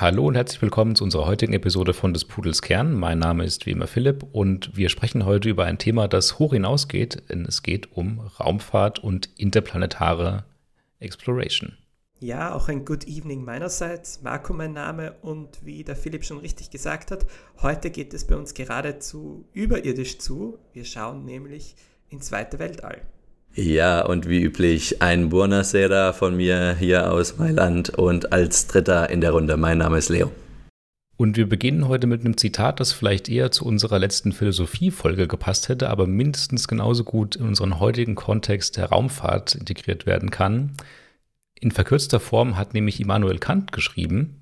Hallo 0.00 0.28
und 0.28 0.36
herzlich 0.36 0.62
willkommen 0.62 0.94
zu 0.94 1.02
unserer 1.02 1.26
heutigen 1.26 1.54
Episode 1.54 1.92
von 1.92 2.12
des 2.12 2.24
Pudels 2.24 2.62
Kern. 2.62 2.94
Mein 2.94 3.18
Name 3.18 3.44
ist 3.44 3.66
wie 3.66 3.72
immer 3.72 3.88
Philipp 3.88 4.24
und 4.30 4.76
wir 4.76 4.90
sprechen 4.90 5.24
heute 5.24 5.48
über 5.48 5.64
ein 5.64 5.78
Thema, 5.78 6.06
das 6.06 6.38
hoch 6.38 6.52
hinausgeht, 6.52 7.28
denn 7.30 7.44
es 7.44 7.64
geht 7.64 7.96
um 7.96 8.20
Raumfahrt 8.20 9.00
und 9.00 9.28
interplanetare 9.36 10.44
Exploration. 11.00 11.76
Ja, 12.20 12.54
auch 12.54 12.68
ein 12.68 12.84
Good 12.84 13.08
Evening 13.08 13.44
meinerseits. 13.44 14.22
Marco 14.22 14.52
mein 14.52 14.72
Name 14.72 15.16
und 15.20 15.66
wie 15.66 15.82
der 15.82 15.96
Philipp 15.96 16.24
schon 16.24 16.38
richtig 16.38 16.70
gesagt 16.70 17.10
hat, 17.10 17.26
heute 17.60 17.90
geht 17.90 18.14
es 18.14 18.24
bei 18.24 18.36
uns 18.36 18.54
geradezu 18.54 19.48
überirdisch 19.52 20.20
zu. 20.20 20.60
Wir 20.72 20.84
schauen 20.84 21.24
nämlich 21.24 21.74
ins 22.08 22.30
weite 22.30 22.60
Weltall. 22.60 23.02
Ja, 23.60 24.06
und 24.06 24.28
wie 24.28 24.40
üblich 24.40 25.02
ein 25.02 25.30
Buonasera 25.30 26.12
von 26.12 26.36
mir 26.36 26.76
hier 26.78 27.10
aus 27.10 27.38
Mailand 27.38 27.90
und 27.90 28.32
als 28.32 28.68
Dritter 28.68 29.10
in 29.10 29.20
der 29.20 29.32
Runde. 29.32 29.56
Mein 29.56 29.78
Name 29.78 29.98
ist 29.98 30.10
Leo. 30.10 30.30
Und 31.16 31.36
wir 31.36 31.48
beginnen 31.48 31.88
heute 31.88 32.06
mit 32.06 32.20
einem 32.20 32.36
Zitat, 32.36 32.78
das 32.78 32.92
vielleicht 32.92 33.28
eher 33.28 33.50
zu 33.50 33.64
unserer 33.64 33.98
letzten 33.98 34.30
Philosophie-Folge 34.30 35.26
gepasst 35.26 35.68
hätte, 35.68 35.90
aber 35.90 36.06
mindestens 36.06 36.68
genauso 36.68 37.02
gut 37.02 37.34
in 37.34 37.48
unseren 37.48 37.80
heutigen 37.80 38.14
Kontext 38.14 38.76
der 38.76 38.90
Raumfahrt 38.90 39.56
integriert 39.56 40.06
werden 40.06 40.30
kann. 40.30 40.74
In 41.58 41.72
verkürzter 41.72 42.20
Form 42.20 42.56
hat 42.56 42.74
nämlich 42.74 43.00
Immanuel 43.00 43.40
Kant 43.40 43.72
geschrieben, 43.72 44.36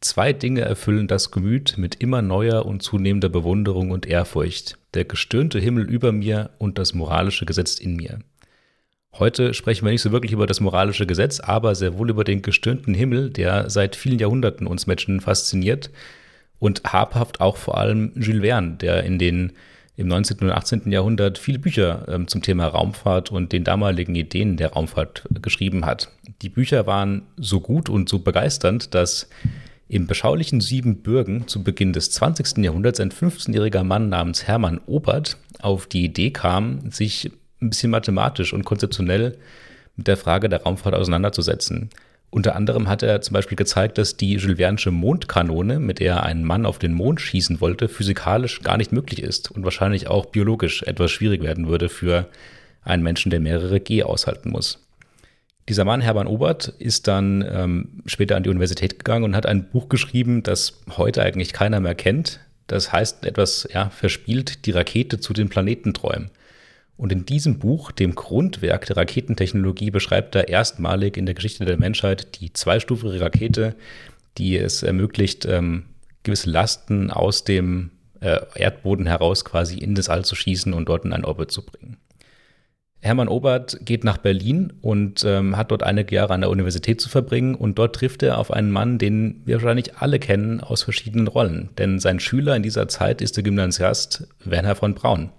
Zwei 0.00 0.32
Dinge 0.32 0.62
erfüllen 0.62 1.06
das 1.06 1.30
Gemüt 1.30 1.76
mit 1.76 1.96
immer 1.96 2.22
neuer 2.22 2.64
und 2.66 2.82
zunehmender 2.82 3.28
Bewunderung 3.28 3.90
und 3.90 4.06
Ehrfurcht, 4.06 4.78
der 4.94 5.04
gestirnte 5.04 5.60
Himmel 5.60 5.88
über 5.88 6.10
mir 6.10 6.50
und 6.58 6.78
das 6.78 6.94
moralische 6.94 7.44
Gesetz 7.44 7.78
in 7.78 7.96
mir. 7.96 8.20
Heute 9.18 9.54
sprechen 9.54 9.84
wir 9.84 9.92
nicht 9.92 10.02
so 10.02 10.12
wirklich 10.12 10.32
über 10.32 10.46
das 10.46 10.60
moralische 10.60 11.06
Gesetz, 11.06 11.40
aber 11.40 11.74
sehr 11.74 11.98
wohl 11.98 12.10
über 12.10 12.24
den 12.24 12.42
gestirnten 12.42 12.94
Himmel, 12.94 13.30
der 13.30 13.68
seit 13.68 13.96
vielen 13.96 14.18
Jahrhunderten 14.18 14.66
uns 14.66 14.86
Menschen 14.86 15.20
fasziniert 15.20 15.90
und 16.58 16.82
habhaft 16.84 17.40
auch 17.40 17.56
vor 17.56 17.78
allem 17.78 18.12
Jules 18.14 18.42
Verne, 18.42 18.76
der 18.76 19.04
in 19.04 19.18
den 19.18 19.52
im 19.96 20.08
19. 20.08 20.38
und 20.38 20.50
18. 20.50 20.90
Jahrhundert 20.90 21.36
viele 21.36 21.58
Bücher 21.58 22.06
ähm, 22.08 22.26
zum 22.26 22.40
Thema 22.40 22.66
Raumfahrt 22.68 23.30
und 23.30 23.52
den 23.52 23.64
damaligen 23.64 24.14
Ideen 24.14 24.56
der 24.56 24.72
Raumfahrt 24.72 25.24
geschrieben 25.42 25.84
hat. 25.84 26.10
Die 26.40 26.48
Bücher 26.48 26.86
waren 26.86 27.22
so 27.36 27.60
gut 27.60 27.90
und 27.90 28.08
so 28.08 28.20
begeisternd, 28.20 28.94
dass 28.94 29.28
im 29.88 30.06
beschaulichen 30.06 30.62
Siebenbürgen 30.62 31.48
zu 31.48 31.62
Beginn 31.62 31.92
des 31.92 32.12
20. 32.12 32.64
Jahrhunderts 32.64 33.00
ein 33.00 33.10
15-jähriger 33.10 33.82
Mann 33.82 34.08
namens 34.08 34.46
Hermann 34.46 34.80
Obert 34.86 35.36
auf 35.60 35.86
die 35.86 36.04
Idee 36.04 36.30
kam, 36.30 36.90
sich 36.90 37.30
ein 37.60 37.70
bisschen 37.70 37.90
mathematisch 37.90 38.52
und 38.52 38.64
konzeptionell 38.64 39.36
mit 39.96 40.06
der 40.06 40.16
Frage 40.16 40.48
der 40.48 40.62
Raumfahrt 40.62 40.94
auseinanderzusetzen. 40.94 41.90
Unter 42.30 42.54
anderem 42.54 42.88
hat 42.88 43.02
er 43.02 43.20
zum 43.22 43.34
Beispiel 43.34 43.56
gezeigt, 43.56 43.98
dass 43.98 44.16
die 44.16 44.34
Jules 44.34 44.58
Verne'sche 44.58 44.92
Mondkanone, 44.92 45.80
mit 45.80 45.98
der 45.98 46.14
er 46.14 46.22
einen 46.22 46.44
Mann 46.44 46.64
auf 46.64 46.78
den 46.78 46.92
Mond 46.92 47.20
schießen 47.20 47.60
wollte, 47.60 47.88
physikalisch 47.88 48.62
gar 48.62 48.76
nicht 48.76 48.92
möglich 48.92 49.20
ist 49.22 49.50
und 49.50 49.64
wahrscheinlich 49.64 50.06
auch 50.06 50.26
biologisch 50.26 50.84
etwas 50.84 51.10
schwierig 51.10 51.42
werden 51.42 51.66
würde 51.66 51.88
für 51.88 52.28
einen 52.82 53.02
Menschen, 53.02 53.30
der 53.30 53.40
mehrere 53.40 53.80
G 53.80 54.04
aushalten 54.04 54.50
muss. 54.50 54.86
Dieser 55.68 55.84
Mann, 55.84 56.00
Hermann 56.00 56.28
Obert, 56.28 56.68
ist 56.78 57.08
dann 57.08 57.44
ähm, 57.48 58.02
später 58.06 58.36
an 58.36 58.44
die 58.44 58.48
Universität 58.48 58.98
gegangen 58.98 59.24
und 59.24 59.36
hat 59.36 59.46
ein 59.46 59.68
Buch 59.68 59.88
geschrieben, 59.88 60.42
das 60.42 60.80
heute 60.96 61.22
eigentlich 61.22 61.52
keiner 61.52 61.80
mehr 61.80 61.94
kennt. 61.94 62.40
Das 62.68 62.92
heißt 62.92 63.24
etwas 63.24 63.68
ja, 63.72 63.90
verspielt, 63.90 64.66
die 64.66 64.70
Rakete 64.70 65.18
zu 65.18 65.32
den 65.32 65.48
Planetenträumen. 65.48 66.30
Und 67.00 67.12
in 67.12 67.24
diesem 67.24 67.58
Buch, 67.58 67.92
dem 67.92 68.14
Grundwerk 68.14 68.84
der 68.84 68.98
Raketentechnologie, 68.98 69.90
beschreibt 69.90 70.34
er 70.34 70.48
erstmalig 70.48 71.16
in 71.16 71.24
der 71.24 71.34
Geschichte 71.34 71.64
der 71.64 71.78
Menschheit 71.78 72.38
die 72.42 72.52
zweistufige 72.52 73.22
Rakete, 73.22 73.74
die 74.36 74.58
es 74.58 74.82
ermöglicht, 74.82 75.46
ähm, 75.46 75.84
gewisse 76.24 76.50
Lasten 76.50 77.10
aus 77.10 77.42
dem 77.44 77.90
äh, 78.20 78.40
Erdboden 78.54 79.06
heraus 79.06 79.46
quasi 79.46 79.78
in 79.78 79.94
das 79.94 80.10
All 80.10 80.26
zu 80.26 80.34
schießen 80.34 80.74
und 80.74 80.90
dort 80.90 81.06
in 81.06 81.14
einen 81.14 81.24
Orbit 81.24 81.50
zu 81.50 81.64
bringen. 81.64 81.96
Hermann 82.98 83.28
Obert 83.28 83.78
geht 83.86 84.04
nach 84.04 84.18
Berlin 84.18 84.74
und 84.82 85.24
ähm, 85.24 85.56
hat 85.56 85.70
dort 85.70 85.82
einige 85.82 86.14
Jahre 86.14 86.34
an 86.34 86.42
der 86.42 86.50
Universität 86.50 87.00
zu 87.00 87.08
verbringen 87.08 87.54
und 87.54 87.78
dort 87.78 87.96
trifft 87.96 88.22
er 88.22 88.36
auf 88.36 88.50
einen 88.50 88.70
Mann, 88.70 88.98
den 88.98 89.40
wir 89.46 89.54
wahrscheinlich 89.54 89.96
alle 89.96 90.18
kennen 90.18 90.60
aus 90.60 90.82
verschiedenen 90.82 91.28
Rollen. 91.28 91.70
Denn 91.78 91.98
sein 91.98 92.20
Schüler 92.20 92.56
in 92.56 92.62
dieser 92.62 92.88
Zeit 92.88 93.22
ist 93.22 93.38
der 93.38 93.42
Gymnasiast 93.42 94.28
Werner 94.44 94.74
von 94.74 94.94
Braun. 94.94 95.30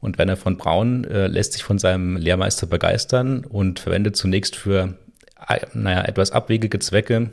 Und 0.00 0.18
Werner 0.18 0.36
von 0.36 0.56
Braun 0.56 1.04
äh, 1.04 1.26
lässt 1.26 1.54
sich 1.54 1.64
von 1.64 1.78
seinem 1.78 2.16
Lehrmeister 2.16 2.66
begeistern 2.66 3.44
und 3.44 3.80
verwendet 3.80 4.16
zunächst 4.16 4.56
für, 4.56 4.94
äh, 5.48 5.60
naja, 5.74 6.04
etwas 6.04 6.30
abwegige 6.30 6.78
Zwecke 6.78 7.30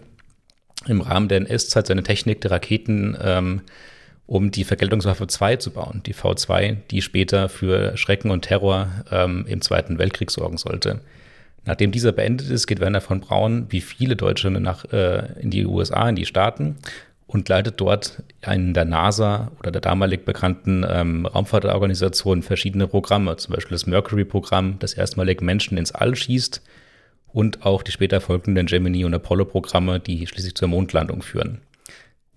im 0.87 1.01
Rahmen 1.01 1.27
der 1.27 1.37
NS-Zeit 1.37 1.87
seine 1.87 2.03
Technik 2.03 2.41
der 2.41 2.51
Raketen, 2.51 3.17
ähm, 3.21 3.61
um 4.27 4.49
die 4.49 4.63
Vergeltungswaffe 4.63 5.27
2 5.27 5.57
zu 5.57 5.71
bauen, 5.71 6.01
die 6.05 6.15
V2, 6.15 6.77
die 6.89 7.01
später 7.01 7.49
für 7.49 7.95
Schrecken 7.97 8.31
und 8.31 8.41
Terror 8.41 8.87
ähm, 9.11 9.45
im 9.47 9.61
Zweiten 9.61 9.99
Weltkrieg 9.99 10.31
sorgen 10.31 10.57
sollte. 10.57 11.01
Nachdem 11.65 11.91
dieser 11.91 12.11
beendet 12.11 12.49
ist, 12.49 12.67
geht 12.67 12.79
Werner 12.79 13.01
von 13.01 13.21
Braun, 13.21 13.67
wie 13.69 13.81
viele 13.81 14.15
Deutsche, 14.15 14.49
nach, 14.49 14.85
äh, 14.91 15.27
in 15.39 15.51
die 15.51 15.65
USA, 15.65 16.09
in 16.09 16.15
die 16.15 16.25
Staaten 16.25 16.77
und 17.27 17.49
leitet 17.49 17.81
dort 17.81 18.23
in 18.45 18.73
der 18.73 18.85
NASA 18.85 19.51
oder 19.59 19.71
der 19.71 19.81
damalig 19.81 20.25
bekannten 20.25 20.85
ähm, 20.87 21.25
Raumfahrtorganisation 21.25 22.43
verschiedene 22.43 22.87
Programme, 22.87 23.35
zum 23.37 23.55
Beispiel 23.55 23.75
das 23.75 23.87
Mercury-Programm, 23.87 24.77
das 24.79 24.93
erstmalig 24.93 25.41
Menschen 25.41 25.77
ins 25.77 25.91
All 25.91 26.15
schießt 26.15 26.61
und 27.27 27.65
auch 27.65 27.83
die 27.83 27.91
später 27.91 28.21
folgenden 28.21 28.67
Gemini- 28.67 29.05
und 29.05 29.13
Apollo-Programme, 29.13 29.99
die 29.99 30.27
schließlich 30.27 30.55
zur 30.55 30.67
Mondlandung 30.67 31.21
führen. 31.21 31.61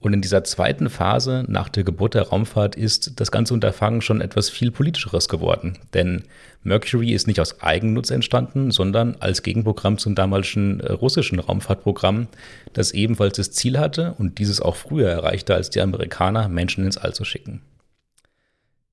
Und 0.00 0.12
in 0.12 0.20
dieser 0.20 0.44
zweiten 0.44 0.91
Phase 0.91 1.44
nach 1.48 1.69
der 1.69 1.82
Geburt 1.82 2.14
der 2.14 2.28
Raumfahrt 2.28 2.76
ist 2.76 3.20
das 3.20 3.32
ganze 3.32 3.53
Unterfangen 3.53 4.00
schon 4.00 4.20
etwas 4.20 4.48
viel 4.48 4.70
politischeres 4.70 5.28
geworden. 5.28 5.76
Denn 5.92 6.22
Mercury 6.62 7.12
ist 7.12 7.26
nicht 7.26 7.41
aus 7.41 7.60
Eigennutz 7.62 8.10
entstanden, 8.10 8.70
sondern 8.70 9.16
als 9.19 9.42
Gegenprogramm 9.42 9.98
zum 9.98 10.14
damaligen 10.14 10.81
äh, 10.81 10.92
russischen 10.92 11.41
Raumfahrtprogramm, 11.41 12.28
das 12.75 12.92
ebenfalls 12.92 13.37
das 13.37 13.50
Ziel 13.50 13.78
hatte 13.78 14.14
und 14.19 14.38
dieses 14.38 14.60
auch 14.60 14.76
früher 14.76 15.08
erreichte 15.08 15.54
als 15.54 15.70
die 15.70 15.81
Amerikaner, 15.81 16.48
Menschen 16.48 16.84
ins 16.84 16.98
All 16.98 17.14
zu 17.14 17.25
schicken. 17.25 17.62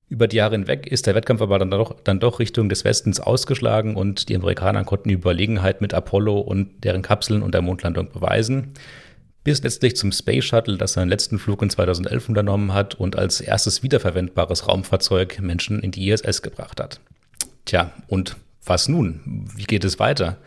Über 0.08 0.28
die 0.28 0.36
Jahre 0.36 0.54
hinweg 0.54 0.86
ist 0.86 1.06
der 1.06 1.16
Wettkampf 1.16 1.42
aber 1.42 1.58
dann 1.58 1.70
doch, 1.70 1.96
dann 2.04 2.20
doch 2.20 2.38
Richtung 2.38 2.68
des 2.68 2.84
Westens 2.84 3.18
ausgeschlagen 3.18 3.96
und 3.96 4.28
die 4.28 4.36
Amerikaner 4.36 4.84
konnten 4.84 5.08
die 5.08 5.16
Überlegenheit 5.16 5.80
mit 5.80 5.94
Apollo 5.94 6.38
und 6.38 6.84
deren 6.84 7.02
Kapseln 7.02 7.42
und 7.42 7.54
der 7.54 7.62
Mondlandung 7.62 8.10
beweisen 8.10 8.72
bis 9.46 9.62
letztlich 9.62 9.94
zum 9.94 10.10
Space 10.10 10.44
Shuttle, 10.44 10.76
das 10.76 10.94
seinen 10.94 11.08
letzten 11.08 11.38
Flug 11.38 11.62
in 11.62 11.70
2011 11.70 12.28
unternommen 12.30 12.74
hat 12.74 12.96
und 12.96 13.14
als 13.14 13.40
erstes 13.40 13.84
wiederverwendbares 13.84 14.66
Raumfahrzeug 14.66 15.40
Menschen 15.40 15.78
in 15.78 15.92
die 15.92 16.10
ISS 16.10 16.42
gebracht 16.42 16.80
hat. 16.80 16.98
Tja, 17.64 17.92
und 18.08 18.34
was 18.64 18.88
nun? 18.88 19.46
Wie 19.54 19.62
geht 19.62 19.84
es 19.84 20.00
weiter? 20.00 20.38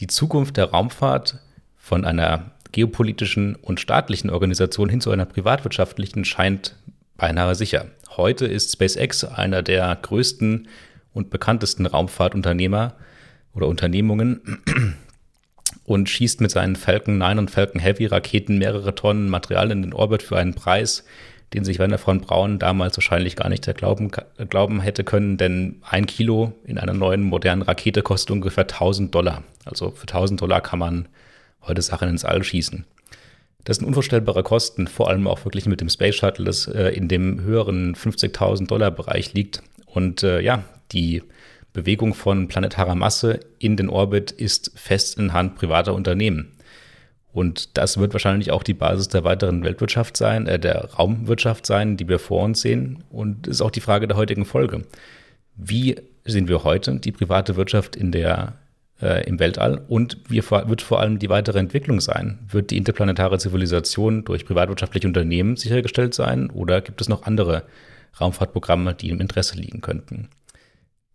Die 0.00 0.08
Zukunft 0.08 0.56
der 0.56 0.70
Raumfahrt 0.70 1.38
von 1.76 2.04
einer 2.04 2.50
geopolitischen 2.72 3.54
und 3.54 3.78
staatlichen 3.78 4.30
Organisation 4.30 4.88
hin 4.88 5.00
zu 5.00 5.12
einer 5.12 5.26
privatwirtschaftlichen 5.26 6.24
scheint 6.24 6.74
beinahe 7.16 7.54
sicher. 7.54 7.86
Heute 8.16 8.46
ist 8.46 8.72
SpaceX 8.72 9.22
einer 9.22 9.62
der 9.62 9.94
größten 9.94 10.66
und 11.12 11.30
bekanntesten 11.30 11.86
Raumfahrtunternehmer 11.86 12.94
oder 13.54 13.68
Unternehmungen 13.68 14.40
und 15.84 16.08
schießt 16.08 16.40
mit 16.40 16.50
seinen 16.50 16.76
Falcon 16.76 17.18
9 17.18 17.38
und 17.38 17.50
Falcon 17.50 17.80
Heavy 17.80 18.06
Raketen 18.06 18.58
mehrere 18.58 18.94
Tonnen 18.94 19.28
Material 19.28 19.70
in 19.70 19.82
den 19.82 19.92
Orbit 19.92 20.22
für 20.22 20.36
einen 20.36 20.54
Preis, 20.54 21.04
den 21.52 21.64
sich 21.64 21.78
Werner 21.78 21.98
von 21.98 22.20
Braun 22.20 22.58
damals 22.58 22.96
wahrscheinlich 22.96 23.36
gar 23.36 23.48
nicht 23.48 23.72
glauben, 23.76 24.10
glauben 24.48 24.80
hätte 24.80 25.04
können, 25.04 25.36
denn 25.36 25.82
ein 25.88 26.06
Kilo 26.06 26.52
in 26.64 26.78
einer 26.78 26.94
neuen 26.94 27.22
modernen 27.22 27.62
Rakete 27.62 28.02
kostet 28.02 28.32
ungefähr 28.32 28.64
1000 28.64 29.14
Dollar. 29.14 29.44
Also 29.64 29.90
für 29.90 30.08
1000 30.08 30.40
Dollar 30.40 30.60
kann 30.60 30.78
man 30.78 31.08
heute 31.62 31.82
Sachen 31.82 32.08
ins 32.08 32.24
All 32.24 32.42
schießen. 32.42 32.84
Das 33.64 33.78
sind 33.78 33.86
unvorstellbare 33.86 34.42
Kosten, 34.42 34.88
vor 34.88 35.08
allem 35.08 35.26
auch 35.26 35.44
wirklich 35.44 35.66
mit 35.66 35.80
dem 35.80 35.88
Space 35.88 36.16
Shuttle, 36.16 36.44
das 36.44 36.66
äh, 36.66 36.88
in 36.88 37.08
dem 37.08 37.40
höheren 37.40 37.94
50.000 37.94 38.66
Dollar 38.66 38.90
Bereich 38.90 39.32
liegt. 39.32 39.62
Und 39.86 40.22
äh, 40.22 40.40
ja, 40.40 40.64
die 40.92 41.22
Bewegung 41.74 42.14
von 42.14 42.48
planetarer 42.48 42.94
Masse 42.94 43.40
in 43.58 43.76
den 43.76 43.90
Orbit 43.90 44.30
ist 44.30 44.72
fest 44.76 45.18
in 45.18 45.34
Hand 45.34 45.56
privater 45.56 45.92
Unternehmen. 45.92 46.52
Und 47.32 47.76
das 47.76 47.98
wird 47.98 48.14
wahrscheinlich 48.14 48.52
auch 48.52 48.62
die 48.62 48.74
Basis 48.74 49.08
der 49.08 49.24
weiteren 49.24 49.64
Weltwirtschaft 49.64 50.16
sein, 50.16 50.46
äh, 50.46 50.58
der 50.58 50.92
Raumwirtschaft 50.94 51.66
sein, 51.66 51.96
die 51.96 52.08
wir 52.08 52.20
vor 52.20 52.44
uns 52.44 52.60
sehen. 52.60 53.02
Und 53.10 53.48
ist 53.48 53.60
auch 53.60 53.72
die 53.72 53.80
Frage 53.80 54.06
der 54.06 54.16
heutigen 54.16 54.44
Folge. 54.44 54.82
Wie 55.56 55.96
sehen 56.24 56.46
wir 56.46 56.62
heute 56.62 56.94
die 57.00 57.10
private 57.10 57.56
Wirtschaft 57.56 57.96
in 57.96 58.12
der, 58.12 58.54
äh, 59.02 59.26
im 59.26 59.40
Weltall 59.40 59.82
und 59.88 60.18
wie 60.28 60.42
wird 60.48 60.80
vor 60.80 61.00
allem 61.00 61.18
die 61.18 61.28
weitere 61.28 61.58
Entwicklung 61.58 62.00
sein? 62.00 62.38
Wird 62.48 62.70
die 62.70 62.76
interplanetare 62.76 63.38
Zivilisation 63.38 64.24
durch 64.24 64.46
privatwirtschaftliche 64.46 65.08
Unternehmen 65.08 65.56
sichergestellt 65.56 66.14
sein 66.14 66.50
oder 66.50 66.80
gibt 66.80 67.00
es 67.00 67.08
noch 67.08 67.24
andere 67.24 67.64
Raumfahrtprogramme, 68.20 68.94
die 68.94 69.10
im 69.10 69.20
Interesse 69.20 69.56
liegen 69.56 69.80
könnten? 69.80 70.28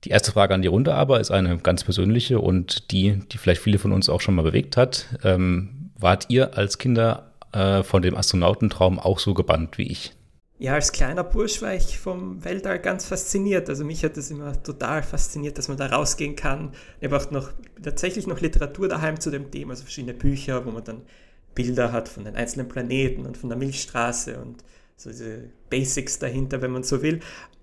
Die 0.06 0.10
erste 0.10 0.31
Frage 0.31 0.54
an 0.54 0.62
die 0.62 0.68
Runde 0.68 0.94
aber 0.94 1.19
ist 1.19 1.31
eine 1.31 1.57
ganz 1.57 1.84
persönliche 1.84 2.40
und 2.40 2.92
die, 2.92 3.19
die 3.31 3.38
vielleicht 3.38 3.62
viele 3.62 3.80
von 3.80 3.92
uns 3.92 4.07
auch 4.10 4.22
schon 4.22 4.36
mal 4.36 4.44
bewegt 4.44 4.78
hat. 4.78 5.07
Ähm, 5.24 5.92
wart 5.98 6.28
ihr 6.30 6.57
als 6.57 6.78
Kinder 6.78 7.34
äh, 7.51 7.84
von 7.84 8.01
dem 8.01 8.16
Astronautentraum 8.16 9.00
auch 9.00 9.19
so 9.19 9.34
gebannt 9.34 9.78
wie 9.78 9.92
ich? 9.92 10.13
Ja, 10.57 10.74
als 10.74 10.92
kleiner 10.92 11.24
Bursch 11.24 11.62
war 11.62 11.74
ich 11.74 12.00
vom 12.00 12.44
Weltall 12.44 12.80
ganz 12.80 13.06
fasziniert. 13.06 13.69
Also 13.69 13.86
mich 13.86 14.04
hat 14.04 14.18
das 14.18 14.30
immer 14.30 14.62
total 14.62 15.04
fasziniert, 15.04 15.57
dass 15.57 15.69
man 15.69 15.78
da 15.78 15.88
rausgehen 15.88 16.36
kann. 16.36 16.74
Ich 17.00 17.10
habe 17.10 17.34
noch 17.34 17.51
tatsächlich 17.81 18.28
noch 18.28 18.42
Literatur 18.42 18.90
daheim 18.90 19.19
zu 19.19 19.31
dem 19.31 19.51
Thema, 19.51 19.72
also 19.72 19.84
verschiedene 19.84 20.13
Bücher, 20.13 20.66
wo 20.66 20.72
man 20.72 20.84
dann 20.84 21.01
Bilder 21.56 21.92
hat 21.92 22.10
von 22.10 22.25
den 22.25 22.36
einzelnen 22.36 22.68
Planeten 22.68 23.25
und 23.25 23.38
von 23.38 23.50
der 23.50 23.57
Milchstraße 23.57 24.38
und 24.38 24.63
so 24.98 25.10
diese 25.10 25.50
Basics 25.69 26.19
dahinter, 26.19 26.62
wenn 26.62 26.72
man 26.72 26.84
so 26.84 27.01
will. 27.01 27.22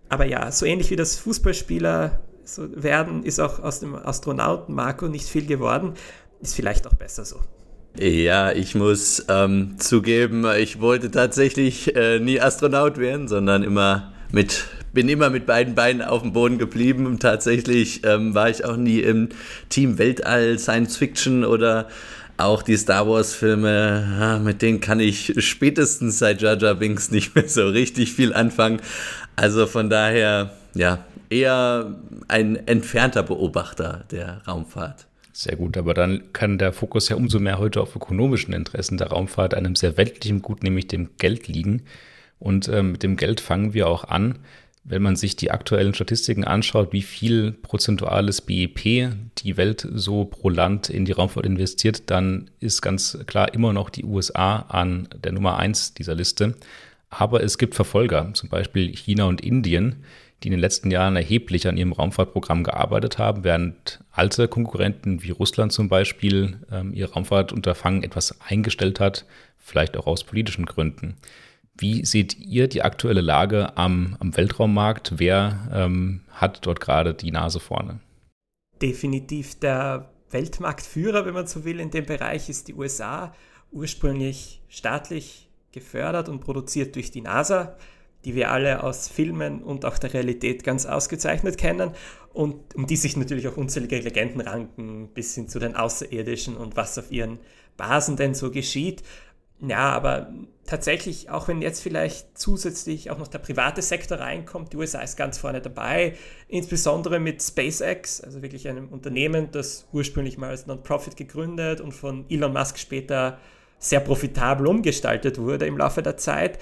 Aber 0.09 0.25
ja, 0.25 0.51
so 0.51 0.65
ähnlich 0.65 0.91
wie 0.91 0.97
das 0.97 1.17
Fußballspieler 1.17 2.21
so 2.47 2.69
werden, 2.75 3.25
ist 3.25 3.41
auch 3.41 3.63
aus 3.63 3.81
dem 3.81 3.95
Astronauten 3.95 4.75
Marco 4.75 5.09
nicht 5.09 5.29
viel 5.29 5.47
geworden. 5.47 5.95
Ist 6.41 6.55
vielleicht 6.55 6.87
auch 6.87 6.95
besser 6.95 7.25
so. 7.25 7.41
Ja, 7.99 8.53
ich 8.53 8.75
muss 8.75 9.25
ähm, 9.29 9.77
zugeben, 9.79 10.47
ich 10.59 10.81
wollte 10.81 11.11
tatsächlich 11.11 11.97
äh, 11.97 12.19
nie 12.19 12.41
Astronaut 12.41 12.99
werden, 12.99 13.27
sondern 13.27 13.63
immer 13.63 14.13
mit, 14.31 14.67
bin 14.93 15.09
immer 15.09 15.31
mit 15.31 15.47
beiden 15.47 15.75
Beinen 15.75 16.03
auf 16.03 16.21
dem 16.21 16.35
Boden 16.35 16.59
geblieben. 16.59 17.19
Tatsächlich 17.19 18.05
ähm, 18.05 18.35
war 18.35 18.51
ich 18.51 18.67
auch 18.67 18.77
nie 18.77 19.01
im 19.01 19.31
Team 19.71 19.99
Weltall, 19.99 20.59
Science 20.59 20.99
Fiction 20.99 21.45
oder 21.45 21.89
auch 22.37 22.63
die 22.63 22.77
Star 22.77 23.09
Wars 23.09 23.35
Filme, 23.35 24.17
ja, 24.21 24.39
mit 24.39 24.61
denen 24.61 24.81
kann 24.81 25.01
ich 25.01 25.33
spätestens 25.39 26.19
seit 26.19 26.43
Jar 26.43 26.59
Jar 26.59 26.75
Binks 26.75 27.11
nicht 27.11 27.35
mehr 27.35 27.49
so 27.49 27.67
richtig 27.67 28.13
viel 28.13 28.35
anfangen. 28.35 28.83
Also 29.37 29.67
von 29.67 29.89
daher, 29.89 30.51
ja, 30.75 30.99
eher 31.31 31.97
ein 32.29 32.57
entfernter 32.67 33.23
Beobachter 33.23 34.05
der 34.11 34.43
Raumfahrt. 34.47 35.07
Sehr 35.33 35.57
gut, 35.57 35.77
aber 35.77 35.93
dann 35.93 36.33
kann 36.33 36.57
der 36.57 36.73
Fokus 36.73 37.11
ja 37.11 37.17
umso 37.17 37.39
mehr 37.39 37.59
heute 37.59 37.83
auf 37.83 37.95
ökonomischen 37.95 38.55
Interessen 38.55 38.97
der 38.97 39.09
Raumfahrt, 39.09 39.53
einem 39.53 39.77
sehr 39.77 39.99
weltlichen 39.99 40.41
Gut, 40.41 40.63
nämlich 40.63 40.89
dem 40.89 41.11
Geld 41.19 41.47
liegen. 41.47 41.83
Und 42.39 42.69
äh, 42.69 42.83
mit 42.83 43.03
dem 43.03 43.17
Geld 43.17 43.41
fangen 43.41 43.75
wir 43.75 43.87
auch 43.87 44.05
an. 44.05 44.39
Wenn 44.83 45.03
man 45.03 45.15
sich 45.15 45.37
die 45.37 45.51
aktuellen 45.51 45.93
Statistiken 45.93 46.45
anschaut, 46.45 46.93
wie 46.93 47.03
viel 47.03 47.53
prozentuales 47.53 48.41
BIP 48.41 49.11
die 49.39 49.57
Welt 49.57 49.87
so 49.93 50.25
pro 50.25 50.49
Land 50.49 50.89
in 50.89 51.05
die 51.05 51.13
Raumfahrt 51.13 51.45
investiert, 51.45 52.09
dann 52.09 52.49
ist 52.61 52.81
ganz 52.81 53.19
klar 53.27 53.53
immer 53.53 53.73
noch 53.73 53.91
die 53.91 54.05
USA 54.05 54.61
an 54.69 55.09
der 55.23 55.33
Nummer 55.33 55.59
eins 55.59 55.93
dieser 55.93 56.15
Liste. 56.15 56.55
Aber 57.11 57.43
es 57.43 57.59
gibt 57.59 57.75
Verfolger, 57.75 58.31
zum 58.35 58.49
Beispiel 58.49 58.95
China 58.97 59.25
und 59.25 59.41
Indien, 59.41 60.05
die 60.43 60.49
in 60.49 60.53
den 60.53 60.61
letzten 60.61 60.91
Jahren 60.91 61.17
erheblich 61.17 61.67
an 61.67 61.77
ihrem 61.77 61.93
Raumfahrtprogramm 61.93 62.63
gearbeitet 62.63 63.19
haben, 63.19 63.45
während 63.45 64.05
alte 64.11 64.49
Konkurrenten 64.49 65.23
wie 65.23 65.31
Russland 65.31 65.73
zum 65.73 65.89
Beispiel 65.89 66.61
ähm, 66.71 66.93
ihr 66.93 67.11
Raumfahrtunterfangen 67.11 68.03
etwas 68.03 68.41
eingestellt 68.41 69.01
hat, 69.01 69.25
vielleicht 69.59 69.97
auch 69.97 70.07
aus 70.07 70.25
politischen 70.25 70.67
Gründen. 70.67 71.17
Wie 71.79 72.05
seht 72.05 72.39
ihr 72.39 72.69
die 72.69 72.83
aktuelle 72.83 73.21
Lage 73.21 73.77
am, 73.77 74.17
am 74.21 74.37
Weltraummarkt? 74.37 75.15
Wer 75.17 75.69
ähm, 75.73 76.23
hat 76.31 76.65
dort 76.67 76.81
gerade 76.81 77.15
die 77.15 77.31
Nase 77.31 77.61
vorne? 77.61 78.01
Definitiv 78.81 79.59
der 79.59 80.11
Weltmarktführer, 80.31 81.27
wenn 81.27 81.35
man 81.35 81.47
so 81.47 81.65
will, 81.65 81.81
in 81.81 81.91
dem 81.91 82.07
Bereich 82.07 82.49
ist 82.49 82.69
die 82.69 82.75
USA, 82.75 83.35
ursprünglich 83.73 84.63
staatlich 84.69 85.49
gefördert 85.73 86.29
und 86.29 86.41
produziert 86.41 86.95
durch 86.95 87.11
die 87.11 87.21
NASA 87.21 87.77
die 88.27 88.35
wir 88.35 88.51
alle 88.51 88.83
aus 88.83 89.09
Filmen 89.09 89.63
und 89.63 89.85
auch 89.85 89.99
der 89.99 90.13
Realität 90.13 90.65
ganz 90.65 90.85
ausgezeichnet 90.85 91.57
kennen 91.57 91.93
und 92.35 92.75
um 92.75 92.87
die 92.87 92.97
sich 92.97 93.17
natürlich 93.17 93.47
auch 93.47 93.57
unzählige 93.57 94.01
Legenden 94.01 94.41
ranken, 94.41 95.09
bis 95.15 95.37
hin 95.37 95.49
zu 95.49 95.61
den 95.61 95.77
Außerirdischen 95.77 96.57
und 96.57 96.77
was 96.77 96.99
auf 96.99 97.13
ihren 97.13 97.39
Basen 97.77 98.17
denn 98.17 98.35
so 98.35 98.51
geschieht. 98.51 99.05
Ja, 99.61 99.91
aber 99.91 100.35
tatsächlich, 100.67 101.31
auch 101.31 101.47
wenn 101.47 101.63
jetzt 101.63 101.81
vielleicht 101.81 102.37
zusätzlich 102.37 103.11
auch 103.13 103.19
noch 103.19 103.29
der 103.29 103.39
private 103.39 103.81
Sektor 103.81 104.19
reinkommt, 104.19 104.73
die 104.73 104.77
USA 104.77 105.01
ist 105.01 105.17
ganz 105.17 105.39
vorne 105.39 105.63
dabei, 105.63 106.17
insbesondere 106.49 107.21
mit 107.21 107.41
SpaceX, 107.41 108.21
also 108.21 108.43
wirklich 108.43 108.69
einem 108.69 108.89
Unternehmen, 108.89 109.51
das 109.53 109.87
ursprünglich 109.93 110.37
mal 110.37 110.51
als 110.51 110.67
Non-Profit 110.67 111.17
gegründet 111.17 111.81
und 111.81 111.93
von 111.93 112.27
Elon 112.29 112.53
Musk 112.53 112.77
später 112.79 113.39
sehr 113.79 114.01
profitabel 114.01 114.67
umgestaltet 114.67 115.39
wurde 115.39 115.67
im 115.67 115.79
Laufe 115.79 116.03
der 116.03 116.17
Zeit 116.17 116.59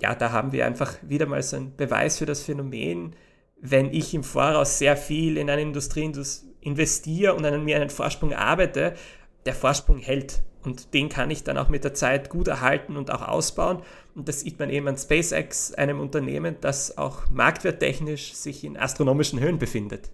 ja, 0.00 0.14
da 0.14 0.32
haben 0.32 0.52
wir 0.52 0.66
einfach 0.66 0.94
wieder 1.02 1.26
mal 1.26 1.42
so 1.42 1.56
einen 1.56 1.76
Beweis 1.76 2.18
für 2.18 2.26
das 2.26 2.42
Phänomen, 2.42 3.14
wenn 3.60 3.92
ich 3.92 4.12
im 4.14 4.24
Voraus 4.24 4.78
sehr 4.78 4.96
viel 4.96 5.38
in 5.38 5.48
eine 5.48 5.62
Industrie 5.62 6.12
investiere 6.60 7.34
und 7.34 7.44
an 7.44 7.64
mir 7.64 7.76
einen 7.76 7.90
Vorsprung 7.90 8.32
arbeite, 8.34 8.94
der 9.46 9.54
Vorsprung 9.54 9.98
hält. 9.98 10.42
Und 10.62 10.92
den 10.94 11.08
kann 11.08 11.30
ich 11.30 11.44
dann 11.44 11.58
auch 11.58 11.68
mit 11.68 11.84
der 11.84 11.94
Zeit 11.94 12.28
gut 12.28 12.48
erhalten 12.48 12.96
und 12.96 13.12
auch 13.12 13.22
ausbauen. 13.22 13.82
Und 14.14 14.28
das 14.28 14.40
sieht 14.40 14.58
man 14.58 14.68
eben 14.68 14.88
an 14.88 14.98
SpaceX, 14.98 15.72
einem 15.72 16.00
Unternehmen, 16.00 16.56
das 16.60 16.98
auch 16.98 17.30
marktwerttechnisch 17.30 18.34
sich 18.34 18.64
in 18.64 18.76
astronomischen 18.76 19.38
Höhen 19.38 19.58
befindet. 19.58 20.10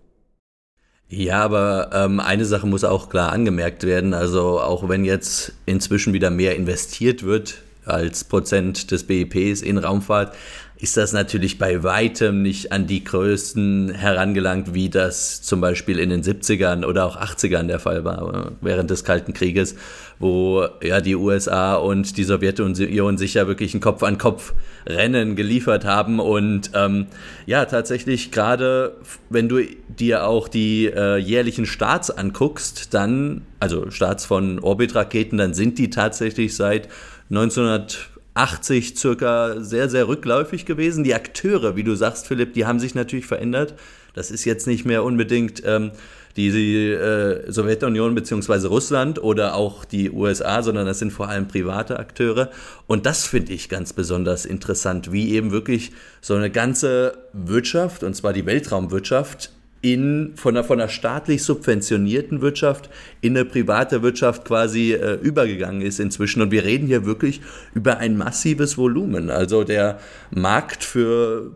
Ja, 1.08 1.42
aber 1.42 1.90
ähm, 1.92 2.20
eine 2.20 2.44
Sache 2.44 2.66
muss 2.66 2.84
auch 2.84 3.08
klar 3.08 3.32
angemerkt 3.32 3.84
werden. 3.84 4.14
Also 4.14 4.60
auch 4.60 4.88
wenn 4.88 5.04
jetzt 5.04 5.54
inzwischen 5.66 6.12
wieder 6.12 6.30
mehr 6.30 6.54
investiert 6.54 7.22
wird 7.22 7.62
als 7.84 8.24
Prozent 8.24 8.90
des 8.90 9.04
BIPs 9.04 9.62
in 9.62 9.78
Raumfahrt, 9.78 10.34
ist 10.82 10.96
das 10.96 11.12
natürlich 11.12 11.58
bei 11.58 11.84
weitem 11.84 12.42
nicht 12.42 12.72
an 12.72 12.88
die 12.88 13.04
Größen 13.04 13.94
herangelangt, 13.94 14.74
wie 14.74 14.90
das 14.90 15.40
zum 15.40 15.60
Beispiel 15.60 16.00
in 16.00 16.10
den 16.10 16.24
70ern 16.24 16.84
oder 16.84 17.06
auch 17.06 17.16
80ern 17.16 17.68
der 17.68 17.78
Fall 17.78 18.04
war, 18.04 18.50
während 18.60 18.90
des 18.90 19.04
Kalten 19.04 19.32
Krieges, 19.32 19.76
wo 20.18 20.66
ja 20.82 21.00
die 21.00 21.14
USA 21.14 21.76
und 21.76 22.16
die 22.16 22.24
Sowjetunion 22.24 23.16
sich 23.16 23.34
ja 23.34 23.46
wirklich 23.46 23.74
ein 23.74 23.80
Kopf-an-Kopf-Rennen 23.80 25.36
geliefert 25.36 25.84
haben. 25.84 26.18
Und 26.18 26.72
ähm, 26.74 27.06
ja, 27.46 27.64
tatsächlich 27.64 28.32
gerade, 28.32 28.96
wenn 29.30 29.48
du 29.48 29.60
dir 29.86 30.26
auch 30.26 30.48
die 30.48 30.86
äh, 30.86 31.16
jährlichen 31.16 31.64
Starts 31.64 32.10
anguckst, 32.10 32.92
dann, 32.92 33.42
also 33.60 33.88
Starts 33.92 34.24
von 34.24 34.58
Orbitraketen, 34.58 35.38
dann 35.38 35.54
sind 35.54 35.78
die 35.78 35.90
tatsächlich 35.90 36.56
seit 36.56 36.88
1980 37.32 38.94
circa 38.96 39.60
sehr, 39.60 39.88
sehr 39.88 40.06
rückläufig 40.06 40.66
gewesen. 40.66 41.02
Die 41.02 41.14
Akteure, 41.14 41.76
wie 41.76 41.82
du 41.82 41.94
sagst, 41.94 42.26
Philipp, 42.26 42.52
die 42.52 42.66
haben 42.66 42.78
sich 42.78 42.94
natürlich 42.94 43.26
verändert. 43.26 43.74
Das 44.14 44.30
ist 44.30 44.44
jetzt 44.44 44.66
nicht 44.66 44.84
mehr 44.84 45.02
unbedingt 45.02 45.62
ähm, 45.64 45.92
die, 46.36 46.50
die 46.50 46.90
äh, 46.90 47.50
Sowjetunion 47.50 48.14
bzw. 48.14 48.66
Russland 48.66 49.22
oder 49.22 49.54
auch 49.54 49.86
die 49.86 50.10
USA, 50.10 50.62
sondern 50.62 50.84
das 50.84 50.98
sind 50.98 51.10
vor 51.10 51.30
allem 51.30 51.48
private 51.48 51.98
Akteure. 51.98 52.50
Und 52.86 53.06
das 53.06 53.24
finde 53.24 53.54
ich 53.54 53.70
ganz 53.70 53.94
besonders 53.94 54.44
interessant, 54.44 55.10
wie 55.10 55.32
eben 55.32 55.50
wirklich 55.50 55.92
so 56.20 56.34
eine 56.34 56.50
ganze 56.50 57.16
Wirtschaft, 57.32 58.02
und 58.02 58.14
zwar 58.14 58.34
die 58.34 58.44
Weltraumwirtschaft, 58.44 59.50
in, 59.82 60.32
von, 60.36 60.56
einer, 60.56 60.64
von 60.64 60.80
einer 60.80 60.88
staatlich 60.88 61.42
subventionierten 61.42 62.40
Wirtschaft 62.40 62.88
in 63.20 63.36
eine 63.36 63.44
private 63.44 64.02
Wirtschaft 64.02 64.44
quasi 64.44 64.92
äh, 64.92 65.14
übergegangen 65.14 65.82
ist 65.82 65.98
inzwischen. 65.98 66.40
Und 66.40 66.52
wir 66.52 66.64
reden 66.64 66.86
hier 66.86 67.04
wirklich 67.04 67.40
über 67.74 67.98
ein 67.98 68.16
massives 68.16 68.78
Volumen. 68.78 69.28
Also 69.28 69.64
der 69.64 69.98
Markt 70.30 70.84
für 70.84 71.50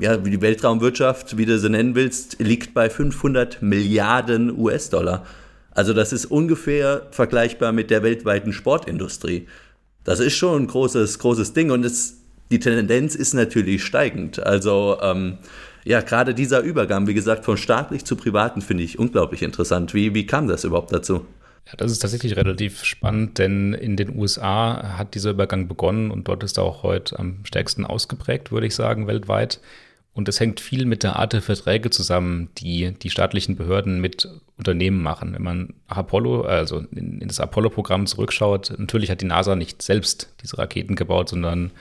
ja, 0.00 0.16
die 0.16 0.40
Weltraumwirtschaft, 0.40 1.36
wie 1.36 1.46
du 1.46 1.58
sie 1.58 1.68
nennen 1.68 1.96
willst, 1.96 2.38
liegt 2.38 2.74
bei 2.74 2.88
500 2.88 3.60
Milliarden 3.60 4.56
US-Dollar. 4.56 5.26
Also 5.72 5.92
das 5.92 6.12
ist 6.12 6.26
ungefähr 6.26 7.08
vergleichbar 7.10 7.72
mit 7.72 7.90
der 7.90 8.04
weltweiten 8.04 8.52
Sportindustrie. 8.52 9.48
Das 10.04 10.20
ist 10.20 10.34
schon 10.34 10.62
ein 10.62 10.66
großes, 10.68 11.18
großes 11.18 11.54
Ding 11.54 11.72
und 11.72 11.84
es, 11.84 12.18
die 12.52 12.60
Tendenz 12.60 13.16
ist 13.16 13.34
natürlich 13.34 13.82
steigend. 13.82 14.38
Also 14.38 14.98
ähm, 15.02 15.38
ja, 15.84 16.00
gerade 16.00 16.34
dieser 16.34 16.60
Übergang, 16.60 17.06
wie 17.06 17.14
gesagt, 17.14 17.44
von 17.44 17.56
staatlich 17.56 18.04
zu 18.04 18.16
privaten 18.16 18.62
finde 18.62 18.84
ich 18.84 18.98
unglaublich 18.98 19.42
interessant. 19.42 19.94
Wie, 19.94 20.14
wie 20.14 20.26
kam 20.26 20.48
das 20.48 20.64
überhaupt 20.64 20.92
dazu? 20.92 21.26
Ja, 21.66 21.72
das 21.76 21.92
ist 21.92 22.00
tatsächlich 22.00 22.36
relativ 22.36 22.84
spannend, 22.84 23.38
denn 23.38 23.72
in 23.72 23.96
den 23.96 24.18
USA 24.18 24.96
hat 24.98 25.14
dieser 25.14 25.30
Übergang 25.30 25.68
begonnen 25.68 26.10
und 26.10 26.28
dort 26.28 26.42
ist 26.42 26.58
er 26.58 26.64
auch 26.64 26.82
heute 26.82 27.18
am 27.18 27.44
stärksten 27.44 27.86
ausgeprägt, 27.86 28.52
würde 28.52 28.66
ich 28.66 28.74
sagen, 28.74 29.06
weltweit. 29.06 29.60
Und 30.14 30.28
das 30.28 30.38
hängt 30.38 30.60
viel 30.60 30.86
mit 30.86 31.02
der 31.02 31.16
Art 31.16 31.32
der 31.32 31.42
Verträge 31.42 31.90
zusammen, 31.90 32.48
die 32.58 32.92
die 32.92 33.10
staatlichen 33.10 33.56
Behörden 33.56 34.00
mit 34.00 34.28
Unternehmen 34.56 35.02
machen. 35.02 35.34
Wenn 35.34 35.42
man 35.42 35.74
Apollo, 35.88 36.42
also 36.42 36.84
in, 36.92 37.20
in 37.20 37.28
das 37.28 37.40
Apollo-Programm 37.40 38.06
zurückschaut, 38.06 38.74
natürlich 38.78 39.10
hat 39.10 39.22
die 39.22 39.26
NASA 39.26 39.56
nicht 39.56 39.82
selbst 39.82 40.32
diese 40.40 40.58
Raketen 40.58 40.94
gebaut, 40.94 41.30
sondern 41.30 41.72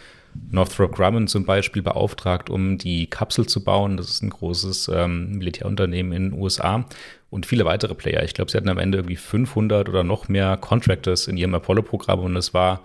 Northrop 0.52 0.96
Grumman 0.96 1.28
zum 1.28 1.46
Beispiel 1.46 1.82
beauftragt, 1.82 2.50
um 2.50 2.78
die 2.78 3.08
Kapsel 3.08 3.46
zu 3.48 3.64
bauen. 3.64 3.98
Das 3.98 4.10
ist 4.10 4.22
ein 4.22 4.30
großes 4.30 4.90
ähm, 4.94 5.38
Militärunternehmen 5.38 6.14
in 6.14 6.32
den 6.32 6.40
USA 6.40 6.86
und 7.30 7.46
viele 7.46 7.66
weitere 7.66 7.96
Player. 7.96 8.24
Ich 8.24 8.34
glaube, 8.34 8.52
sie 8.52 8.58
hatten 8.58 8.70
am 8.70 8.78
Ende 8.78 9.00
irgendwie 9.00 9.16
500 9.16 9.90
oder 9.90 10.04
noch 10.04 10.30
mehr 10.30 10.58
Contractors 10.58 11.28
in 11.28 11.38
ihrem 11.38 11.56
Apollo-Programm 11.56 12.20
und 12.20 12.36
es 12.36 12.54
war 12.54 12.82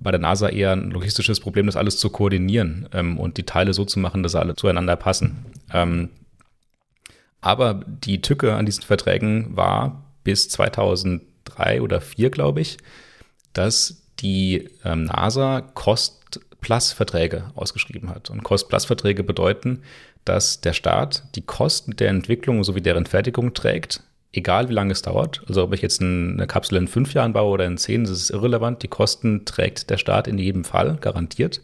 bei 0.00 0.10
der 0.10 0.20
NASA 0.20 0.48
eher 0.48 0.72
ein 0.72 0.90
logistisches 0.90 1.40
Problem, 1.40 1.66
das 1.66 1.76
alles 1.76 1.98
zu 1.98 2.10
koordinieren 2.10 2.88
ähm, 2.92 3.18
und 3.18 3.36
die 3.36 3.44
Teile 3.44 3.74
so 3.74 3.84
zu 3.84 3.98
machen, 3.98 4.22
dass 4.22 4.34
alle 4.34 4.54
zueinander 4.54 4.96
passen. 4.96 5.44
Ähm, 5.72 6.10
aber 7.40 7.80
die 7.86 8.20
Tücke 8.20 8.54
an 8.54 8.66
diesen 8.66 8.84
Verträgen 8.84 9.56
war 9.56 10.04
bis 10.24 10.48
2003 10.48 11.80
oder 11.82 12.00
2004, 12.00 12.30
glaube 12.30 12.60
ich, 12.60 12.78
dass 13.52 14.02
die 14.20 14.68
ähm, 14.84 15.04
NASA 15.04 15.62
Cost-Plus-Verträge 16.68 17.44
ausgeschrieben 17.54 18.10
hat. 18.10 18.28
Und 18.28 18.44
Cost-Plus-Verträge 18.44 19.24
bedeuten, 19.24 19.82
dass 20.24 20.60
der 20.60 20.74
Staat 20.74 21.24
die 21.34 21.42
Kosten 21.42 21.96
der 21.96 22.10
Entwicklung 22.10 22.62
sowie 22.62 22.82
deren 22.82 23.06
Fertigung 23.06 23.54
trägt, 23.54 24.02
egal 24.32 24.68
wie 24.68 24.74
lange 24.74 24.92
es 24.92 25.00
dauert. 25.00 25.42
Also 25.48 25.62
ob 25.62 25.72
ich 25.72 25.80
jetzt 25.80 26.02
eine 26.02 26.46
Kapsel 26.46 26.76
in 26.76 26.86
fünf 26.86 27.14
Jahren 27.14 27.32
baue 27.32 27.52
oder 27.52 27.64
in 27.64 27.78
zehn, 27.78 28.04
das 28.04 28.12
ist 28.12 28.30
irrelevant. 28.30 28.82
Die 28.82 28.88
Kosten 28.88 29.46
trägt 29.46 29.88
der 29.88 29.96
Staat 29.96 30.28
in 30.28 30.36
jedem 30.36 30.64
Fall, 30.64 30.98
garantiert. 31.00 31.62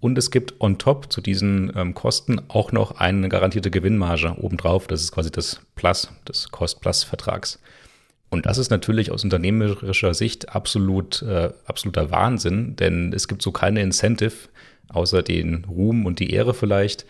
Und 0.00 0.18
es 0.18 0.32
gibt 0.32 0.60
on 0.60 0.78
top 0.78 1.12
zu 1.12 1.20
diesen 1.20 1.72
ähm, 1.76 1.94
Kosten 1.94 2.40
auch 2.48 2.72
noch 2.72 2.98
eine 2.98 3.28
garantierte 3.28 3.70
Gewinnmarge 3.70 4.34
obendrauf. 4.40 4.88
Das 4.88 5.00
ist 5.00 5.12
quasi 5.12 5.30
das 5.30 5.60
Plus 5.76 6.10
des 6.26 6.50
Cost-Plus-Vertrags. 6.50 7.60
Und 8.32 8.46
das 8.46 8.56
ist 8.56 8.70
natürlich 8.70 9.10
aus 9.10 9.24
unternehmerischer 9.24 10.14
Sicht 10.14 10.54
absolut, 10.54 11.20
äh, 11.20 11.50
absoluter 11.66 12.10
Wahnsinn, 12.10 12.76
denn 12.76 13.12
es 13.12 13.28
gibt 13.28 13.42
so 13.42 13.52
keine 13.52 13.82
Incentive, 13.82 14.48
außer 14.88 15.22
den 15.22 15.66
Ruhm 15.66 16.06
und 16.06 16.18
die 16.18 16.30
Ehre 16.30 16.54
vielleicht, 16.54 17.04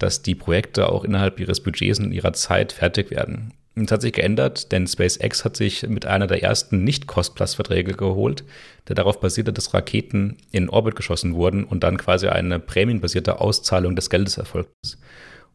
dass 0.00 0.22
die 0.22 0.34
Projekte 0.34 0.88
auch 0.88 1.04
innerhalb 1.04 1.38
ihres 1.38 1.60
Budgets 1.60 2.00
und 2.00 2.10
ihrer 2.10 2.32
Zeit 2.32 2.72
fertig 2.72 3.12
werden. 3.12 3.52
Es 3.76 3.92
hat 3.92 4.02
sich 4.02 4.14
geändert, 4.14 4.72
denn 4.72 4.88
SpaceX 4.88 5.44
hat 5.44 5.56
sich 5.56 5.86
mit 5.86 6.06
einer 6.06 6.26
der 6.26 6.42
ersten 6.42 6.82
Nicht-Cost-Plus-Verträge 6.82 7.92
geholt, 7.92 8.42
der 8.88 8.96
darauf 8.96 9.20
basierte, 9.20 9.52
dass 9.52 9.74
Raketen 9.74 10.38
in 10.50 10.68
Orbit 10.68 10.96
geschossen 10.96 11.34
wurden 11.34 11.62
und 11.62 11.84
dann 11.84 11.98
quasi 11.98 12.26
eine 12.26 12.58
prämienbasierte 12.58 13.40
Auszahlung 13.40 13.94
des 13.94 14.10
Geldes 14.10 14.38
erfolgt 14.38 14.72
ist. 14.82 14.98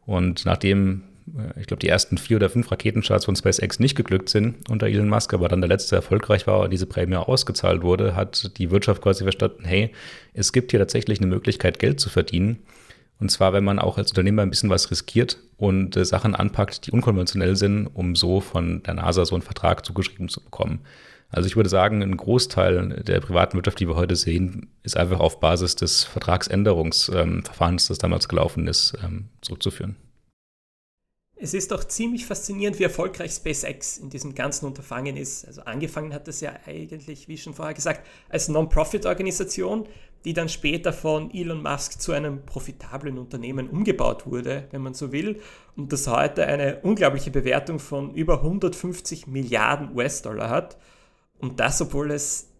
Und 0.06 0.46
nachdem, 0.46 1.02
ich 1.58 1.66
glaube, 1.66 1.80
die 1.80 1.88
ersten 1.88 2.18
vier 2.18 2.36
oder 2.36 2.50
fünf 2.50 2.70
Raketenstarts 2.70 3.24
von 3.24 3.36
SpaceX 3.36 3.78
nicht 3.78 3.94
geglückt 3.94 4.28
sind 4.28 4.68
unter 4.68 4.86
Elon 4.86 5.08
Musk, 5.08 5.34
aber 5.34 5.48
dann 5.48 5.60
der 5.60 5.68
letzte 5.68 5.96
erfolgreich 5.96 6.46
war 6.46 6.60
und 6.60 6.70
diese 6.70 6.86
Prämie 6.86 7.16
ausgezahlt 7.16 7.82
wurde, 7.82 8.16
hat 8.16 8.58
die 8.58 8.70
Wirtschaft 8.70 9.02
quasi 9.02 9.22
verstanden, 9.24 9.64
hey, 9.64 9.92
es 10.34 10.52
gibt 10.52 10.70
hier 10.70 10.80
tatsächlich 10.80 11.20
eine 11.20 11.28
Möglichkeit, 11.28 11.78
Geld 11.78 12.00
zu 12.00 12.08
verdienen 12.10 12.60
und 13.20 13.30
zwar, 13.30 13.52
wenn 13.52 13.64
man 13.64 13.78
auch 13.78 13.98
als 13.98 14.10
Unternehmer 14.10 14.42
ein 14.42 14.50
bisschen 14.50 14.70
was 14.70 14.90
riskiert 14.90 15.38
und 15.58 15.96
äh, 15.96 16.04
Sachen 16.04 16.34
anpackt, 16.34 16.86
die 16.86 16.90
unkonventionell 16.90 17.54
sind, 17.54 17.86
um 17.86 18.16
so 18.16 18.40
von 18.40 18.82
der 18.82 18.94
NASA 18.94 19.26
so 19.26 19.34
einen 19.34 19.42
Vertrag 19.42 19.84
zugeschrieben 19.84 20.28
zu 20.28 20.42
bekommen. 20.42 20.80
Also 21.28 21.46
ich 21.46 21.54
würde 21.54 21.68
sagen, 21.68 22.02
ein 22.02 22.16
Großteil 22.16 23.04
der 23.04 23.20
privaten 23.20 23.56
Wirtschaft, 23.56 23.78
die 23.78 23.86
wir 23.86 23.94
heute 23.94 24.16
sehen, 24.16 24.68
ist 24.82 24.96
einfach 24.96 25.20
auf 25.20 25.38
Basis 25.38 25.76
des 25.76 26.02
Vertragsänderungsverfahrens, 26.02 27.84
ähm, 27.84 27.88
das 27.88 27.98
damals 27.98 28.28
gelaufen 28.28 28.66
ist, 28.66 28.94
ähm, 29.04 29.28
zurückzuführen. 29.42 29.96
Es 31.42 31.54
ist 31.54 31.70
doch 31.70 31.84
ziemlich 31.84 32.26
faszinierend, 32.26 32.78
wie 32.78 32.82
erfolgreich 32.82 33.32
SpaceX 33.32 33.96
in 33.96 34.10
diesem 34.10 34.34
ganzen 34.34 34.66
Unterfangen 34.66 35.16
ist. 35.16 35.46
Also 35.46 35.62
angefangen 35.62 36.12
hat 36.12 36.28
es 36.28 36.42
ja 36.42 36.52
eigentlich, 36.66 37.28
wie 37.28 37.38
schon 37.38 37.54
vorher 37.54 37.72
gesagt, 37.72 38.06
als 38.28 38.48
Non-Profit-Organisation, 38.48 39.88
die 40.26 40.34
dann 40.34 40.50
später 40.50 40.92
von 40.92 41.32
Elon 41.32 41.62
Musk 41.62 41.98
zu 41.98 42.12
einem 42.12 42.44
profitablen 42.44 43.16
Unternehmen 43.16 43.70
umgebaut 43.70 44.26
wurde, 44.26 44.68
wenn 44.70 44.82
man 44.82 44.92
so 44.92 45.12
will, 45.12 45.40
und 45.76 45.94
das 45.94 46.06
heute 46.08 46.44
eine 46.44 46.80
unglaubliche 46.82 47.30
Bewertung 47.30 47.78
von 47.78 48.12
über 48.14 48.42
150 48.42 49.26
Milliarden 49.26 49.96
US-Dollar 49.96 50.50
hat. 50.50 50.76
Und 51.38 51.58
das, 51.58 51.80
obwohl 51.80 52.10
es 52.10 52.50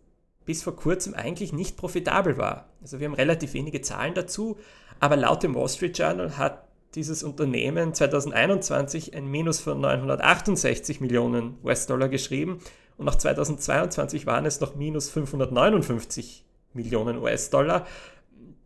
bis 0.47 0.63
vor 0.63 0.75
kurzem 0.75 1.13
eigentlich 1.13 1.53
nicht 1.53 1.77
profitabel 1.77 2.39
war. 2.39 2.71
Also 2.81 2.99
wir 2.99 3.09
haben 3.09 3.15
relativ 3.15 3.53
wenige 3.53 3.83
Zahlen 3.83 4.15
dazu, 4.15 4.57
aber 5.01 5.19
laut 5.19 5.43
dem 5.43 5.55
Wall 5.55 5.69
Street 5.69 5.99
Journal 5.99 6.39
hat 6.39 6.70
dieses 6.95 7.23
Unternehmen 7.23 7.95
2021 7.95 9.15
ein 9.15 9.27
Minus 9.27 9.61
von 9.61 9.81
968 9.81 11.01
Millionen 11.01 11.59
US-Dollar 11.63 12.09
geschrieben 12.09 12.59
und 13.01 13.07
nach 13.07 13.17
2022 13.17 14.27
waren 14.27 14.45
es 14.45 14.61
noch 14.61 14.75
minus 14.75 15.09
559 15.09 16.45
Millionen 16.75 17.17
US-Dollar. 17.17 17.87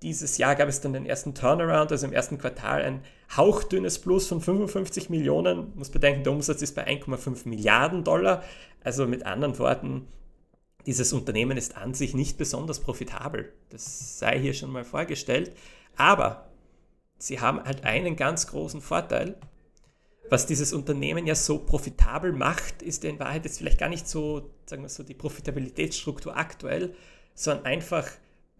Dieses 0.02 0.38
Jahr 0.38 0.56
gab 0.56 0.68
es 0.68 0.80
dann 0.80 0.92
den 0.92 1.06
ersten 1.06 1.34
Turnaround, 1.34 1.92
also 1.92 2.06
im 2.06 2.12
ersten 2.12 2.36
Quartal 2.38 2.82
ein 2.82 3.04
hauchdünnes 3.36 4.00
Plus 4.00 4.26
von 4.26 4.40
55 4.40 5.08
Millionen. 5.08 5.72
Muss 5.76 5.90
bedenken, 5.90 6.24
der 6.24 6.32
Umsatz 6.32 6.62
ist 6.62 6.74
bei 6.74 6.84
1,5 6.84 7.48
Milliarden 7.48 8.02
Dollar. 8.02 8.42
Also 8.82 9.06
mit 9.06 9.24
anderen 9.24 9.56
Worten, 9.60 10.08
dieses 10.84 11.12
Unternehmen 11.12 11.56
ist 11.56 11.76
an 11.76 11.94
sich 11.94 12.14
nicht 12.14 12.36
besonders 12.36 12.80
profitabel. 12.80 13.52
Das 13.70 14.18
sei 14.18 14.38
hier 14.40 14.52
schon 14.52 14.72
mal 14.72 14.84
vorgestellt. 14.84 15.52
Aber 15.96 16.50
sie 17.18 17.40
haben 17.40 17.62
halt 17.62 17.84
einen 17.84 18.16
ganz 18.16 18.46
großen 18.46 18.80
Vorteil. 18.80 19.36
Was 20.30 20.46
dieses 20.46 20.72
Unternehmen 20.72 21.26
ja 21.26 21.34
so 21.34 21.58
profitabel 21.58 22.32
macht, 22.32 22.82
ist 22.82 23.04
in 23.04 23.18
Wahrheit 23.18 23.44
jetzt 23.44 23.58
vielleicht 23.58 23.78
gar 23.78 23.90
nicht 23.90 24.08
so, 24.08 24.50
sagen 24.66 24.82
wir 24.82 24.88
so, 24.88 25.02
die 25.02 25.14
Profitabilitätsstruktur 25.14 26.36
aktuell, 26.36 26.94
sondern 27.34 27.66
einfach, 27.66 28.08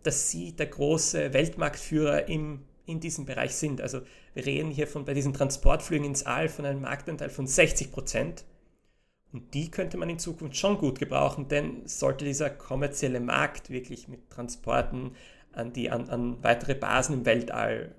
dass 0.03 0.31
sie 0.31 0.53
der 0.53 0.67
große 0.67 1.33
Weltmarktführer 1.33 2.29
im, 2.29 2.65
in 2.85 3.01
diesem 3.01 3.25
Bereich 3.25 3.55
sind. 3.55 3.81
Also 3.81 4.03
wir 4.35 4.45
reden 4.45 4.71
hier 4.71 4.87
von 4.87 5.05
bei 5.05 5.15
diesen 5.15 5.33
Transportflügen 5.33 6.07
ins 6.07 6.25
All 6.25 6.49
von 6.49 6.67
einem 6.67 6.83
Marktanteil 6.83 7.31
von 7.31 7.47
60 7.47 7.91
Prozent. 7.91 8.45
Und 9.33 9.55
die 9.55 9.71
könnte 9.71 9.97
man 9.97 10.11
in 10.11 10.19
Zukunft 10.19 10.57
schon 10.57 10.79
gut 10.79 10.99
gebrauchen, 10.99 11.49
denn 11.49 11.87
sollte 11.87 12.25
dieser 12.25 12.51
kommerzielle 12.51 13.21
Markt 13.21 13.71
wirklich 13.71 14.07
mit 14.07 14.31
Transporten 14.31 15.17
an, 15.53 15.73
die, 15.73 15.91
an, 15.91 16.09
an 16.09 16.43
weitere 16.43 16.75
Basen 16.75 17.15
im 17.15 17.27
Weltall 17.27 17.95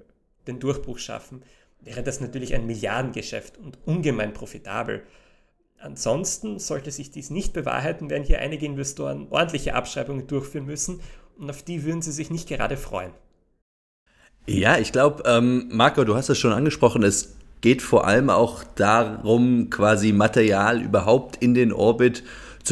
den 0.48 0.60
Durchbruch 0.60 1.00
schaffen, 1.00 1.44
wäre 1.82 2.04
das 2.04 2.22
natürlich 2.22 2.54
ein 2.54 2.66
Milliardengeschäft 2.66 3.58
und 3.58 3.78
ungemein 3.86 4.34
profitabel. 4.34 5.04
Ansonsten 5.80 6.58
sollte 6.60 6.92
sich 6.92 7.12
dies 7.12 7.30
nicht 7.30 7.54
bewahrheiten, 7.54 8.10
werden 8.10 8.24
hier 8.24 8.40
einige 8.40 8.66
Investoren 8.66 9.28
ordentliche 9.30 9.76
Abschreibungen 9.76 10.28
durchführen 10.28 10.66
müssen 10.66 11.02
und 11.38 11.50
auf 11.50 11.64
die 11.64 11.84
würden 11.84 12.02
sie 12.02 12.12
sich 12.12 12.32
nicht 12.32 12.48
gerade 12.48 12.78
freuen. 12.78 13.12
Ja, 14.48 14.78
ich 14.78 14.92
glaube, 14.92 15.24
ähm, 15.26 15.70
Marco, 15.72 16.04
du 16.04 16.16
hast 16.16 16.30
es 16.30 16.38
schon 16.38 16.54
angesprochen, 16.54 17.04
es 17.04 17.36
geht 17.62 17.82
vor 17.82 18.06
allem 18.06 18.30
auch 18.30 18.64
darum, 18.76 19.70
quasi 19.70 20.12
Material 20.12 20.82
überhaupt 20.82 21.38
in 21.38 21.54
den 21.54 21.74
Orbit 21.74 22.18
zu 22.18 22.24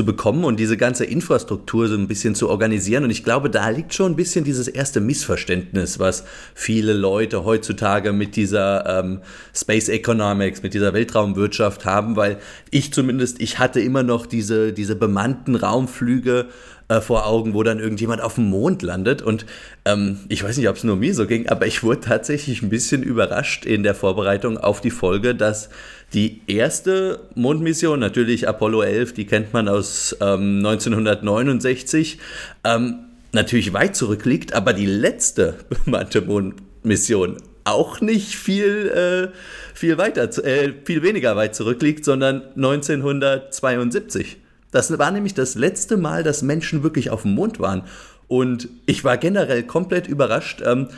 bekommen 0.03 0.43
und 0.43 0.59
diese 0.59 0.75
ganze 0.75 1.05
Infrastruktur 1.05 1.87
so 1.87 1.95
ein 1.95 2.07
bisschen 2.07 2.33
zu 2.33 2.49
organisieren. 2.49 3.03
Und 3.03 3.11
ich 3.11 3.23
glaube, 3.23 3.49
da 3.49 3.69
liegt 3.69 3.93
schon 3.93 4.13
ein 4.13 4.15
bisschen 4.15 4.43
dieses 4.43 4.67
erste 4.67 4.99
Missverständnis, 4.99 5.99
was 5.99 6.23
viele 6.55 6.93
Leute 6.93 7.45
heutzutage 7.45 8.11
mit 8.11 8.35
dieser 8.35 8.99
ähm, 8.99 9.21
Space 9.53 9.89
Economics, 9.89 10.63
mit 10.63 10.73
dieser 10.73 10.93
Weltraumwirtschaft 10.93 11.85
haben, 11.85 12.15
weil 12.15 12.39
ich 12.71 12.91
zumindest, 12.91 13.39
ich 13.39 13.59
hatte 13.59 13.79
immer 13.79 14.01
noch 14.01 14.25
diese, 14.25 14.73
diese 14.73 14.95
bemannten 14.95 15.55
Raumflüge 15.55 16.47
äh, 16.89 17.01
vor 17.01 17.25
Augen, 17.27 17.53
wo 17.53 17.63
dann 17.63 17.79
irgendjemand 17.79 18.21
auf 18.21 18.35
dem 18.35 18.49
Mond 18.49 18.81
landet. 18.81 19.21
Und 19.21 19.45
ähm, 19.85 20.19
ich 20.27 20.43
weiß 20.43 20.57
nicht, 20.57 20.69
ob 20.69 20.75
es 20.75 20.83
nur 20.83 20.95
mir 20.95 21.13
so 21.13 21.25
ging, 21.27 21.47
aber 21.47 21.65
ich 21.65 21.83
wurde 21.83 22.01
tatsächlich 22.01 22.61
ein 22.61 22.69
bisschen 22.69 23.03
überrascht 23.03 23.65
in 23.65 23.83
der 23.83 23.95
Vorbereitung 23.95 24.57
auf 24.57 24.81
die 24.81 24.91
Folge, 24.91 25.33
dass 25.33 25.69
die 26.13 26.41
erste 26.47 27.21
Mondmission, 27.35 27.99
natürlich 27.99 28.47
Apollo 28.47 28.83
11, 28.83 29.13
die 29.13 29.25
kennt 29.25 29.53
man 29.53 29.67
aus 29.67 30.15
ähm, 30.21 30.57
1969, 30.57 32.19
ähm, 32.63 32.99
natürlich 33.31 33.73
weit 33.73 33.95
zurückliegt, 33.95 34.53
aber 34.53 34.73
die 34.73 34.85
letzte 34.85 35.55
bemannte 35.85 36.21
Mondmission 36.21 37.37
auch 37.65 38.01
nicht 38.01 38.35
viel, 38.35 38.89
äh, 38.89 39.37
viel, 39.73 39.97
weiter, 39.97 40.23
äh, 40.45 40.73
viel 40.83 41.01
weniger 41.01 41.35
weit 41.35 41.55
zurückliegt, 41.55 42.05
sondern 42.05 42.43
1972. 42.55 44.37
Das 44.71 44.97
war 44.97 45.11
nämlich 45.11 45.33
das 45.33 45.55
letzte 45.55 45.97
Mal, 45.97 46.23
dass 46.23 46.41
Menschen 46.41 46.83
wirklich 46.83 47.09
auf 47.09 47.21
dem 47.21 47.35
Mond 47.35 47.59
waren. 47.59 47.83
Und 48.27 48.69
ich 48.85 49.03
war 49.03 49.17
generell 49.17 49.63
komplett 49.63 50.07
überrascht. 50.07 50.61
Ähm, 50.65 50.89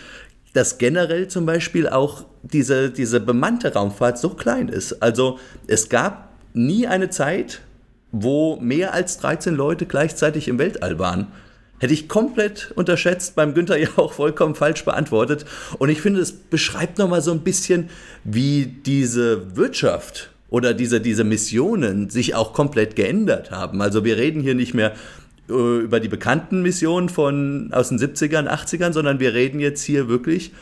dass 0.56 0.78
generell 0.78 1.28
zum 1.28 1.46
Beispiel 1.46 1.90
auch 1.90 2.24
diese, 2.54 2.90
diese 2.90 3.20
bemannte 3.20 3.74
Raumfahrt 3.74 4.18
so 4.18 4.30
klein 4.30 4.70
ist. 4.70 5.02
Also 5.02 5.40
es 5.68 5.90
gab 5.90 6.30
nie 6.54 6.88
eine 6.88 7.10
Zeit, 7.10 7.62
wo 8.12 8.58
mehr 8.58 8.94
als 8.94 9.18
13 9.18 9.54
Leute 9.54 9.86
gleichzeitig 9.86 10.48
im 10.48 10.60
Weltall 10.60 11.00
waren. 11.00 11.28
Hätte 11.80 11.94
ich 11.94 12.08
komplett 12.08 12.72
unterschätzt, 12.76 13.36
beim 13.36 13.54
Günther 13.54 13.78
ja 13.80 13.90
auch 13.98 14.14
vollkommen 14.14 14.56
falsch 14.56 14.86
beantwortet. 14.86 15.46
Und 15.80 15.90
ich 15.90 16.02
finde, 16.02 16.22
es 16.22 16.32
beschreibt 16.32 16.98
nochmal 16.98 17.22
so 17.22 17.32
ein 17.32 17.42
bisschen, 17.42 17.90
wie 18.24 18.66
diese 18.66 19.56
Wirtschaft 19.58 20.32
oder 20.50 20.74
diese, 20.74 21.02
diese 21.02 21.24
Missionen 21.24 22.10
sich 22.10 22.36
auch 22.36 22.54
komplett 22.54 22.96
geändert 22.96 23.52
haben. 23.52 23.82
Also 23.82 24.06
wir 24.06 24.18
reden 24.18 24.42
hier 24.42 24.56
nicht 24.56 24.74
mehr 24.74 24.94
äh, 25.50 25.80
über 25.80 26.00
die 26.00 26.08
bekannten 26.08 26.62
Missionen 26.62 27.10
von 27.10 27.72
aus 27.74 27.90
den 27.90 28.00
70ern, 28.00 28.48
80ern, 28.48 28.94
sondern 28.94 29.20
wir 29.20 29.34
reden 29.34 29.60
jetzt 29.60 29.84
hier 29.84 30.08
wirklich 30.08 30.54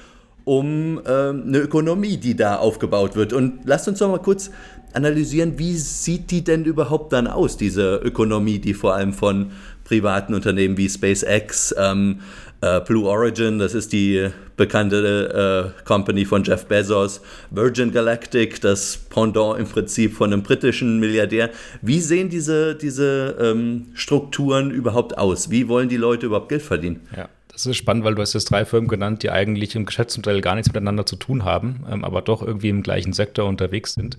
um 0.45 0.99
äh, 1.05 1.09
eine 1.09 1.59
Ökonomie, 1.59 2.17
die 2.17 2.35
da 2.35 2.57
aufgebaut 2.57 3.15
wird. 3.15 3.33
Und 3.33 3.61
lasst 3.65 3.87
uns 3.87 3.99
doch 3.99 4.09
mal 4.09 4.19
kurz 4.19 4.51
analysieren, 4.93 5.57
wie 5.57 5.75
sieht 5.75 6.31
die 6.31 6.43
denn 6.43 6.65
überhaupt 6.65 7.13
dann 7.13 7.27
aus, 7.27 7.57
diese 7.57 7.95
Ökonomie, 7.95 8.59
die 8.59 8.73
vor 8.73 8.93
allem 8.93 9.13
von 9.13 9.51
privaten 9.83 10.33
Unternehmen 10.33 10.77
wie 10.77 10.87
SpaceX, 10.89 11.73
ähm, 11.77 12.19
äh, 12.61 12.79
Blue 12.81 13.07
Origin, 13.09 13.59
das 13.59 13.73
ist 13.73 13.91
die 13.91 14.29
bekannte 14.55 15.73
äh, 15.75 15.83
Company 15.85 16.25
von 16.25 16.43
Jeff 16.43 16.65
Bezos, 16.65 17.21
Virgin 17.49 17.91
Galactic, 17.91 18.61
das 18.61 18.97
Pendant 19.09 19.59
im 19.59 19.65
Prinzip 19.65 20.13
von 20.13 20.31
einem 20.31 20.43
britischen 20.43 20.99
Milliardär. 20.99 21.49
Wie 21.81 21.99
sehen 21.99 22.29
diese, 22.29 22.75
diese 22.75 23.35
ähm, 23.39 23.87
Strukturen 23.93 24.71
überhaupt 24.71 25.17
aus? 25.17 25.49
Wie 25.49 25.67
wollen 25.67 25.89
die 25.89 25.97
Leute 25.97 26.27
überhaupt 26.27 26.49
Geld 26.49 26.61
verdienen? 26.61 27.01
Ja. 27.15 27.27
Das 27.53 27.65
ist 27.65 27.77
spannend, 27.77 28.03
weil 28.03 28.15
du 28.15 28.21
hast 28.21 28.33
jetzt 28.33 28.51
drei 28.51 28.65
Firmen 28.65 28.89
genannt, 28.89 29.23
die 29.23 29.29
eigentlich 29.29 29.75
im 29.75 29.85
Geschäftsmodell 29.85 30.41
gar 30.41 30.55
nichts 30.55 30.69
miteinander 30.69 31.05
zu 31.05 31.15
tun 31.15 31.45
haben, 31.45 31.85
ähm, 31.89 32.03
aber 32.03 32.21
doch 32.21 32.41
irgendwie 32.41 32.69
im 32.69 32.83
gleichen 32.83 33.13
Sektor 33.13 33.47
unterwegs 33.47 33.93
sind. 33.93 34.17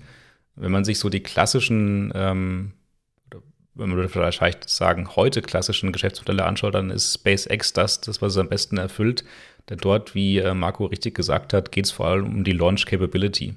Wenn 0.57 0.71
man 0.71 0.85
sich 0.85 1.01
so 1.01 1.09
die 1.09 1.23
klassischen 1.23 2.13
ähm, 2.15 2.73
wenn 3.75 3.91
man 3.91 4.09
vielleicht 4.09 4.69
sagen, 4.69 5.17
heute 5.17 5.43
klassischen 5.43 5.93
Geschäftsmodelle 5.93 6.45
anschaut, 6.45 6.75
dann 6.75 6.91
ist 6.91 7.15
SpaceX 7.15 7.73
das, 7.73 8.01
das 8.01 8.23
was 8.23 8.33
es 8.33 8.39
am 8.39 8.49
besten 8.49 8.79
erfüllt. 8.79 9.25
Denn 9.69 9.79
dort, 9.79 10.15
wie 10.15 10.39
äh, 10.39 10.55
Marco 10.55 10.87
richtig 10.87 11.15
gesagt 11.15 11.53
hat, 11.53 11.73
geht 11.73 11.87
es 11.87 11.91
vor 11.91 12.07
allem 12.07 12.27
um 12.27 12.45
die 12.45 12.53
Launch 12.53 12.87
Capability. 12.87 13.55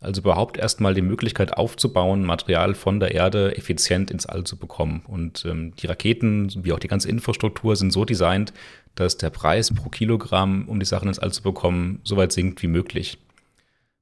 Also 0.00 0.22
überhaupt 0.22 0.56
erstmal 0.56 0.94
die 0.94 1.02
Möglichkeit 1.02 1.58
aufzubauen, 1.58 2.24
Material 2.24 2.74
von 2.74 3.00
der 3.00 3.14
Erde 3.14 3.54
effizient 3.56 4.10
ins 4.10 4.24
All 4.24 4.44
zu 4.44 4.56
bekommen. 4.56 5.02
Und 5.06 5.44
ähm, 5.44 5.74
die 5.76 5.88
Raketen, 5.88 6.50
wie 6.64 6.72
auch 6.72 6.78
die 6.78 6.88
ganze 6.88 7.10
Infrastruktur, 7.10 7.76
sind 7.76 7.92
so 7.92 8.06
designt, 8.06 8.54
dass 8.94 9.16
der 9.16 9.30
Preis 9.30 9.72
pro 9.72 9.88
Kilogramm, 9.88 10.68
um 10.68 10.80
die 10.80 10.86
Sachen 10.86 11.08
ins 11.08 11.18
All 11.18 11.32
zu 11.32 11.42
bekommen, 11.42 12.00
so 12.04 12.16
weit 12.16 12.32
sinkt 12.32 12.62
wie 12.62 12.68
möglich. 12.68 13.18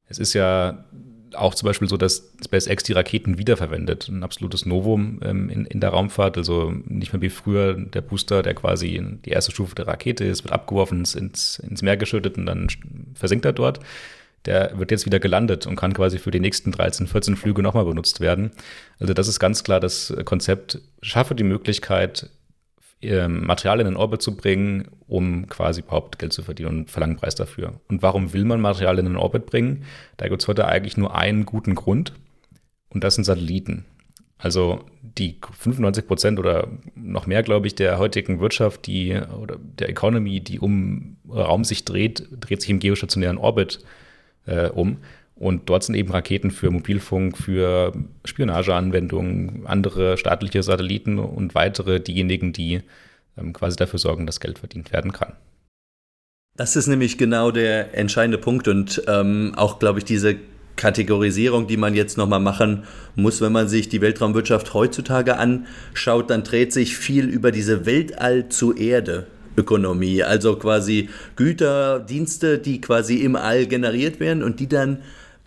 Es 0.08 0.18
ist 0.18 0.32
ja 0.32 0.84
auch 1.34 1.54
zum 1.54 1.66
Beispiel 1.66 1.88
so, 1.88 1.96
dass 1.96 2.32
SpaceX 2.44 2.84
die 2.84 2.92
Raketen 2.92 3.38
wiederverwendet. 3.38 4.08
Ein 4.08 4.22
absolutes 4.22 4.66
Novum 4.66 5.20
ähm, 5.22 5.50
in, 5.50 5.64
in 5.66 5.80
der 5.80 5.90
Raumfahrt. 5.90 6.36
Also 6.38 6.72
nicht 6.86 7.12
mehr 7.12 7.22
wie 7.22 7.28
früher 7.28 7.74
der 7.74 8.00
Booster, 8.00 8.42
der 8.42 8.54
quasi 8.54 9.02
die 9.24 9.30
erste 9.30 9.52
Stufe 9.52 9.74
der 9.74 9.86
Rakete 9.86 10.24
ist, 10.24 10.44
wird 10.44 10.52
abgeworfen, 10.52 10.98
ins, 11.00 11.58
ins 11.58 11.82
Meer 11.82 11.96
geschüttet 11.96 12.38
und 12.38 12.46
dann 12.46 12.68
versinkt 13.14 13.44
er 13.44 13.52
dort. 13.52 13.80
Der 14.46 14.78
wird 14.78 14.90
jetzt 14.90 15.04
wieder 15.04 15.18
gelandet 15.18 15.66
und 15.66 15.76
kann 15.76 15.92
quasi 15.92 16.18
für 16.18 16.30
die 16.30 16.40
nächsten 16.40 16.72
13, 16.72 17.06
14 17.06 17.36
Flüge 17.36 17.62
nochmal 17.62 17.84
benutzt 17.84 18.20
werden. 18.20 18.52
Also 18.98 19.12
das 19.12 19.28
ist 19.28 19.40
ganz 19.40 19.64
klar 19.64 19.80
das 19.80 20.14
Konzept, 20.24 20.80
schaffe 21.02 21.34
die 21.34 21.44
Möglichkeit, 21.44 22.30
Material 23.00 23.80
in 23.80 23.86
den 23.86 23.96
Orbit 23.96 24.22
zu 24.22 24.36
bringen, 24.36 24.88
um 25.06 25.46
quasi 25.48 25.82
überhaupt 25.82 26.18
Geld 26.18 26.32
zu 26.32 26.42
verdienen 26.42 26.80
und 26.80 26.90
verlangen 26.90 27.16
Preis 27.16 27.34
dafür. 27.36 27.80
Und 27.88 28.02
warum 28.02 28.32
will 28.32 28.44
man 28.44 28.60
Material 28.60 28.98
in 28.98 29.06
den 29.06 29.16
Orbit 29.16 29.46
bringen? 29.46 29.84
Da 30.16 30.28
gibt 30.28 30.42
es 30.42 30.48
heute 30.48 30.66
eigentlich 30.66 30.96
nur 30.96 31.14
einen 31.14 31.46
guten 31.46 31.74
Grund 31.74 32.12
und 32.90 33.04
das 33.04 33.14
sind 33.14 33.24
Satelliten. 33.24 33.84
Also 34.36 34.84
die 35.02 35.38
95 35.52 36.06
Prozent 36.06 36.38
oder 36.38 36.68
noch 36.94 37.26
mehr, 37.26 37.42
glaube 37.42 37.66
ich, 37.66 37.74
der 37.74 37.98
heutigen 37.98 38.40
Wirtschaft, 38.40 38.86
die 38.86 39.14
oder 39.14 39.56
der 39.58 39.88
Economy, 39.88 40.40
die 40.40 40.60
um 40.60 41.16
Raum 41.28 41.64
sich 41.64 41.84
dreht, 41.84 42.26
dreht 42.30 42.60
sich 42.60 42.70
im 42.70 42.78
geostationären 42.78 43.38
Orbit 43.38 43.80
äh, 44.46 44.68
um. 44.68 44.98
Und 45.38 45.68
dort 45.68 45.84
sind 45.84 45.94
eben 45.94 46.10
Raketen 46.10 46.50
für 46.50 46.70
Mobilfunk, 46.70 47.38
für 47.38 47.92
Spionageanwendungen, 48.24 49.66
andere 49.66 50.16
staatliche 50.16 50.62
Satelliten 50.62 51.18
und 51.18 51.54
weitere 51.54 52.00
diejenigen, 52.00 52.52
die 52.52 52.80
ähm, 53.36 53.52
quasi 53.52 53.76
dafür 53.76 54.00
sorgen, 54.00 54.26
dass 54.26 54.40
Geld 54.40 54.58
verdient 54.58 54.92
werden 54.92 55.12
kann. 55.12 55.34
Das 56.56 56.74
ist 56.74 56.88
nämlich 56.88 57.18
genau 57.18 57.52
der 57.52 57.96
entscheidende 57.96 58.38
Punkt 58.38 58.66
und 58.66 59.02
ähm, 59.06 59.52
auch, 59.54 59.78
glaube 59.78 60.00
ich, 60.00 60.04
diese 60.04 60.36
Kategorisierung, 60.74 61.68
die 61.68 61.76
man 61.76 61.94
jetzt 61.94 62.16
nochmal 62.16 62.40
machen 62.40 62.84
muss, 63.14 63.40
wenn 63.40 63.52
man 63.52 63.68
sich 63.68 63.88
die 63.88 64.00
Weltraumwirtschaft 64.00 64.74
heutzutage 64.74 65.36
anschaut, 65.36 66.30
dann 66.30 66.42
dreht 66.42 66.72
sich 66.72 66.96
viel 66.96 67.26
über 67.26 67.52
diese 67.52 67.86
Weltall 67.86 68.48
zu 68.48 68.74
Erde. 68.74 69.26
Ökonomie, 69.56 70.22
also 70.22 70.56
quasi 70.56 71.08
Güter, 71.34 71.98
Dienste, 71.98 72.58
die 72.58 72.80
quasi 72.80 73.16
im 73.16 73.34
All 73.34 73.66
generiert 73.66 74.20
werden 74.20 74.44
und 74.44 74.60
die 74.60 74.68
dann 74.68 74.98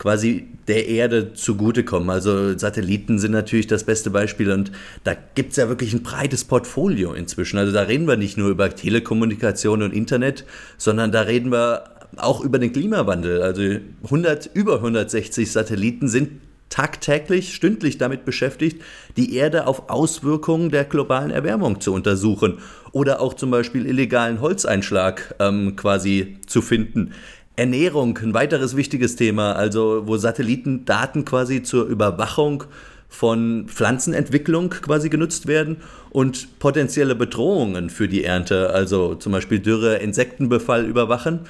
quasi 0.02 0.48
der 0.68 0.88
Erde 0.88 1.34
zugutekommen. 1.36 2.10
Also 2.10 2.58
Satelliten 2.58 3.20
sind 3.20 3.34
natürlich 3.34 3.68
das 3.68 3.84
beste 3.84 4.10
Beispiel 4.10 4.52
und 4.52 4.72
da 5.04 5.16
gibt 5.36 5.52
es 5.52 5.58
ja 5.58 5.70
wirklich 5.70 5.94
ein 5.94 6.02
breites 6.02 6.44
Portfolio 6.44 7.14
inzwischen. 7.14 7.60
Also 7.60 7.72
da 7.72 7.82
reden 7.84 8.08
wir 8.08 8.18
nicht 8.18 8.36
nur 8.36 8.50
über 8.50 8.74
Telekommunikation 8.74 9.84
und 9.84 9.94
Internet, 9.94 10.44
sondern 10.80 11.12
da 11.12 11.22
reden 11.22 11.52
wir 11.52 11.84
auch 12.18 12.42
über 12.44 12.58
den 12.58 12.74
Klimawandel. 12.74 13.44
Also 13.44 13.62
100, 14.06 14.50
über 14.56 14.78
160 14.78 15.52
Satelliten 15.52 16.08
sind 16.08 16.32
tagtäglich, 16.70 17.54
stündlich 17.54 18.00
damit 18.00 18.26
beschäftigt, 18.26 18.82
die 19.18 19.36
Erde 19.36 19.68
auf 19.68 19.92
Auswirkungen 19.92 20.72
der 20.72 20.86
globalen 20.86 21.30
Erwärmung 21.30 21.80
zu 21.80 21.94
untersuchen 21.94 22.58
oder 22.92 23.22
auch 23.22 23.36
zum 23.36 23.52
Beispiel 23.52 23.86
illegalen 23.86 24.42
Holzeinschlag 24.42 25.36
ähm, 25.40 25.76
quasi 25.76 26.40
zu 26.48 26.64
finden. 26.64 27.12
Ernährung, 27.56 28.18
ein 28.18 28.34
weiteres 28.34 28.76
wichtiges 28.76 29.16
Thema, 29.16 29.54
also 29.54 30.04
wo 30.06 30.18
Satellitendaten 30.18 31.26
quasi 31.26 31.64
zur 31.64 31.86
Überwachung 31.86 32.64
von 33.12 33.66
Pflanzenentwicklung 33.68 34.70
quasi 34.70 35.10
genutzt 35.10 35.46
werden 35.46 35.78
und 36.12 36.60
potenzielle 36.60 37.14
Bedrohungen 37.14 37.90
für 37.90 38.08
die 38.08 38.24
Ernte, 38.24 38.70
also 38.70 39.16
zum 39.16 39.34
Beispiel 39.34 39.60
Dürre, 39.60 39.98
Insektenbefall 39.98 40.86
überwachen. 40.86 41.42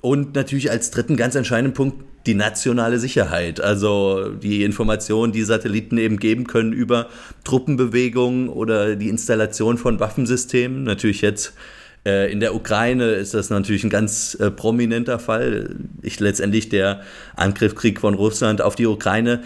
Und 0.00 0.34
natürlich 0.34 0.70
als 0.70 0.90
dritten 0.90 1.16
ganz 1.16 1.36
entscheidenden 1.36 1.74
Punkt 1.74 2.02
die 2.26 2.34
nationale 2.34 2.98
Sicherheit, 2.98 3.60
also 3.60 4.30
die 4.30 4.64
Informationen, 4.64 5.32
die 5.32 5.42
Satelliten 5.42 5.98
eben 5.98 6.18
geben 6.18 6.46
können 6.46 6.72
über 6.72 7.08
Truppenbewegungen 7.44 8.48
oder 8.48 8.96
die 8.96 9.08
Installation 9.08 9.78
von 9.78 10.00
Waffensystemen. 10.00 10.82
Natürlich 10.82 11.20
jetzt 11.20 11.54
in 12.04 12.40
der 12.40 12.54
Ukraine 12.54 13.12
ist 13.12 13.32
das 13.32 13.50
natürlich 13.50 13.84
ein 13.84 13.90
ganz 13.90 14.34
äh, 14.34 14.50
prominenter 14.50 15.18
Fall. 15.20 15.76
Ich 16.02 16.18
letztendlich 16.18 16.68
der 16.68 17.02
Angriffskrieg 17.36 18.00
von 18.00 18.14
Russland 18.14 18.60
auf 18.60 18.74
die 18.74 18.86
Ukraine 18.86 19.42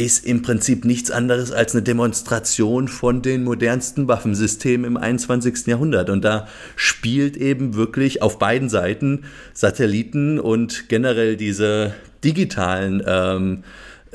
ist 0.00 0.24
im 0.24 0.40
Prinzip 0.40 0.86
nichts 0.86 1.10
anderes 1.10 1.52
als 1.52 1.74
eine 1.74 1.82
Demonstration 1.82 2.88
von 2.88 3.20
den 3.20 3.44
modernsten 3.44 4.08
Waffensystemen 4.08 4.86
im 4.86 4.96
21. 4.96 5.66
Jahrhundert. 5.66 6.08
Und 6.08 6.24
da 6.24 6.48
spielt 6.74 7.36
eben 7.36 7.74
wirklich 7.74 8.22
auf 8.22 8.38
beiden 8.38 8.70
Seiten 8.70 9.24
Satelliten 9.52 10.40
und 10.40 10.88
generell 10.88 11.36
diese 11.36 11.92
digitalen 12.24 13.02
ähm, 13.06 13.64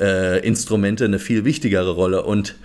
äh, 0.00 0.44
Instrumente 0.44 1.04
eine 1.04 1.20
viel 1.20 1.44
wichtigere 1.44 1.92
Rolle. 1.92 2.24
Und 2.24 2.56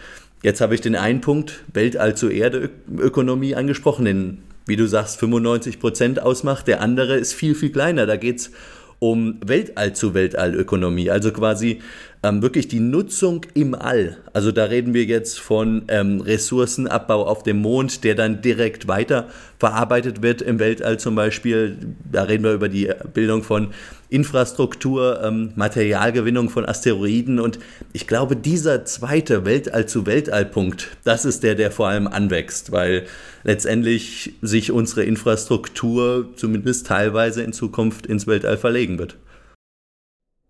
jetzt 0.41 0.59
habe 0.59 0.73
ich 0.73 0.81
den 0.81 0.95
einen 0.95 1.21
Punkt, 1.21 1.63
Weltall 1.71 2.17
zu 2.17 2.27
Erde 2.27 2.71
Ökonomie 2.97 3.53
angesprochen, 3.53 4.05
den 4.05 4.39
wie 4.65 4.75
du 4.75 4.87
sagst, 4.87 5.19
95 5.19 5.79
Prozent 5.79 6.21
ausmacht. 6.21 6.67
Der 6.67 6.81
andere 6.81 7.17
ist 7.17 7.33
viel, 7.33 7.55
viel 7.55 7.71
kleiner. 7.71 8.05
Da 8.05 8.17
geht 8.17 8.39
es 8.39 8.51
um 8.99 9.39
Weltall 9.43 9.93
zu 9.93 10.13
Weltallökonomie, 10.13 11.09
also 11.09 11.31
quasi 11.31 11.81
ähm, 12.23 12.41
wirklich 12.41 12.67
die 12.67 12.79
Nutzung 12.79 13.45
im 13.55 13.73
All. 13.73 14.17
Also 14.33 14.51
da 14.51 14.65
reden 14.65 14.93
wir 14.93 15.05
jetzt 15.05 15.39
von 15.39 15.83
ähm, 15.87 16.21
Ressourcenabbau 16.21 17.25
auf 17.25 17.41
dem 17.43 17.57
Mond, 17.57 18.03
der 18.03 18.13
dann 18.13 18.41
direkt 18.41 18.87
weiter 18.87 19.27
verarbeitet 19.57 20.21
wird 20.21 20.41
im 20.41 20.59
Weltall 20.59 20.99
zum 20.99 21.15
Beispiel. 21.15 21.77
Da 22.11 22.23
reden 22.23 22.43
wir 22.43 22.53
über 22.53 22.69
die 22.69 22.91
Bildung 23.13 23.41
von 23.41 23.69
Infrastruktur, 24.09 25.23
ähm, 25.23 25.53
Materialgewinnung 25.55 26.49
von 26.49 26.65
Asteroiden. 26.65 27.39
Und 27.39 27.57
ich 27.91 28.05
glaube, 28.05 28.35
dieser 28.35 28.85
zweite 28.85 29.43
Weltall 29.45 29.87
zu 29.87 30.05
Weltall-Punkt, 30.05 30.89
das 31.03 31.25
ist 31.25 31.41
der, 31.41 31.55
der 31.55 31.71
vor 31.71 31.87
allem 31.87 32.07
anwächst, 32.07 32.71
weil 32.71 33.05
letztendlich 33.43 34.33
sich 34.43 34.71
unsere 34.71 35.03
Infrastruktur 35.05 36.29
zumindest 36.35 36.85
teilweise 36.85 37.41
in 37.41 37.53
Zukunft 37.53 38.05
ins 38.05 38.27
Weltall 38.27 38.57
verlegen 38.57 38.99
wird. 38.99 39.17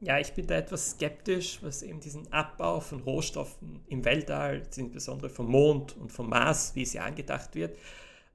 Ja, 0.04 0.18
ich 0.18 0.34
bin 0.34 0.48
da 0.48 0.56
etwas 0.56 0.92
skeptisch, 0.92 1.60
was 1.62 1.84
eben 1.84 2.00
diesen 2.00 2.34
Abbau 2.34 2.80
von 2.80 3.02
Rohstoffen 3.02 3.82
im 3.88 4.04
Weltall, 4.04 4.64
insbesondere 4.76 5.30
vom 5.30 5.46
Mond 5.46 5.96
und 5.96 6.12
vom 6.12 6.28
Mars, 6.28 6.74
wie 6.74 6.82
es 6.82 6.94
ja 6.94 7.04
angedacht 7.04 7.54
wird, 7.54 7.78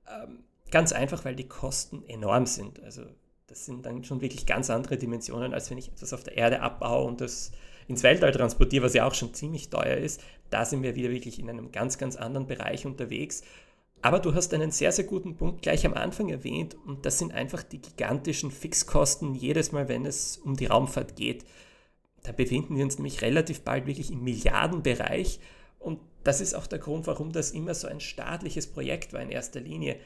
ähm, 0.09 0.45
ganz 0.71 0.93
einfach, 0.93 1.25
weil 1.25 1.35
die 1.35 1.49
Kosten 1.49 2.05
enorm 2.07 2.47
sind. 2.47 2.81
Also 2.85 3.03
das 3.49 3.67
sind 3.67 3.85
dann 3.85 4.05
schon 4.05 4.21
wirklich 4.21 4.47
ganz 4.47 4.71
andere 4.71 4.97
Dimensionen, 4.97 5.55
als 5.55 5.69
wenn 5.69 5.79
ich 5.79 5.89
etwas 5.89 6.13
auf 6.13 6.23
der 6.23 6.37
Erde 6.37 6.61
abbaue 6.61 7.05
und 7.05 7.21
das 7.21 7.51
ins 7.89 8.05
Weltall 8.05 8.31
transportiere, 8.31 8.85
was 8.85 8.95
ja 8.95 9.05
auch 9.05 9.15
schon 9.15 9.35
ziemlich 9.35 9.69
teuer 9.69 9.97
ist. 9.97 10.23
Da 10.51 10.65
sind 10.65 10.85
wir 10.85 10.95
wieder 10.95 11.11
wirklich 11.11 11.41
in 11.41 11.51
einem 11.51 11.73
ganz, 11.73 11.99
ganz 11.99 12.15
anderen 12.15 12.47
Bereich 12.47 12.87
unterwegs. 12.87 13.43
Aber 14.07 14.21
du 14.21 14.37
hast 14.37 14.55
einen 14.55 14.71
sehr, 14.71 14.93
sehr 14.93 15.05
guten 15.05 15.35
Punkt 15.35 15.63
gleich 15.63 15.85
am 15.85 15.95
Anfang 15.95 16.29
erwähnt 16.29 16.77
und 16.87 17.05
das 17.05 17.19
sind 17.19 17.35
einfach 17.35 17.65
die 17.65 17.81
gigantischen 17.81 18.53
Fixkosten 18.53 19.35
jedes 19.35 19.73
Mal, 19.73 19.89
wenn 19.89 20.07
es 20.07 20.37
um 20.37 20.55
die 20.55 20.67
Raumfahrt 20.67 21.17
geht. 21.17 21.45
Da 22.23 22.31
befinden 22.31 22.77
wir 22.77 22.85
uns 22.85 22.99
nämlich 22.99 23.21
relativ 23.23 23.63
bald 23.63 23.89
wirklich 23.89 24.13
im 24.13 24.23
Milliardenbereich 24.23 25.41
und 25.81 25.99
das 26.23 26.41
ist 26.41 26.55
auch 26.55 26.69
der 26.69 26.79
Grund, 26.79 27.09
warum 27.09 27.33
das 27.33 27.51
immer 27.51 27.75
so 27.75 27.89
ein 27.89 27.99
staatliches 27.99 28.69
Projekt 28.69 29.13
war 29.13 29.23
in 29.23 29.29
erster 29.29 29.59
Linie. 29.59 29.97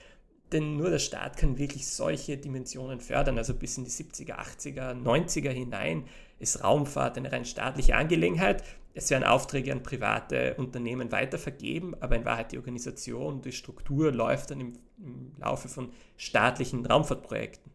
Denn 0.50 0.78
nur 0.78 0.88
der 0.88 0.98
Staat 0.98 1.36
kann 1.36 1.58
wirklich 1.58 1.86
solche 1.86 2.38
Dimensionen 2.38 3.00
fördern, 3.00 3.36
also 3.36 3.52
bis 3.52 3.76
in 3.76 3.84
die 3.84 3.90
70er, 3.90 4.38
80er, 4.38 4.94
90er 4.94 5.50
hinein 5.50 6.04
ist 6.38 6.64
Raumfahrt 6.64 7.18
eine 7.18 7.32
rein 7.32 7.44
staatliche 7.44 7.96
Angelegenheit. 7.96 8.64
Es 8.92 9.11
werden 9.11 9.24
Aufträge 9.24 9.72
an 9.72 9.83
private 9.83 10.55
Unternehmen 10.55 11.12
weitervergeben, 11.12 11.94
aber 12.00 12.16
in 12.16 12.24
Wahrheit 12.24 12.53
die 12.53 12.59
Organisation, 12.59 13.40
die 13.40 13.53
Struktur 13.53 14.12
läuft 14.12 14.50
dann 14.50 14.61
im, 14.61 14.72
im 14.98 15.33
Laufe 15.38 15.68
von 15.68 15.92
staatlichen 16.16 16.85
Raumfahrtprojekten. 16.85 17.70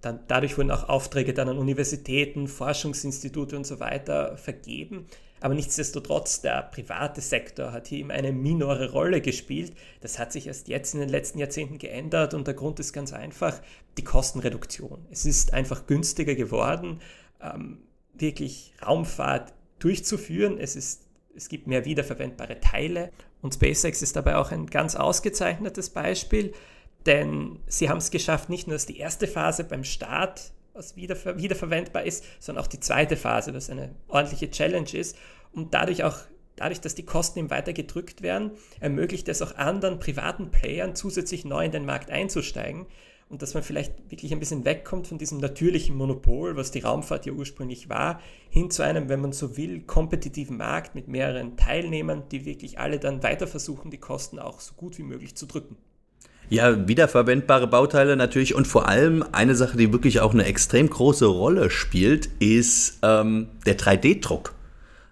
Dann, 0.00 0.20
dadurch 0.28 0.56
wurden 0.56 0.70
auch 0.70 0.88
Aufträge 0.88 1.34
dann 1.34 1.48
an 1.48 1.58
Universitäten, 1.58 2.46
Forschungsinstitute 2.46 3.56
und 3.56 3.66
so 3.66 3.80
weiter 3.80 4.36
vergeben. 4.36 5.06
Aber 5.40 5.54
nichtsdestotrotz, 5.54 6.40
der 6.40 6.62
private 6.62 7.20
Sektor 7.20 7.72
hat 7.72 7.86
hier 7.86 8.00
immer 8.00 8.14
eine 8.14 8.32
minore 8.32 8.90
Rolle 8.90 9.20
gespielt. 9.20 9.72
Das 10.00 10.18
hat 10.18 10.32
sich 10.32 10.48
erst 10.48 10.68
jetzt 10.68 10.94
in 10.94 11.00
den 11.00 11.08
letzten 11.08 11.38
Jahrzehnten 11.38 11.78
geändert 11.78 12.34
und 12.34 12.46
der 12.46 12.54
Grund 12.54 12.80
ist 12.80 12.92
ganz 12.92 13.12
einfach 13.12 13.60
die 13.96 14.04
Kostenreduktion. 14.04 15.06
Es 15.10 15.24
ist 15.24 15.52
einfach 15.52 15.86
günstiger 15.86 16.34
geworden, 16.34 17.00
ähm, 17.40 17.78
wirklich 18.14 18.72
Raumfahrt 18.84 19.52
durchzuführen. 19.78 20.58
Es, 20.58 20.76
ist, 20.76 21.02
es 21.34 21.48
gibt 21.48 21.66
mehr 21.66 21.84
wiederverwendbare 21.84 22.60
Teile 22.60 23.10
und 23.40 23.54
SpaceX 23.54 24.02
ist 24.02 24.16
dabei 24.16 24.36
auch 24.36 24.50
ein 24.50 24.66
ganz 24.66 24.96
ausgezeichnetes 24.96 25.90
Beispiel, 25.90 26.52
denn 27.06 27.60
sie 27.66 27.88
haben 27.88 27.98
es 27.98 28.10
geschafft, 28.10 28.48
nicht 28.48 28.66
nur, 28.66 28.74
dass 28.74 28.86
die 28.86 28.98
erste 28.98 29.26
Phase 29.26 29.64
beim 29.64 29.84
Start 29.84 30.52
was 30.74 30.94
wiederver 30.94 31.38
wiederverwendbar 31.38 32.04
ist, 32.04 32.24
sondern 32.38 32.64
auch 32.64 32.68
die 32.68 32.78
zweite 32.78 33.16
Phase, 33.16 33.52
was 33.52 33.68
eine 33.68 33.94
ordentliche 34.06 34.48
Challenge 34.50 34.92
ist 34.92 35.16
und 35.52 35.74
dadurch 35.74 36.04
auch 36.04 36.16
dadurch, 36.54 36.80
dass 36.80 36.94
die 36.94 37.04
Kosten 37.04 37.40
eben 37.40 37.50
weiter 37.50 37.72
gedrückt 37.72 38.22
werden, 38.22 38.52
ermöglicht 38.80 39.28
es 39.28 39.42
auch 39.42 39.56
anderen 39.56 39.98
privaten 39.98 40.50
Playern 40.50 40.94
zusätzlich 40.96 41.44
neu 41.44 41.64
in 41.64 41.72
den 41.72 41.84
Markt 41.84 42.10
einzusteigen 42.10 42.86
und 43.28 43.42
dass 43.42 43.54
man 43.54 43.62
vielleicht 43.62 44.10
wirklich 44.10 44.32
ein 44.32 44.40
bisschen 44.40 44.64
wegkommt 44.64 45.06
von 45.06 45.18
diesem 45.18 45.38
natürlichen 45.38 45.96
Monopol, 45.96 46.56
was 46.56 46.70
die 46.70 46.80
Raumfahrt 46.80 47.26
ja 47.26 47.32
ursprünglich 47.32 47.88
war, 47.88 48.20
hin 48.48 48.70
zu 48.70 48.82
einem, 48.82 49.08
wenn 49.08 49.20
man 49.20 49.32
so 49.32 49.56
will, 49.56 49.82
kompetitiven 49.82 50.56
Markt 50.56 50.94
mit 50.94 51.08
mehreren 51.08 51.56
Teilnehmern, 51.56 52.22
die 52.30 52.46
wirklich 52.46 52.78
alle 52.78 52.98
dann 52.98 53.22
weiter 53.22 53.46
versuchen, 53.46 53.90
die 53.90 53.98
Kosten 53.98 54.38
auch 54.38 54.60
so 54.60 54.72
gut 54.74 54.98
wie 54.98 55.02
möglich 55.02 55.34
zu 55.34 55.46
drücken. 55.46 55.76
Ja, 56.50 56.88
wiederverwendbare 56.88 57.66
Bauteile 57.66 58.16
natürlich 58.16 58.54
und 58.54 58.66
vor 58.66 58.88
allem 58.88 59.22
eine 59.32 59.54
Sache, 59.54 59.76
die 59.76 59.92
wirklich 59.92 60.20
auch 60.20 60.32
eine 60.32 60.46
extrem 60.46 60.88
große 60.88 61.26
Rolle 61.26 61.68
spielt, 61.68 62.30
ist 62.38 63.00
ähm, 63.02 63.48
der 63.66 63.76
3D-Druck. 63.76 64.54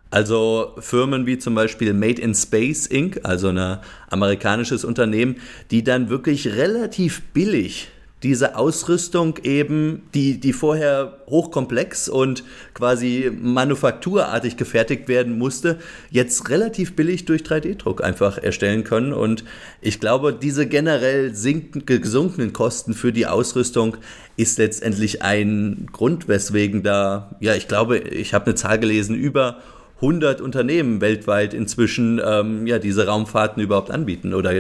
Also 0.09 0.73
Firmen 0.79 1.27
wie 1.27 1.37
zum 1.37 1.55
Beispiel 1.55 1.93
Made 1.93 2.23
in 2.23 2.35
Space 2.35 2.87
Inc., 2.87 3.21
also 3.25 3.49
ein 3.49 3.79
amerikanisches 4.09 4.87
Unternehmen, 4.87 5.37
die 5.71 5.85
dann 5.85 6.09
wirklich 6.09 6.55
relativ 6.55 7.21
billig 7.35 7.89
diese 8.23 8.57
Ausrüstung 8.57 9.39
eben, 9.43 10.03
die, 10.15 10.41
die 10.41 10.55
vorher 10.55 11.19
hochkomplex 11.27 12.09
und 12.09 12.45
quasi 12.73 13.31
manufakturartig 13.41 14.57
gefertigt 14.57 15.07
werden 15.07 15.37
musste, 15.37 15.79
jetzt 16.11 16.49
relativ 16.49 16.97
billig 16.97 17.27
durch 17.27 17.43
3D-Druck 17.43 18.03
einfach 18.03 18.39
erstellen 18.39 18.85
können. 18.85 19.13
Und 19.13 19.45
ich 19.83 20.01
glaube, 20.01 20.33
diese 20.33 20.67
generell 20.67 21.31
gesunkenen 21.31 22.55
Kosten 22.55 22.95
für 22.95 23.13
die 23.13 23.27
Ausrüstung 23.27 23.99
ist 24.39 24.59
letztendlich 24.59 25.23
ein 25.23 25.87
Grund, 25.93 26.27
weswegen 26.27 26.83
da, 26.83 27.37
ja, 27.41 27.55
ich 27.55 27.69
glaube, 27.69 27.99
ich 27.99 28.33
habe 28.33 28.47
eine 28.47 28.55
Zahl 28.55 28.79
gelesen, 28.79 29.15
über 29.15 29.59
100 29.97 30.41
Unternehmen 30.41 31.03
weltweit 31.03 31.53
inzwischen 31.53 32.21
ähm, 32.25 32.67
ja, 32.67 32.79
diese 32.79 33.07
Raumfahrten 33.07 33.63
überhaupt 33.63 33.91
anbieten 33.91 34.33
oder 34.33 34.53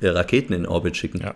Raketen 0.00 0.54
in 0.54 0.66
Orbit 0.66 0.96
schicken. 0.96 1.20
Ja. 1.20 1.34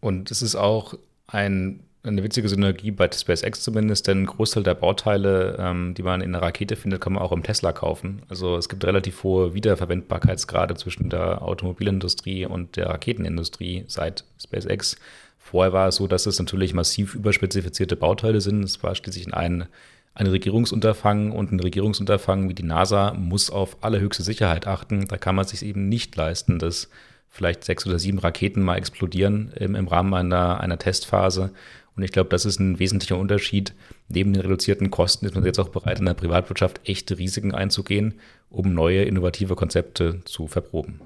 Und 0.00 0.30
es 0.30 0.42
ist 0.42 0.54
auch 0.54 0.94
ein, 1.26 1.80
eine 2.02 2.22
witzige 2.22 2.48
Synergie 2.48 2.90
bei 2.90 3.10
SpaceX 3.10 3.62
zumindest, 3.62 4.06
denn 4.06 4.22
ein 4.22 4.26
Großteil 4.26 4.62
der 4.62 4.74
Bauteile, 4.74 5.56
ähm, 5.58 5.94
die 5.94 6.02
man 6.02 6.20
in 6.20 6.32
der 6.32 6.42
Rakete 6.42 6.76
findet, 6.76 7.00
kann 7.00 7.14
man 7.14 7.22
auch 7.22 7.32
im 7.32 7.42
Tesla 7.42 7.72
kaufen. 7.72 8.22
Also 8.28 8.56
es 8.56 8.68
gibt 8.68 8.84
relativ 8.84 9.22
hohe 9.22 9.54
Wiederverwendbarkeitsgrade 9.54 10.74
zwischen 10.76 11.10
der 11.10 11.42
Automobilindustrie 11.42 12.46
und 12.46 12.76
der 12.76 12.86
Raketenindustrie 12.86 13.84
seit 13.88 14.24
SpaceX. 14.40 14.96
Vorher 15.38 15.72
war 15.72 15.88
es 15.88 15.96
so, 15.96 16.06
dass 16.06 16.26
es 16.26 16.38
natürlich 16.38 16.74
massiv 16.74 17.14
überspezifizierte 17.14 17.96
Bauteile 17.96 18.40
sind. 18.40 18.62
Es 18.62 18.82
war 18.82 18.94
schließlich 18.94 19.32
ein, 19.34 19.66
ein 20.14 20.26
Regierungsunterfangen 20.26 21.32
und 21.32 21.52
ein 21.52 21.60
Regierungsunterfangen 21.60 22.48
wie 22.48 22.54
die 22.54 22.64
NASA 22.64 23.14
muss 23.14 23.50
auf 23.50 23.82
allerhöchste 23.82 24.22
Sicherheit 24.22 24.66
achten. 24.66 25.06
Da 25.08 25.16
kann 25.16 25.34
man 25.34 25.46
sich 25.46 25.64
eben 25.64 25.88
nicht 25.88 26.14
leisten, 26.16 26.58
dass 26.58 26.90
vielleicht 27.38 27.64
sechs 27.64 27.86
oder 27.86 27.98
sieben 27.98 28.18
Raketen 28.18 28.62
mal 28.62 28.76
explodieren 28.76 29.52
im, 29.56 29.74
im 29.74 29.88
Rahmen 29.88 30.12
einer, 30.12 30.60
einer 30.60 30.78
Testphase. 30.78 31.52
Und 31.96 32.02
ich 32.02 32.12
glaube, 32.12 32.28
das 32.30 32.44
ist 32.44 32.60
ein 32.60 32.78
wesentlicher 32.78 33.16
Unterschied. 33.16 33.74
Neben 34.08 34.32
den 34.32 34.42
reduzierten 34.42 34.90
Kosten 34.90 35.24
ist 35.24 35.34
man 35.34 35.44
jetzt 35.44 35.58
auch 35.58 35.70
bereit, 35.70 36.00
in 36.00 36.06
der 36.06 36.14
Privatwirtschaft 36.14 36.80
echte 36.84 37.18
Risiken 37.18 37.54
einzugehen, 37.54 38.14
um 38.50 38.74
neue 38.74 39.04
innovative 39.04 39.54
Konzepte 39.54 40.20
zu 40.24 40.46
verproben. 40.46 41.00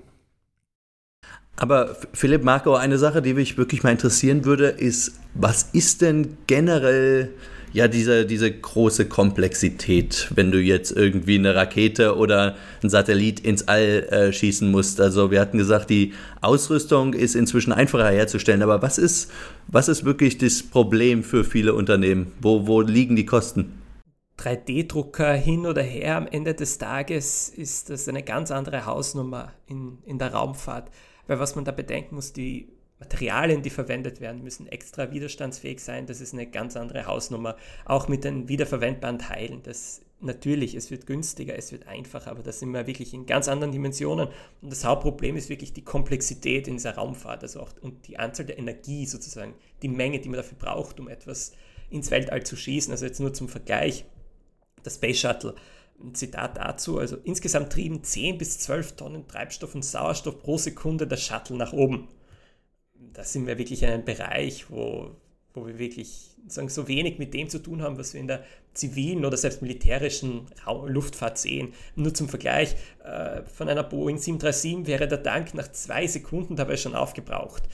Aber 1.57 1.97
Philipp, 2.12 2.45
Marco, 2.45 2.75
eine 2.75 2.99
Sache, 2.99 3.23
die 3.23 3.35
mich 3.35 3.59
wirklich 3.59 3.83
mal 3.83 3.90
interessieren 3.90 4.45
würde, 4.45 4.68
ist, 4.68 5.21
was 5.35 5.64
ist 5.73 6.03
denn 6.03 6.37
generell 6.47 7.31
ja, 7.73 7.89
diese, 7.89 8.27
diese 8.27 8.53
große 8.53 9.07
Komplexität, 9.07 10.29
wenn 10.35 10.51
du 10.51 10.59
jetzt 10.59 10.93
irgendwie 10.93 11.37
eine 11.39 11.55
Rakete 11.55 12.17
oder 12.17 12.57
ein 12.83 12.91
Satellit 12.91 13.41
ins 13.41 13.67
All 13.69 14.05
äh, 14.11 14.33
schießen 14.33 14.71
musst. 14.71 15.01
Also 15.01 15.31
wir 15.31 15.41
hatten 15.41 15.59
gesagt, 15.59 15.89
die 15.91 16.13
Ausrüstung 16.41 17.15
ist 17.15 17.35
inzwischen 17.35 17.73
einfacher 17.73 18.11
herzustellen, 18.11 18.63
aber 18.63 18.83
was 18.83 18.99
ist, 18.99 19.31
was 19.69 19.89
ist 19.89 20.05
wirklich 20.05 20.39
das 20.39 20.63
Problem 20.63 21.23
für 21.25 21.45
viele 21.45 21.75
Unternehmen? 21.75 22.33
Wo, 22.41 22.67
wo 22.67 22.83
liegen 22.83 23.17
die 23.17 23.27
Kosten? 23.27 23.79
3D-Drucker 24.39 25.35
hin 25.35 25.67
oder 25.67 25.83
her, 25.83 26.17
am 26.17 26.27
Ende 26.27 26.55
des 26.55 26.79
Tages 26.79 27.49
ist 27.49 27.91
das 27.91 28.09
eine 28.09 28.23
ganz 28.23 28.51
andere 28.51 28.87
Hausnummer 28.87 29.53
in, 29.67 29.99
in 30.05 30.19
der 30.19 30.33
Raumfahrt. 30.33 30.91
Weil 31.27 31.39
was 31.39 31.55
man 31.55 31.65
da 31.65 31.71
bedenken 31.71 32.17
muss, 32.17 32.33
die 32.33 32.69
Materialien, 33.03 33.62
die 33.62 33.71
verwendet 33.71 34.21
werden, 34.21 34.45
müssen 34.45 34.69
extra 34.69 35.11
widerstandsfähig 35.11 35.81
sein. 35.81 36.07
Das 36.07 36.21
ist 36.21 36.35
eine 36.35 36.47
ganz 36.47 36.77
andere 36.77 37.07
Hausnummer. 37.07 37.57
Auch 37.85 38.07
mit 38.07 38.23
den 38.23 38.49
wiederverwendbaren 38.49 39.19
Teilen. 39.19 39.62
Das 39.65 40.03
natürlich, 40.21 40.77
es 40.77 40.93
wird 40.93 41.09
günstiger, 41.09 41.57
es 41.59 41.73
wird 41.73 41.88
einfacher, 41.88 42.31
aber 42.31 42.45
das 42.45 42.61
sind 42.61 42.71
wir 42.71 42.87
wirklich 42.87 43.12
in 43.12 43.27
ganz 43.27 43.49
anderen 43.49 43.73
Dimensionen. 43.73 44.29
Und 44.61 44.71
das 44.71 44.85
Hauptproblem 44.85 45.37
ist 45.37 45.49
wirklich 45.49 45.73
die 45.73 45.83
Komplexität 45.83 46.69
in 46.69 46.75
dieser 46.75 46.95
Raumfahrt, 46.95 47.43
also 47.43 47.61
auch 47.61 47.71
und 47.81 48.07
die 48.07 48.21
Anzahl 48.21 48.47
der 48.47 48.59
Energie 48.59 49.05
sozusagen, 49.05 49.55
die 49.83 49.88
Menge, 49.88 50.21
die 50.21 50.29
man 50.29 50.37
dafür 50.37 50.59
braucht, 50.59 51.01
um 51.01 51.09
etwas 51.09 51.53
ins 51.91 52.12
Weltall 52.12 52.45
zu 52.45 52.55
schießen. 52.55 52.93
Also 52.93 53.05
jetzt 53.05 53.19
nur 53.19 53.35
zum 53.35 53.49
Vergleich, 53.49 54.05
das 54.85 54.95
Space 54.95 55.19
Shuttle. 55.19 55.57
Ein 56.01 56.15
Zitat 56.15 56.57
dazu, 56.57 56.99
also 56.99 57.17
insgesamt 57.25 57.73
trieben 57.73 58.05
10 58.05 58.38
bis 58.38 58.59
12 58.61 58.93
Tonnen 58.93 59.27
Treibstoff 59.27 59.75
und 59.75 59.85
Sauerstoff 59.85 60.41
pro 60.41 60.57
Sekunde 60.57 61.09
das 61.09 61.25
Shuttle 61.25 61.57
nach 61.57 61.73
oben 61.73 62.09
da 63.14 63.25
sind 63.25 63.46
wir 63.46 63.59
wirklich 63.59 63.83
in 63.83 63.90
einem 63.90 64.05
Bereich, 64.05 64.70
wo, 64.70 65.11
wo 65.55 65.66
wir 65.66 65.79
wirklich 65.79 66.31
sagen, 66.46 66.68
so 66.68 66.88
wenig 66.88 67.18
mit 67.18 67.35
dem 67.35 67.48
zu 67.48 67.59
tun 67.59 67.83
haben, 67.83 67.98
was 67.98 68.14
wir 68.14 68.20
in 68.20 68.29
der 68.29 68.44
zivilen 68.75 69.25
oder 69.25 69.37
selbst 69.37 69.62
militärischen 69.62 70.46
Luftfahrt 70.87 71.38
sehen. 71.38 71.75
Nur 71.94 72.14
zum 72.14 72.29
Vergleich, 72.29 72.75
äh, 73.05 73.42
von 73.42 73.68
einer 73.68 73.83
Boeing 73.83 74.18
737 74.18 74.87
wäre 74.87 75.09
der 75.09 75.22
Tank 75.22 75.55
nach 75.55 75.70
zwei 75.72 76.07
Sekunden 76.07 76.57
dabei 76.57 76.77
schon 76.77 76.94
aufgebraucht. 76.94 77.64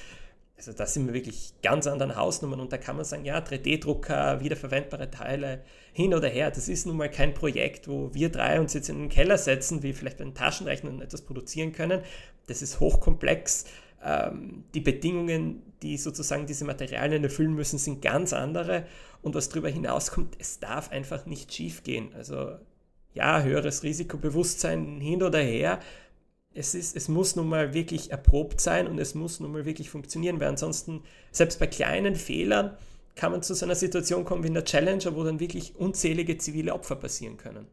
Also 0.57 0.73
da 0.73 0.87
sind 0.87 1.07
wir 1.07 1.15
wirklich 1.15 1.53
ganz 1.63 1.87
anderen 1.87 2.17
Hausnummern 2.17 2.59
und 2.59 2.73
da 2.73 2.79
kann 2.79 2.97
man 2.97 3.05
sagen, 3.05 3.25
ja, 3.25 3.39
3D-Drucker, 3.39 4.41
wiederverwendbare 4.41 5.09
Teile, 5.09 5.63
hin 5.93 6.15
oder 6.15 6.29
her. 6.29 6.51
Das 6.51 6.69
ist 6.69 6.85
nun 6.85 6.97
mal 6.97 7.09
kein 7.09 7.33
Projekt, 7.33 7.87
wo 7.87 8.13
wir 8.13 8.29
drei 8.29 8.59
uns 8.59 8.75
jetzt 8.75 8.89
in 8.89 8.99
den 8.99 9.09
Keller 9.09 9.39
setzen, 9.39 9.85
wie 9.85 9.93
vielleicht 9.93 10.19
bei 10.19 10.25
den 10.25 10.35
Taschenrechnern 10.35 11.01
etwas 11.01 11.23
produzieren 11.23 11.71
können. 11.71 12.03
Das 12.49 12.61
ist 12.61 12.81
hochkomplex 12.81 13.67
ähm, 14.05 14.65
die 14.75 14.81
Bedingungen, 14.81 15.63
die 15.83 15.97
sozusagen 15.97 16.47
diese 16.47 16.65
Materialien 16.65 17.25
erfüllen 17.25 17.55
müssen, 17.55 17.79
sind 17.79 18.03
ganz 18.03 18.33
andere. 18.33 18.87
Und 19.23 19.35
was 19.35 19.49
darüber 19.49 19.69
hinauskommt, 19.69 20.37
es 20.39 20.61
darf 20.61 20.91
einfach 20.91 21.27
nicht 21.27 21.53
schief 21.53 21.83
gehen. 21.83 22.11
Also 22.15 22.53
ja, 23.15 23.43
höheres 23.43 23.83
Risikobewusstsein 23.83 25.01
hin 25.01 25.23
oder 25.23 25.41
her. 25.41 25.81
Es, 26.55 26.75
ist, 26.75 26.97
es 26.97 27.09
muss 27.09 27.37
nun 27.37 27.49
mal 27.49 27.75
wirklich 27.75 28.11
erprobt 28.11 28.61
sein 28.61 28.87
und 28.87 28.99
es 28.99 29.15
muss 29.15 29.41
nun 29.41 29.53
mal 29.53 29.65
wirklich 29.65 29.91
funktionieren, 29.91 30.41
weil 30.41 30.49
ansonsten, 30.49 31.03
selbst 31.31 31.61
bei 31.61 31.67
kleinen 31.67 32.17
Fehlern, 32.17 32.77
kann 33.15 33.33
man 33.33 33.43
zu 33.43 33.55
so 33.55 33.67
einer 33.67 33.75
Situation 33.75 34.25
kommen 34.25 34.45
wie 34.45 34.49
in 34.49 34.55
der 34.55 34.65
Challenger, 34.65 35.15
wo 35.15 35.25
dann 35.25 35.41
wirklich 35.41 35.77
unzählige 35.77 36.39
zivile 36.39 36.73
Opfer 36.73 36.97
passieren 36.97 37.37
können. 37.37 37.67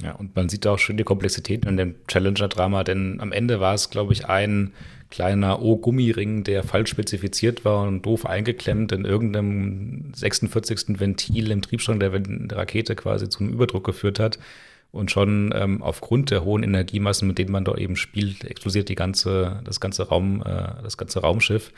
Ja, 0.00 0.12
und 0.12 0.36
man 0.36 0.48
sieht 0.48 0.66
auch 0.66 0.78
schon 0.78 0.96
die 0.96 1.04
Komplexität 1.04 1.64
in 1.64 1.76
dem 1.76 1.96
Challenger-Drama, 2.06 2.84
denn 2.84 3.20
am 3.20 3.32
Ende 3.32 3.58
war 3.58 3.74
es, 3.74 3.90
glaube 3.90 4.12
ich, 4.12 4.26
ein 4.26 4.72
kleiner 5.10 5.62
O-Gummiring, 5.62 6.44
der 6.44 6.62
falsch 6.62 6.90
spezifiziert 6.90 7.64
war 7.64 7.86
und 7.86 8.02
doof 8.02 8.26
eingeklemmt 8.26 8.92
in 8.92 9.04
irgendeinem 9.04 10.12
46. 10.14 11.00
Ventil 11.00 11.50
im 11.50 11.62
Triebstrang 11.62 12.00
der, 12.00 12.12
Rakete 12.12 12.94
quasi 12.94 13.28
zum 13.28 13.48
Überdruck 13.48 13.84
geführt 13.84 14.18
hat. 14.18 14.38
Und 14.90 15.10
schon 15.10 15.52
ähm, 15.54 15.82
aufgrund 15.82 16.30
der 16.30 16.44
hohen 16.44 16.62
Energiemassen, 16.62 17.28
mit 17.28 17.38
denen 17.38 17.52
man 17.52 17.64
dort 17.64 17.78
eben 17.78 17.96
spielt, 17.96 18.44
explodiert 18.44 18.88
die 18.88 18.94
ganze, 18.94 19.60
das 19.64 19.80
ganze 19.80 20.08
Raum, 20.08 20.42
äh, 20.42 20.82
das 20.82 20.96
ganze 20.96 21.20
Raumschiff. 21.20 21.72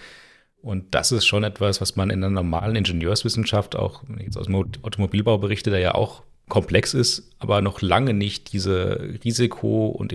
Und 0.62 0.94
das 0.94 1.10
ist 1.10 1.26
schon 1.26 1.42
etwas, 1.42 1.80
was 1.80 1.96
man 1.96 2.10
in 2.10 2.20
der 2.20 2.30
normalen 2.30 2.76
Ingenieurswissenschaft, 2.76 3.74
auch 3.74 4.02
wenn 4.06 4.18
ich 4.18 4.26
jetzt 4.26 4.36
aus 4.36 4.46
dem 4.46 4.54
Automobilbau 4.54 5.38
berichte, 5.38 5.70
der 5.70 5.80
ja 5.80 5.94
auch 5.94 6.22
komplex 6.48 6.94
ist, 6.94 7.30
aber 7.38 7.62
noch 7.62 7.80
lange 7.80 8.12
nicht 8.12 8.52
diese 8.52 9.14
Risiko- 9.24 9.86
und 9.86 10.12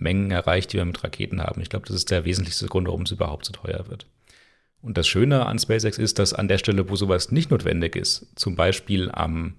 Energiemengen 0.00 0.30
erreicht, 0.30 0.72
die 0.72 0.78
wir 0.78 0.84
mit 0.84 1.02
Raketen 1.02 1.42
haben. 1.42 1.60
Ich 1.60 1.68
glaube, 1.68 1.86
das 1.86 1.96
ist 1.96 2.10
der 2.10 2.24
wesentlichste 2.24 2.66
Grund, 2.66 2.88
warum 2.88 3.02
es 3.02 3.10
überhaupt 3.10 3.44
so 3.44 3.52
teuer 3.52 3.84
wird. 3.88 4.06
Und 4.82 4.96
das 4.96 5.06
Schöne 5.06 5.46
an 5.46 5.58
SpaceX 5.58 5.98
ist, 5.98 6.18
dass 6.18 6.32
an 6.32 6.48
der 6.48 6.58
Stelle, 6.58 6.88
wo 6.88 6.96
sowas 6.96 7.30
nicht 7.30 7.50
notwendig 7.50 7.96
ist, 7.96 8.26
zum 8.34 8.56
Beispiel 8.56 9.10
am 9.12 9.54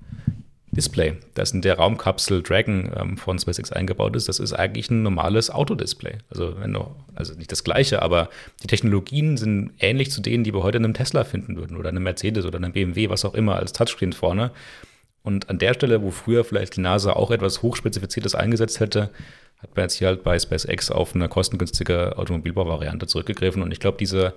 Display, 0.71 1.17
das 1.33 1.51
in 1.51 1.61
der 1.61 1.75
Raumkapsel 1.75 2.41
Dragon 2.41 2.91
ähm, 2.95 3.17
von 3.17 3.37
SpaceX 3.37 3.71
eingebaut 3.71 4.15
ist, 4.15 4.29
das 4.29 4.39
ist 4.39 4.53
eigentlich 4.53 4.89
ein 4.89 5.03
normales 5.03 5.49
Autodisplay. 5.49 6.19
Also, 6.29 6.55
wenn 6.59 6.73
du, 6.73 6.95
also 7.13 7.35
nicht 7.35 7.51
das 7.51 7.63
gleiche, 7.63 8.01
aber 8.01 8.29
die 8.63 8.67
Technologien 8.67 9.37
sind 9.37 9.73
ähnlich 9.79 10.11
zu 10.11 10.21
denen, 10.21 10.43
die 10.43 10.53
wir 10.53 10.63
heute 10.63 10.77
in 10.77 10.85
einem 10.85 10.93
Tesla 10.93 11.23
finden 11.25 11.57
würden 11.57 11.77
oder 11.77 11.89
einem 11.89 12.03
Mercedes 12.03 12.45
oder 12.45 12.57
einem 12.57 12.71
BMW, 12.71 13.09
was 13.09 13.25
auch 13.25 13.35
immer, 13.35 13.57
als 13.57 13.73
Touchscreen 13.73 14.13
vorne. 14.13 14.51
Und 15.23 15.49
an 15.49 15.59
der 15.59 15.75
Stelle, 15.75 16.01
wo 16.01 16.09
früher 16.09 16.43
vielleicht 16.43 16.77
die 16.77 16.81
NASA 16.81 17.13
auch 17.13 17.29
etwas 17.29 17.61
Hochspezifiziertes 17.61 18.33
eingesetzt 18.33 18.79
hätte, 18.79 19.11
hat 19.61 19.75
man 19.75 19.83
jetzt 19.83 19.95
hier 19.95 20.07
halt 20.07 20.23
bei 20.23 20.37
SpaceX 20.37 20.91
auf 20.91 21.15
eine 21.15 21.29
kostengünstige 21.29 22.17
Automobilbauvariante 22.17 23.07
zurückgegriffen. 23.07 23.61
Und 23.61 23.71
ich 23.71 23.79
glaube, 23.79 23.97
diese 23.97 24.33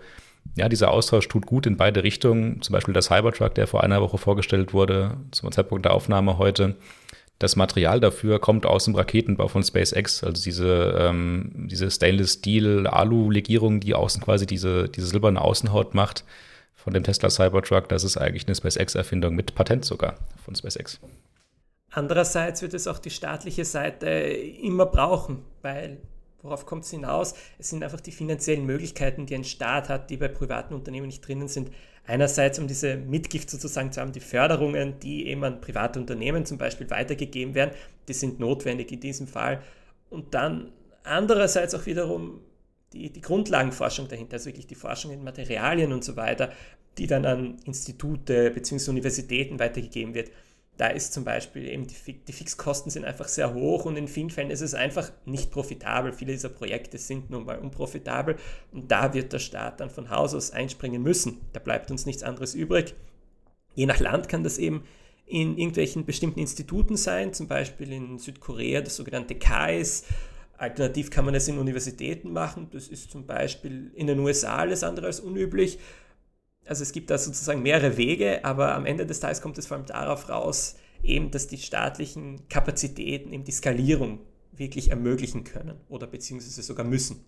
ja, 0.56 0.68
dieser 0.68 0.90
Austausch 0.90 1.28
tut 1.28 1.46
gut 1.46 1.66
in 1.66 1.76
beide 1.76 2.04
Richtungen. 2.04 2.62
Zum 2.62 2.72
Beispiel 2.72 2.94
der 2.94 3.02
Cybertruck, 3.02 3.54
der 3.54 3.66
vor 3.66 3.82
einer 3.82 4.00
Woche 4.00 4.18
vorgestellt 4.18 4.72
wurde, 4.72 5.16
zum 5.32 5.50
Zeitpunkt 5.50 5.84
der 5.84 5.94
Aufnahme 5.94 6.38
heute. 6.38 6.76
Das 7.40 7.56
Material 7.56 7.98
dafür 7.98 8.38
kommt 8.38 8.64
aus 8.64 8.84
dem 8.84 8.94
Raketenbau 8.94 9.48
von 9.48 9.64
SpaceX, 9.64 10.22
also 10.22 10.40
diese, 10.40 10.96
ähm, 11.00 11.66
diese 11.68 11.90
Stainless 11.90 12.34
Steel 12.34 12.86
Alu-Legierung, 12.86 13.80
die 13.80 13.94
außen 13.94 14.22
quasi 14.22 14.46
diese, 14.46 14.88
diese 14.88 15.08
silberne 15.08 15.40
Außenhaut 15.40 15.94
macht 15.94 16.24
von 16.76 16.94
dem 16.94 17.02
Tesla 17.02 17.30
Cybertruck. 17.30 17.88
Das 17.88 18.04
ist 18.04 18.16
eigentlich 18.16 18.46
eine 18.46 18.54
SpaceX-Erfindung 18.54 19.34
mit 19.34 19.56
Patent 19.56 19.84
sogar 19.84 20.14
von 20.44 20.54
SpaceX. 20.54 21.00
Andererseits 21.94 22.60
wird 22.60 22.74
es 22.74 22.86
auch 22.86 22.98
die 22.98 23.10
staatliche 23.10 23.64
Seite 23.64 24.08
immer 24.08 24.86
brauchen, 24.86 25.44
weil 25.62 25.98
Worauf 26.44 26.66
kommt 26.66 26.84
es 26.84 26.90
hinaus? 26.90 27.34
Es 27.58 27.70
sind 27.70 27.82
einfach 27.82 28.02
die 28.02 28.12
finanziellen 28.12 28.66
Möglichkeiten, 28.66 29.24
die 29.24 29.34
ein 29.34 29.44
Staat 29.44 29.88
hat, 29.88 30.10
die 30.10 30.18
bei 30.18 30.28
privaten 30.28 30.74
Unternehmen 30.74 31.06
nicht 31.06 31.26
drinnen 31.26 31.48
sind. 31.48 31.70
Einerseits, 32.06 32.58
um 32.58 32.68
diese 32.68 32.96
Mitgift 32.96 33.48
sozusagen 33.48 33.92
zu 33.92 34.02
haben, 34.02 34.12
die 34.12 34.20
Förderungen, 34.20 35.00
die 35.00 35.26
eben 35.26 35.42
an 35.42 35.62
private 35.62 35.98
Unternehmen 35.98 36.44
zum 36.44 36.58
Beispiel 36.58 36.90
weitergegeben 36.90 37.54
werden, 37.54 37.70
die 38.08 38.12
sind 38.12 38.40
notwendig 38.40 38.92
in 38.92 39.00
diesem 39.00 39.26
Fall. 39.26 39.62
Und 40.10 40.34
dann 40.34 40.70
andererseits 41.02 41.74
auch 41.74 41.86
wiederum 41.86 42.42
die, 42.92 43.10
die 43.10 43.22
Grundlagenforschung 43.22 44.08
dahinter, 44.08 44.34
also 44.34 44.44
wirklich 44.44 44.66
die 44.66 44.74
Forschung 44.74 45.12
in 45.12 45.24
Materialien 45.24 45.94
und 45.94 46.04
so 46.04 46.14
weiter, 46.14 46.52
die 46.98 47.06
dann 47.06 47.24
an 47.24 47.56
Institute 47.64 48.50
bzw. 48.50 48.90
Universitäten 48.90 49.58
weitergegeben 49.58 50.12
wird 50.12 50.30
da 50.76 50.88
ist 50.88 51.12
zum 51.12 51.24
Beispiel 51.24 51.68
eben 51.68 51.86
die, 51.86 52.12
die 52.12 52.32
Fixkosten 52.32 52.90
sind 52.90 53.04
einfach 53.04 53.28
sehr 53.28 53.54
hoch 53.54 53.84
und 53.84 53.96
in 53.96 54.08
vielen 54.08 54.30
Fällen 54.30 54.50
ist 54.50 54.60
es 54.60 54.74
einfach 54.74 55.12
nicht 55.24 55.52
profitabel. 55.52 56.12
Viele 56.12 56.32
dieser 56.32 56.48
Projekte 56.48 56.98
sind 56.98 57.30
nun 57.30 57.44
mal 57.44 57.58
unprofitabel 57.58 58.36
und 58.72 58.90
da 58.90 59.14
wird 59.14 59.32
der 59.32 59.38
Staat 59.38 59.80
dann 59.80 59.90
von 59.90 60.10
Haus 60.10 60.34
aus 60.34 60.50
einspringen 60.50 61.02
müssen. 61.02 61.40
Da 61.52 61.60
bleibt 61.60 61.90
uns 61.90 62.06
nichts 62.06 62.24
anderes 62.24 62.54
übrig. 62.54 62.94
Je 63.74 63.86
nach 63.86 64.00
Land 64.00 64.28
kann 64.28 64.42
das 64.42 64.58
eben 64.58 64.82
in 65.26 65.56
irgendwelchen 65.56 66.04
bestimmten 66.04 66.40
Instituten 66.40 66.96
sein, 66.96 67.32
zum 67.32 67.48
Beispiel 67.48 67.92
in 67.92 68.18
Südkorea 68.18 68.80
das 68.80 68.96
sogenannte 68.96 69.36
KAIS. 69.36 70.04
Alternativ 70.56 71.10
kann 71.10 71.24
man 71.24 71.34
es 71.34 71.48
in 71.48 71.58
Universitäten 71.58 72.32
machen. 72.32 72.68
Das 72.72 72.88
ist 72.88 73.10
zum 73.10 73.26
Beispiel 73.26 73.90
in 73.94 74.06
den 74.06 74.18
USA 74.18 74.56
alles 74.56 74.82
andere 74.82 75.06
als 75.06 75.20
unüblich. 75.20 75.78
Also 76.66 76.82
es 76.82 76.92
gibt 76.92 77.10
da 77.10 77.18
sozusagen 77.18 77.62
mehrere 77.62 77.96
Wege, 77.96 78.44
aber 78.44 78.74
am 78.74 78.86
Ende 78.86 79.06
des 79.06 79.20
Tages 79.20 79.42
kommt 79.42 79.58
es 79.58 79.66
vor 79.66 79.76
allem 79.76 79.86
darauf 79.86 80.28
raus, 80.28 80.76
eben, 81.02 81.30
dass 81.30 81.46
die 81.46 81.58
staatlichen 81.58 82.48
Kapazitäten 82.48 83.32
eben 83.32 83.44
die 83.44 83.52
Skalierung 83.52 84.20
wirklich 84.52 84.90
ermöglichen 84.90 85.44
können 85.44 85.74
oder 85.88 86.06
beziehungsweise 86.06 86.62
sogar 86.62 86.86
müssen. 86.86 87.24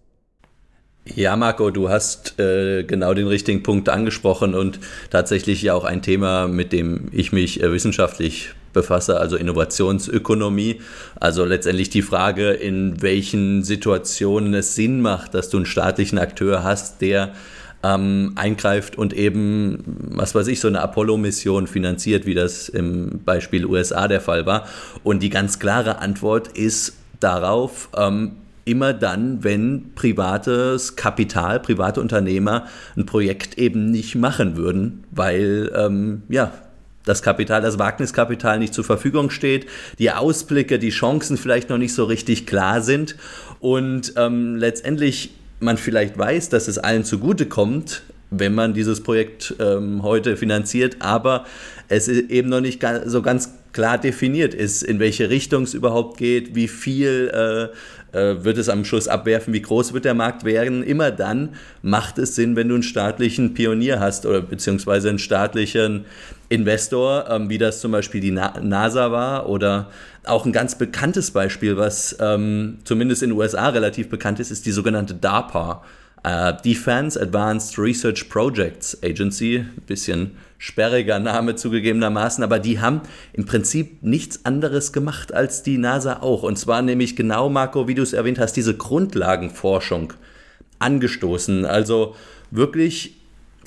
Ja, 1.14 1.37
Marco, 1.37 1.70
du 1.70 1.88
hast 1.88 2.40
äh, 2.40 2.83
genau 2.83 3.14
den 3.14 3.29
richtigen 3.29 3.62
Punkt 3.62 3.88
angesprochen 3.88 4.55
und 4.55 4.81
tatsächlich 5.11 5.62
ja 5.62 5.75
auch 5.75 5.85
ein 5.85 6.03
Thema, 6.03 6.49
mit 6.49 6.72
dem 6.72 7.09
ich 7.12 7.31
mich 7.31 7.62
äh, 7.62 7.70
wissenschaftlich 7.70 8.51
befasse, 8.72 9.20
also 9.20 9.37
Innovationsökonomie. 9.37 10.81
Also 11.20 11.44
letztendlich 11.44 11.90
die 11.90 12.03
Frage, 12.03 12.51
in 12.51 13.03
welchen 13.03 13.62
Situationen 13.62 14.53
es 14.55 14.75
Sinn 14.75 15.01
macht, 15.01 15.35
dass 15.35 15.49
du 15.49 15.59
einen 15.59 15.66
staatlichen 15.66 16.18
Akteur 16.18 16.64
hast, 16.64 17.01
der 17.01 17.35
ähm, 17.87 18.33
eingreift 18.35 18.99
und 18.99 19.12
eben, 19.12 19.79
was 20.11 20.35
weiß 20.35 20.49
ich, 20.49 20.61
so 20.61 20.68
eine 20.68 20.81
Apollo-Mission 20.81 21.66
finanziert, 21.66 22.27
wie 22.27 22.35
das 22.35 22.68
im 22.68 23.20
Beispiel 23.25 23.64
USA 23.64 24.09
der 24.09 24.20
Fall 24.20 24.46
war. 24.46 24.66
Und 25.05 25.22
die 25.22 25.31
ganz 25.31 25.59
klare 25.59 25.99
Antwort 25.99 26.49
ist 26.49 26.96
darauf, 27.20 27.88
ähm, 27.96 28.33
immer 28.64 28.92
dann, 28.92 29.44
wenn 29.44 29.92
privates 29.94 30.96
Kapital, 30.96 31.61
private 31.61 32.01
Unternehmer 32.01 32.66
ein 32.96 33.07
Projekt 33.07 33.59
eben 33.59 33.90
nicht 33.90 34.16
machen 34.16 34.57
würden, 34.57 35.05
weil 35.12 35.70
ähm, 35.75 36.22
ja 36.29 36.53
das 37.05 37.22
Kapital, 37.22 37.62
das 37.62 37.79
Wagniskapital 37.79 38.59
nicht 38.59 38.75
zur 38.75 38.83
Verfügung 38.83 39.31
steht, 39.31 39.66
die 40.01 40.11
Ausblicke, 40.11 40.81
die 40.81 40.90
Chancen 40.90 41.37
vielleicht 41.37 41.70
noch 41.70 41.79
nicht 41.79 41.94
so 41.94 42.05
richtig 42.05 42.49
klar 42.49 42.83
sind 42.83 43.14
und 43.61 44.14
ähm, 44.16 44.57
letztendlich 44.57 45.31
man 45.60 45.76
vielleicht 45.76 46.18
weiß, 46.18 46.48
dass 46.48 46.68
es 46.68 46.78
allen 46.78 47.04
zugutekommt, 47.04 48.02
wenn 48.30 48.54
man 48.54 48.74
dieses 48.74 49.02
Projekt 49.02 49.54
ähm, 49.60 50.02
heute 50.02 50.36
finanziert, 50.36 50.96
aber 50.98 51.44
es 51.88 52.08
eben 52.08 52.48
noch 52.48 52.60
nicht 52.60 52.84
so 53.06 53.22
ganz 53.22 53.54
klar 53.72 53.98
definiert 53.98 54.54
ist, 54.54 54.82
in 54.82 54.98
welche 54.98 55.30
Richtung 55.30 55.62
es 55.62 55.74
überhaupt 55.74 56.18
geht, 56.18 56.54
wie 56.54 56.66
viel 56.66 57.30
äh, 57.32 58.16
äh, 58.16 58.42
wird 58.42 58.56
es 58.56 58.68
am 58.68 58.84
Schluss 58.84 59.08
abwerfen, 59.08 59.52
wie 59.52 59.60
groß 59.60 59.92
wird 59.92 60.06
der 60.06 60.14
Markt 60.14 60.44
werden. 60.44 60.82
Immer 60.82 61.10
dann 61.10 61.50
macht 61.82 62.18
es 62.18 62.34
Sinn, 62.34 62.56
wenn 62.56 62.68
du 62.68 62.74
einen 62.74 62.82
staatlichen 62.82 63.52
Pionier 63.52 64.00
hast 64.00 64.24
oder 64.24 64.40
beziehungsweise 64.40 65.10
einen 65.10 65.18
staatlichen 65.18 66.06
Investor, 66.48 67.26
ähm, 67.28 67.50
wie 67.50 67.58
das 67.58 67.80
zum 67.80 67.92
Beispiel 67.92 68.20
die 68.20 68.30
Na 68.30 68.58
NASA 68.60 69.12
war 69.12 69.48
oder 69.48 69.90
auch 70.26 70.44
ein 70.44 70.52
ganz 70.52 70.76
bekanntes 70.76 71.30
Beispiel, 71.30 71.76
was 71.76 72.16
ähm, 72.20 72.78
zumindest 72.84 73.22
in 73.22 73.30
den 73.30 73.38
USA 73.38 73.68
relativ 73.68 74.08
bekannt 74.08 74.40
ist, 74.40 74.50
ist 74.50 74.66
die 74.66 74.72
sogenannte 74.72 75.14
DARPA, 75.14 75.82
äh, 76.24 76.54
Defense 76.64 77.20
Advanced 77.20 77.78
Research 77.78 78.28
Projects 78.28 78.98
Agency, 79.02 79.64
bisschen 79.86 80.32
sperriger 80.58 81.18
Name 81.18 81.54
zugegebenermaßen, 81.54 82.42
aber 82.42 82.58
die 82.58 82.80
haben 82.80 83.02
im 83.32 83.44
Prinzip 83.44 84.02
nichts 84.02 84.44
anderes 84.44 84.92
gemacht 84.92 85.32
als 85.32 85.62
die 85.62 85.78
NASA 85.78 86.22
auch. 86.22 86.42
Und 86.42 86.58
zwar 86.58 86.82
nämlich 86.82 87.14
genau, 87.14 87.48
Marco, 87.48 87.88
wie 87.88 87.94
du 87.94 88.02
es 88.02 88.12
erwähnt 88.12 88.38
hast, 88.38 88.54
diese 88.54 88.76
Grundlagenforschung 88.76 90.14
angestoßen. 90.78 91.64
Also 91.64 92.16
wirklich 92.50 93.16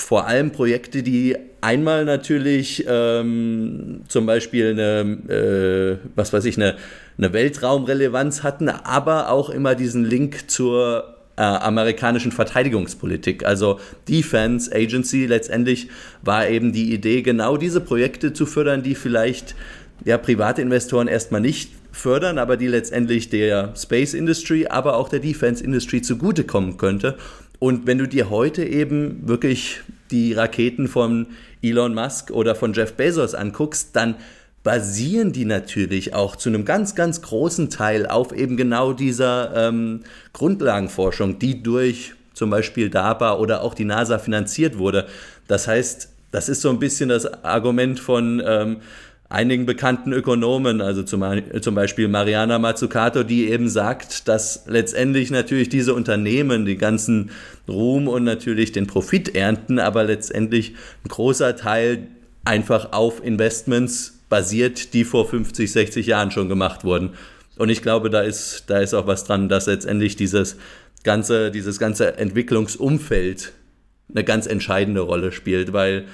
vor 0.01 0.27
allem 0.27 0.51
Projekte, 0.51 1.03
die 1.03 1.35
einmal 1.61 2.05
natürlich 2.05 2.85
ähm, 2.87 4.01
zum 4.07 4.25
Beispiel 4.25 4.71
eine, 4.71 5.99
äh, 6.01 6.07
was 6.15 6.33
weiß 6.33 6.45
ich, 6.45 6.57
eine, 6.57 6.75
eine 7.17 7.33
Weltraumrelevanz 7.33 8.43
hatten, 8.43 8.69
aber 8.69 9.29
auch 9.29 9.49
immer 9.49 9.75
diesen 9.75 10.05
Link 10.05 10.49
zur 10.49 11.15
äh, 11.35 11.41
amerikanischen 11.41 12.31
Verteidigungspolitik. 12.31 13.45
Also 13.45 13.79
Defense 14.07 14.73
Agency 14.73 15.25
letztendlich 15.25 15.89
war 16.21 16.47
eben 16.47 16.71
die 16.71 16.93
Idee, 16.93 17.21
genau 17.21 17.57
diese 17.57 17.81
Projekte 17.81 18.33
zu 18.33 18.45
fördern, 18.45 18.83
die 18.83 18.95
vielleicht 18.95 19.55
ja, 20.05 20.17
private 20.17 20.61
Investoren 20.61 21.07
erstmal 21.07 21.41
nicht 21.41 21.71
fördern, 21.91 22.37
aber 22.37 22.57
die 22.57 22.67
letztendlich 22.67 23.29
der 23.29 23.73
Space 23.75 24.13
Industry, 24.13 24.67
aber 24.67 24.95
auch 24.95 25.09
der 25.09 25.19
Defense 25.19 25.63
Industry 25.63 26.01
zugutekommen 26.01 26.77
könnte. 26.77 27.17
Und 27.59 27.87
wenn 27.87 27.97
du 27.97 28.07
dir 28.07 28.29
heute 28.29 28.63
eben 28.63 29.27
wirklich 29.27 29.81
die 30.11 30.33
Raketen 30.33 30.87
von 30.87 31.27
Elon 31.61 31.93
Musk 31.93 32.31
oder 32.31 32.55
von 32.55 32.73
Jeff 32.73 32.93
Bezos 32.93 33.35
anguckst, 33.35 33.95
dann 33.95 34.15
basieren 34.63 35.31
die 35.31 35.45
natürlich 35.45 36.13
auch 36.13 36.35
zu 36.35 36.49
einem 36.49 36.65
ganz, 36.65 36.95
ganz 36.95 37.21
großen 37.21 37.69
Teil 37.69 38.07
auf 38.07 38.33
eben 38.33 38.57
genau 38.57 38.93
dieser 38.93 39.67
ähm, 39.67 40.01
Grundlagenforschung, 40.33 41.39
die 41.39 41.63
durch 41.63 42.13
zum 42.33 42.49
Beispiel 42.49 42.89
DARPA 42.89 43.37
oder 43.37 43.61
auch 43.61 43.73
die 43.73 43.85
NASA 43.85 44.17
finanziert 44.19 44.77
wurde. 44.77 45.07
Das 45.47 45.67
heißt, 45.67 46.09
das 46.31 46.47
ist 46.49 46.61
so 46.61 46.69
ein 46.69 46.79
bisschen 46.79 47.09
das 47.09 47.43
Argument 47.43 47.99
von, 47.99 48.41
ähm, 48.45 48.77
einigen 49.29 49.67
bekannten 49.67 50.11
Ökonomen, 50.11 50.81
also 50.81 51.03
zum, 51.03 51.23
zum 51.61 51.75
Beispiel 51.75 52.07
Mariana 52.07 52.57
Mazzucato, 52.57 53.23
die 53.23 53.49
eben 53.49 53.69
sagt, 53.69 54.27
dass 54.27 54.65
letztendlich 54.67 55.29
natürlich 55.29 55.69
diese 55.69 55.93
Unternehmen 55.93 56.65
die 56.65 56.77
ganzen 56.77 57.29
Ruhm 57.67 58.07
und 58.07 58.23
natürlich 58.23 58.71
den 58.71 58.87
Profit 58.87 59.35
ernten, 59.35 59.77
aber 59.77 60.03
letztendlich 60.03 60.73
ein 61.05 61.09
großer 61.09 61.55
Teil 61.55 62.07
einfach 62.43 62.91
auf 62.91 63.23
Investments 63.23 64.19
basiert, 64.29 64.93
die 64.93 65.03
vor 65.03 65.29
50, 65.29 65.71
60 65.71 66.07
Jahren 66.07 66.31
schon 66.31 66.49
gemacht 66.49 66.83
wurden. 66.83 67.11
Und 67.57 67.69
ich 67.69 67.83
glaube, 67.83 68.09
da 68.09 68.21
ist, 68.21 68.63
da 68.67 68.79
ist 68.79 68.95
auch 68.95 69.05
was 69.05 69.25
dran, 69.25 69.47
dass 69.47 69.67
letztendlich 69.67 70.15
dieses 70.15 70.57
ganze, 71.03 71.51
dieses 71.51 71.77
ganze 71.77 72.17
Entwicklungsumfeld 72.17 73.53
eine 74.09 74.23
ganz 74.23 74.47
entscheidende 74.47 75.01
Rolle 75.01 75.31
spielt, 75.31 75.71
weil 75.73 76.05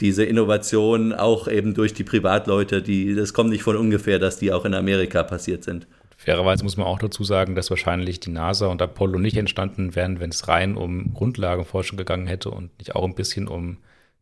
diese 0.00 0.24
Innovation 0.24 1.12
auch 1.12 1.48
eben 1.48 1.74
durch 1.74 1.94
die 1.94 2.04
Privatleute, 2.04 2.82
die, 2.82 3.14
das 3.14 3.32
kommt 3.32 3.50
nicht 3.50 3.62
von 3.62 3.76
ungefähr, 3.76 4.18
dass 4.18 4.38
die 4.38 4.52
auch 4.52 4.64
in 4.64 4.74
Amerika 4.74 5.22
passiert 5.22 5.64
sind. 5.64 5.86
Fairerweise 6.18 6.64
muss 6.64 6.76
man 6.76 6.86
auch 6.86 6.98
dazu 6.98 7.24
sagen, 7.24 7.54
dass 7.54 7.70
wahrscheinlich 7.70 8.20
die 8.20 8.30
NASA 8.30 8.66
und 8.66 8.80
Apollo 8.80 9.18
nicht 9.18 9.36
entstanden 9.36 9.94
wären, 9.94 10.18
wenn 10.18 10.30
es 10.30 10.48
rein 10.48 10.76
um 10.76 11.12
Grundlagenforschung 11.12 11.98
gegangen 11.98 12.26
hätte 12.26 12.50
und 12.50 12.76
nicht 12.78 12.94
auch 12.94 13.04
ein 13.04 13.14
bisschen 13.14 13.48
um 13.48 13.78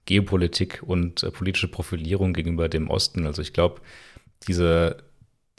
Geopolitik 0.07 0.83
und 0.85 1.23
äh, 1.23 1.31
politische 1.31 1.69
Profilierung 1.69 2.33
gegenüber 2.33 2.69
dem 2.69 2.91
Osten. 2.91 3.27
Also 3.27 3.43
ich 3.43 3.53
glaube, 3.53 3.81
diese, 4.49 4.99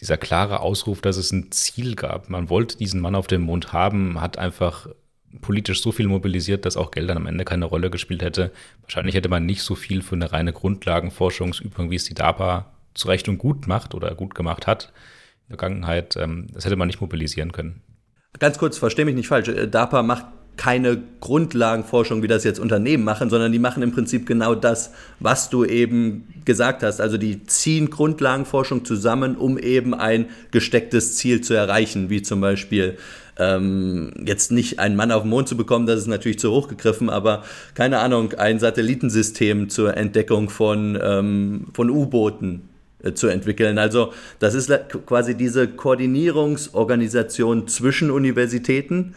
dieser 0.01 0.17
klare 0.17 0.59
Ausruf, 0.59 1.01
dass 1.01 1.17
es 1.17 1.31
ein 1.31 1.51
Ziel 1.51 1.95
gab, 1.95 2.29
man 2.29 2.49
wollte 2.49 2.77
diesen 2.77 3.01
Mann 3.01 3.15
auf 3.15 3.27
dem 3.27 3.41
Mond 3.41 3.73
haben, 3.73 4.21
hat 4.21 4.37
einfach 4.37 4.87
politisch 5.41 5.81
so 5.81 5.91
viel 5.91 6.07
mobilisiert, 6.07 6.65
dass 6.65 6.77
auch 6.77 6.91
Geld 6.91 7.09
dann 7.09 7.17
am 7.17 7.27
Ende 7.27 7.45
keine 7.45 7.65
Rolle 7.65 7.89
gespielt 7.89 8.21
hätte. 8.21 8.51
Wahrscheinlich 8.81 9.15
hätte 9.15 9.29
man 9.29 9.45
nicht 9.45 9.61
so 9.61 9.75
viel 9.75 10.01
für 10.01 10.15
eine 10.15 10.31
reine 10.31 10.53
Grundlagenforschungsübung, 10.53 11.91
wie 11.91 11.95
es 11.95 12.05
die 12.05 12.13
DARPA 12.13 12.71
zu 12.93 13.07
Recht 13.07 13.27
und 13.29 13.37
gut 13.37 13.67
macht 13.67 13.93
oder 13.93 14.15
gut 14.15 14.35
gemacht 14.35 14.67
hat 14.67 14.93
in 15.47 15.49
der 15.49 15.59
Vergangenheit. 15.59 16.15
Ähm, 16.15 16.47
das 16.53 16.65
hätte 16.65 16.75
man 16.75 16.87
nicht 16.87 17.01
mobilisieren 17.01 17.51
können. 17.51 17.81
Ganz 18.39 18.57
kurz, 18.57 18.77
verstehe 18.77 19.05
mich 19.05 19.15
nicht 19.15 19.27
falsch. 19.27 19.47
Äh, 19.47 19.67
DARPA 19.67 20.03
macht 20.03 20.25
keine 20.57 21.01
Grundlagenforschung, 21.19 22.23
wie 22.23 22.27
das 22.27 22.43
jetzt 22.43 22.59
Unternehmen 22.59 23.03
machen, 23.03 23.29
sondern 23.29 23.51
die 23.51 23.59
machen 23.59 23.83
im 23.83 23.91
Prinzip 23.91 24.25
genau 24.25 24.55
das, 24.55 24.91
was 25.19 25.49
du 25.49 25.65
eben 25.65 26.27
gesagt 26.45 26.83
hast. 26.83 27.01
Also 27.01 27.17
die 27.17 27.43
ziehen 27.45 27.89
Grundlagenforschung 27.89 28.85
zusammen, 28.85 29.35
um 29.35 29.57
eben 29.57 29.93
ein 29.93 30.27
gestecktes 30.51 31.17
Ziel 31.17 31.41
zu 31.41 31.53
erreichen, 31.53 32.09
wie 32.09 32.21
zum 32.21 32.41
Beispiel 32.41 32.97
ähm, 33.37 34.11
jetzt 34.25 34.51
nicht 34.51 34.79
einen 34.79 34.95
Mann 34.95 35.11
auf 35.11 35.23
den 35.23 35.29
Mond 35.29 35.47
zu 35.47 35.57
bekommen, 35.57 35.87
das 35.87 35.99
ist 35.99 36.07
natürlich 36.07 36.39
zu 36.39 36.51
hoch 36.51 36.67
gegriffen, 36.67 37.09
aber 37.09 37.43
keine 37.73 37.99
Ahnung, 37.99 38.33
ein 38.33 38.59
Satellitensystem 38.59 39.69
zur 39.69 39.97
Entdeckung 39.97 40.49
von, 40.49 40.97
ähm, 41.01 41.67
von 41.73 41.89
U-Booten 41.89 42.69
äh, 43.03 43.13
zu 43.13 43.27
entwickeln. 43.27 43.77
Also 43.77 44.13
das 44.39 44.53
ist 44.53 44.71
quasi 45.05 45.35
diese 45.35 45.67
Koordinierungsorganisation 45.67 47.67
zwischen 47.67 48.09
Universitäten 48.09 49.15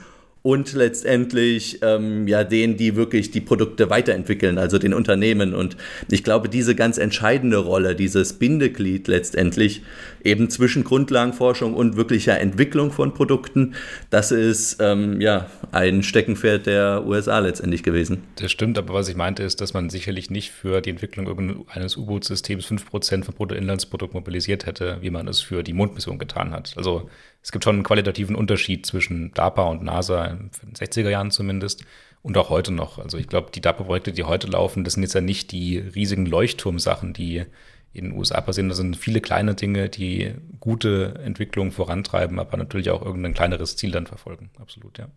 und 0.49 0.73
letztendlich 0.73 1.81
ähm, 1.83 2.27
ja 2.27 2.43
denen, 2.43 2.79
die 2.79 2.97
wirklich 2.97 3.31
die 3.31 3.43
Produkte 3.43 3.91
weiterentwickeln, 3.91 4.57
also 4.57 4.79
den 4.79 4.95
Unternehmen. 4.95 5.53
Und 5.53 5.77
ich 6.11 6.25
glaube, 6.25 6.49
diese 6.49 6.75
ganz 6.75 6.97
entscheidende 6.97 7.59
Rolle, 7.59 7.95
dieses 7.95 8.33
Bindeglied 8.33 9.09
letztendlich 9.09 9.83
eben 10.25 10.49
zwischen 10.49 10.85
Grundlagenforschung 10.85 11.75
und 11.75 11.99
wirklicher 11.99 12.41
Entwicklung 12.41 12.93
von 12.93 13.13
Produkten, 13.13 13.75
das 14.09 14.33
ist 14.33 14.79
ähm, 14.81 15.21
ja 15.21 15.51
ein 15.71 16.03
Steckenpferd 16.03 16.65
der 16.65 17.05
USA 17.07 17.41
letztendlich 17.41 17.83
gewesen. 17.83 18.23
Das 18.37 18.51
stimmt, 18.51 18.79
aber 18.79 18.95
was 18.95 19.11
ich 19.11 19.17
meinte 19.17 19.43
ist, 19.43 19.61
dass 19.61 19.75
man 19.75 19.91
sicherlich 19.91 20.31
nicht 20.31 20.51
für 20.51 20.81
die 20.81 20.89
Entwicklung 20.89 21.67
eines 21.69 21.99
U-Boot-Systems 21.99 22.71
5% 22.71 23.25
vom 23.25 23.35
Bruttoinlandsprodukt 23.35 24.15
mobilisiert 24.15 24.65
hätte, 24.65 24.97
wie 25.03 25.11
man 25.11 25.29
es 25.29 25.43
für 25.43 25.63
die 25.63 25.75
Mondmission 25.75 26.19
getan 26.19 26.53
hat. 26.53 26.73
Also 26.79 27.11
es 27.43 27.53
gibt 27.53 27.65
schon 27.65 27.77
einen 27.77 27.85
qualitativen 27.85 28.37
Unterschied 28.37 28.85
zwischen 28.87 29.33
DARPA 29.33 29.65
und 29.65 29.83
NASA, 29.83 30.25
in 30.27 30.51
den 30.63 30.75
60er 30.75 31.09
Jahren 31.09 31.31
zumindest, 31.31 31.85
und 32.23 32.37
auch 32.37 32.51
heute 32.51 32.73
noch. 32.73 32.99
Also 32.99 33.17
ich 33.17 33.29
glaube, 33.29 33.51
die 33.53 33.61
DARPA-Projekte, 33.61 34.13
die 34.13 34.25
heute 34.25 34.49
laufen, 34.49 34.85
das 34.85 34.95
sind 34.95 35.03
jetzt 35.03 35.15
ja 35.15 35.21
nicht 35.21 35.53
die 35.53 35.79
riesigen 35.79 36.27
Leuchtturmsachen, 36.27 37.13
die 37.13 37.45
in 37.93 38.07
den 38.07 38.13
USA 38.13 38.41
passieren. 38.41 38.69
Das 38.69 38.79
sind 38.79 38.97
viele 38.97 39.21
kleine 39.21 39.55
Dinge, 39.55 39.89
die 39.89 40.35
gute 40.61 41.15
Entwicklung 41.23 41.73
vorantreiben, 41.73 42.39
aber 42.39 42.57
natürlich 42.57 42.91
auch 42.91 43.03
irgendein 43.03 43.35
kleineres 43.35 43.77
Ziel 43.77 43.93
dann 43.93 44.07
verfolgen. 44.07 44.51
Absolut, 44.59 44.99
ja. 44.99 45.09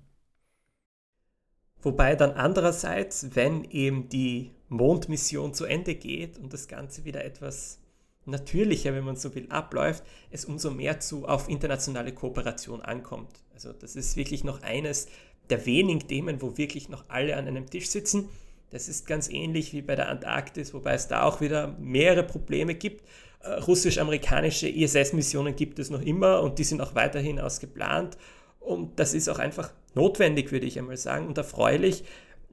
Wobei 1.81 2.15
dann 2.15 2.31
andererseits, 2.31 3.35
wenn 3.35 3.63
eben 3.65 4.07
die 4.07 4.51
Mondmission 4.69 5.53
zu 5.53 5.65
Ende 5.65 5.95
geht 5.95 6.37
und 6.37 6.53
das 6.53 6.67
Ganze 6.67 7.05
wieder 7.05 7.25
etwas 7.25 7.80
natürlicher, 8.25 8.93
wenn 8.93 9.03
man 9.03 9.15
so 9.15 9.33
will, 9.35 9.47
abläuft, 9.49 10.03
es 10.29 10.45
umso 10.45 10.71
mehr 10.71 10.99
zu 10.99 11.27
auf 11.27 11.49
internationale 11.49 12.13
Kooperation 12.13 12.81
ankommt. 12.81 13.29
Also 13.53 13.73
das 13.73 13.95
ist 13.95 14.15
wirklich 14.15 14.43
noch 14.43 14.61
eines 14.61 15.07
der 15.49 15.65
wenigen 15.65 16.07
Themen, 16.07 16.41
wo 16.41 16.57
wirklich 16.57 16.89
noch 16.89 17.05
alle 17.07 17.35
an 17.35 17.47
einem 17.47 17.69
Tisch 17.69 17.89
sitzen. 17.89 18.29
Das 18.69 18.87
ist 18.87 19.05
ganz 19.05 19.29
ähnlich 19.29 19.73
wie 19.73 19.81
bei 19.81 19.95
der 19.95 20.07
Antarktis, 20.07 20.73
wobei 20.73 20.93
es 20.93 21.07
da 21.07 21.23
auch 21.23 21.41
wieder 21.41 21.75
mehrere 21.79 22.23
Probleme 22.23 22.73
gibt. 22.73 23.03
Äh, 23.41 23.53
russisch-amerikanische 23.53 24.69
ISS-Missionen 24.69 25.55
gibt 25.55 25.79
es 25.79 25.89
noch 25.89 26.01
immer 26.01 26.41
und 26.41 26.57
die 26.57 26.63
sind 26.63 26.79
auch 26.79 26.95
weiterhin 26.95 27.39
ausgeplant. 27.39 28.17
Und 28.59 28.99
das 28.99 29.13
ist 29.13 29.27
auch 29.27 29.39
einfach 29.39 29.73
notwendig, 29.95 30.51
würde 30.51 30.67
ich 30.67 30.77
einmal 30.79 30.97
sagen, 30.97 31.27
und 31.27 31.37
erfreulich. 31.37 32.03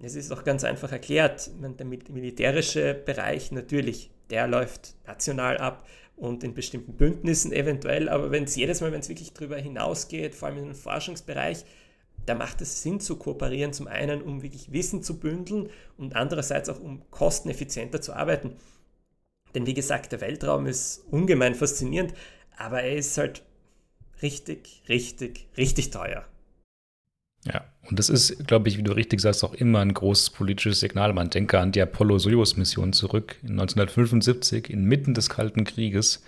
Es 0.03 0.15
ist 0.15 0.33
auch 0.33 0.45
ganz 0.45 0.65
einfach 0.65 0.91
erklärt. 0.91 1.51
Der 1.61 1.87
militärische 1.87 2.95
Bereich 2.95 3.53
natürlich 3.53 4.11
der 4.31 4.47
läuft 4.47 4.95
national 5.07 5.59
ab 5.59 5.87
und 6.17 6.43
in 6.45 6.55
bestimmten 6.55 6.95
Bündnissen 6.95 7.53
eventuell, 7.53 8.09
aber 8.09 8.31
wenn 8.31 8.45
es 8.45 8.57
jedes 8.57 8.81
Mal, 8.81 8.93
wenn 8.93 9.01
es 9.01 9.09
wirklich 9.09 9.33
darüber 9.33 9.57
hinausgeht, 9.57 10.35
vor 10.35 10.49
allem 10.49 10.59
im 10.59 10.75
Forschungsbereich, 10.75 11.64
da 12.27 12.35
macht 12.35 12.61
es 12.61 12.83
Sinn 12.83 13.01
zu 13.01 13.17
kooperieren, 13.17 13.73
zum 13.73 13.87
einen, 13.87 14.21
um 14.23 14.43
wirklich 14.43 14.73
Wissen 14.73 15.03
zu 15.03 15.19
bündeln 15.19 15.71
und 15.97 16.14
andererseits 16.17 16.69
auch, 16.69 16.81
um 16.81 17.09
kosteneffizienter 17.11 18.01
zu 18.01 18.12
arbeiten. 18.12 18.57
Denn 19.55 19.67
wie 19.67 19.75
gesagt, 19.75 20.12
der 20.12 20.21
Weltraum 20.21 20.67
ist 20.67 21.05
ungemein 21.11 21.55
faszinierend, 21.55 22.12
aber 22.57 22.83
er 22.83 22.97
ist 22.97 23.17
halt 23.17 23.45
richtig, 24.21 24.83
richtig, 24.88 25.47
richtig 25.57 25.91
teuer. 25.91 26.25
Ja, 27.53 27.65
und 27.89 27.99
das 27.99 28.11
ist, 28.11 28.47
glaube 28.47 28.69
ich, 28.69 28.77
wie 28.77 28.83
du 28.83 28.93
richtig 28.93 29.21
sagst, 29.21 29.43
auch 29.43 29.55
immer 29.55 29.81
ein 29.81 29.95
großes 29.95 30.31
politisches 30.31 30.81
Signal. 30.81 31.13
Man 31.15 31.31
denke 31.31 31.59
an 31.59 31.73
die 31.73 31.81
Apollo-Soyuz-Mission 31.81 32.93
zurück. 32.93 33.37
In 33.43 33.53
1975, 33.53 34.69
inmitten 34.71 35.15
des 35.15 35.31
Kalten 35.31 35.65
Krieges, 35.65 36.23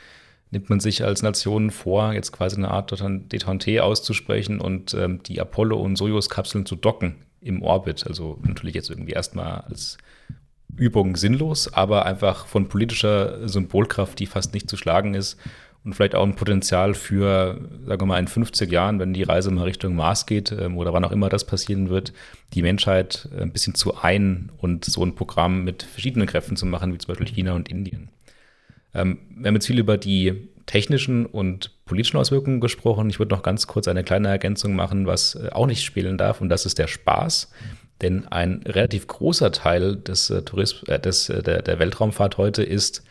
nimmt 0.51 0.71
man 0.71 0.81
sich 0.81 1.05
als 1.05 1.23
Nation 1.23 1.71
vor, 1.71 2.13
jetzt 2.13 2.33
quasi 2.33 2.57
eine 2.57 2.71
Art 2.71 2.91
Detente 3.33 3.85
auszusprechen 3.85 4.61
und 4.61 4.95
ähm, 4.95 5.23
die 5.23 5.41
Apollo- 5.41 5.81
und 5.81 5.97
Soyuz-Kapseln 5.97 6.67
zu 6.67 6.77
docken 6.77 7.17
im 7.41 7.63
Orbit. 7.63 8.07
Also 8.07 8.39
natürlich 8.43 8.75
jetzt 8.75 8.91
irgendwie 8.91 9.13
erstmal 9.13 9.61
als 9.61 9.99
Übung 10.77 11.17
sinnlos, 11.17 11.73
aber 11.73 12.07
einfach 12.07 12.47
von 12.47 12.69
politischer 12.69 13.47
Symbolkraft, 13.49 14.19
die 14.19 14.27
fast 14.27 14.55
nicht 14.55 14.71
zu 14.71 14.77
schlagen 14.77 15.15
ist 15.15 15.37
und 15.85 15.95
vielleicht 15.95 16.15
auch 16.15 16.25
ein 16.25 16.37
Potenzial 16.37 16.95
für, 16.95 17.59
sagen 17.87 18.03
wir 18.03 18.07
mal, 18.07 18.19
in 18.19 18.29
50 18.29 18.71
Jahren, 18.71 18.99
wenn 18.99 19.15
die 19.15 19.23
Reise 19.23 19.51
mal 19.51 19.65
Richtung 19.65 19.95
Mars 19.95 20.27
geht 20.27 20.53
ähm, 20.53 20.77
oder 20.77 20.93
wann 20.93 21.05
auch 21.05 21.13
immer 21.13 21.29
das 21.31 21.47
passieren 21.47 21.89
wird, 21.89 22.13
die 22.53 22.63
Menschheit 22.63 23.29
äh, 23.35 23.43
ein 23.43 23.53
bisschen 23.53 23.75
zu 23.75 23.97
ein 23.97 24.51
und 24.59 24.85
so 24.85 25.05
ein 25.05 25.15
Programm 25.15 25.65
mit 25.65 25.83
verschiedenen 25.83 26.27
Kräften 26.27 26.57
zu 26.57 26.67
machen, 26.67 26.93
wie 26.93 26.99
zum 26.99 27.09
Beispiel 27.09 27.29
China 27.29 27.55
und 27.55 27.71
Indien. 27.71 28.11
Ähm, 28.95 29.19
wir 29.31 29.49
haben 29.49 29.55
jetzt 29.55 29.69
viel 29.69 29.79
über 29.79 29.97
die 29.97 30.49
technischen 30.67 31.25
und 31.25 31.85
politischen 31.87 32.19
Auswirkungen 32.19 32.61
gesprochen. 32.61 33.09
Ich 33.09 33.19
würde 33.19 33.35
noch 33.35 33.43
ganz 33.43 33.67
kurz 33.67 33.89
eine 33.89 34.05
kleine 34.05 34.29
Ergänzung 34.29 34.75
machen, 34.75 35.07
was 35.07 35.35
äh, 35.35 35.49
auch 35.51 35.67
nicht 35.67 35.83
spielen 35.83 36.19
darf, 36.19 36.43
und 36.43 36.51
das 36.51 36.67
ist 36.67 36.79
der 36.79 36.89
Spaß. 36.89 37.51
Denn 38.03 38.27
ein 38.29 38.63
relativ 38.67 39.07
großer 39.07 39.51
Teil 39.53 39.97
des, 39.97 40.29
äh, 40.29 40.43
Tourism 40.43 40.91
äh, 40.91 41.01
des, 41.01 41.27
der, 41.27 41.63
der 41.63 41.79
Weltraumfahrt 41.79 42.37
heute 42.37 42.63
ist 42.63 43.03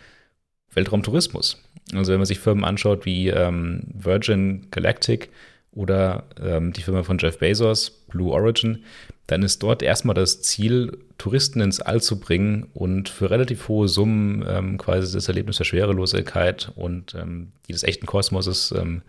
Weltraumtourismus. 0.73 1.61
Also 1.93 2.11
wenn 2.11 2.19
man 2.19 2.25
sich 2.25 2.39
Firmen 2.39 2.65
anschaut 2.65 3.05
wie 3.05 3.29
ähm, 3.29 3.83
Virgin 3.93 4.67
Galactic 4.71 5.29
oder 5.71 6.25
ähm, 6.41 6.73
die 6.73 6.81
Firma 6.81 7.03
von 7.03 7.17
Jeff 7.17 7.39
Bezos, 7.39 7.89
Blue 8.07 8.31
Origin, 8.31 8.83
dann 9.27 9.43
ist 9.43 9.61
dort 9.61 9.83
erstmal 9.83 10.15
das 10.15 10.41
Ziel, 10.41 10.97
Touristen 11.17 11.61
ins 11.61 11.81
All 11.81 12.01
zu 12.01 12.19
bringen 12.19 12.67
und 12.73 13.09
für 13.09 13.29
relativ 13.29 13.67
hohe 13.67 13.87
Summen 13.87 14.43
ähm, 14.47 14.77
quasi 14.77 15.13
das 15.13 15.27
Erlebnis 15.27 15.57
der 15.57 15.65
Schwerelosigkeit 15.65 16.71
und 16.75 17.13
ähm, 17.13 17.51
die 17.67 17.73
des 17.73 17.83
echten 17.83 18.05
Kosmoses 18.05 18.73
ähm, 18.75 19.03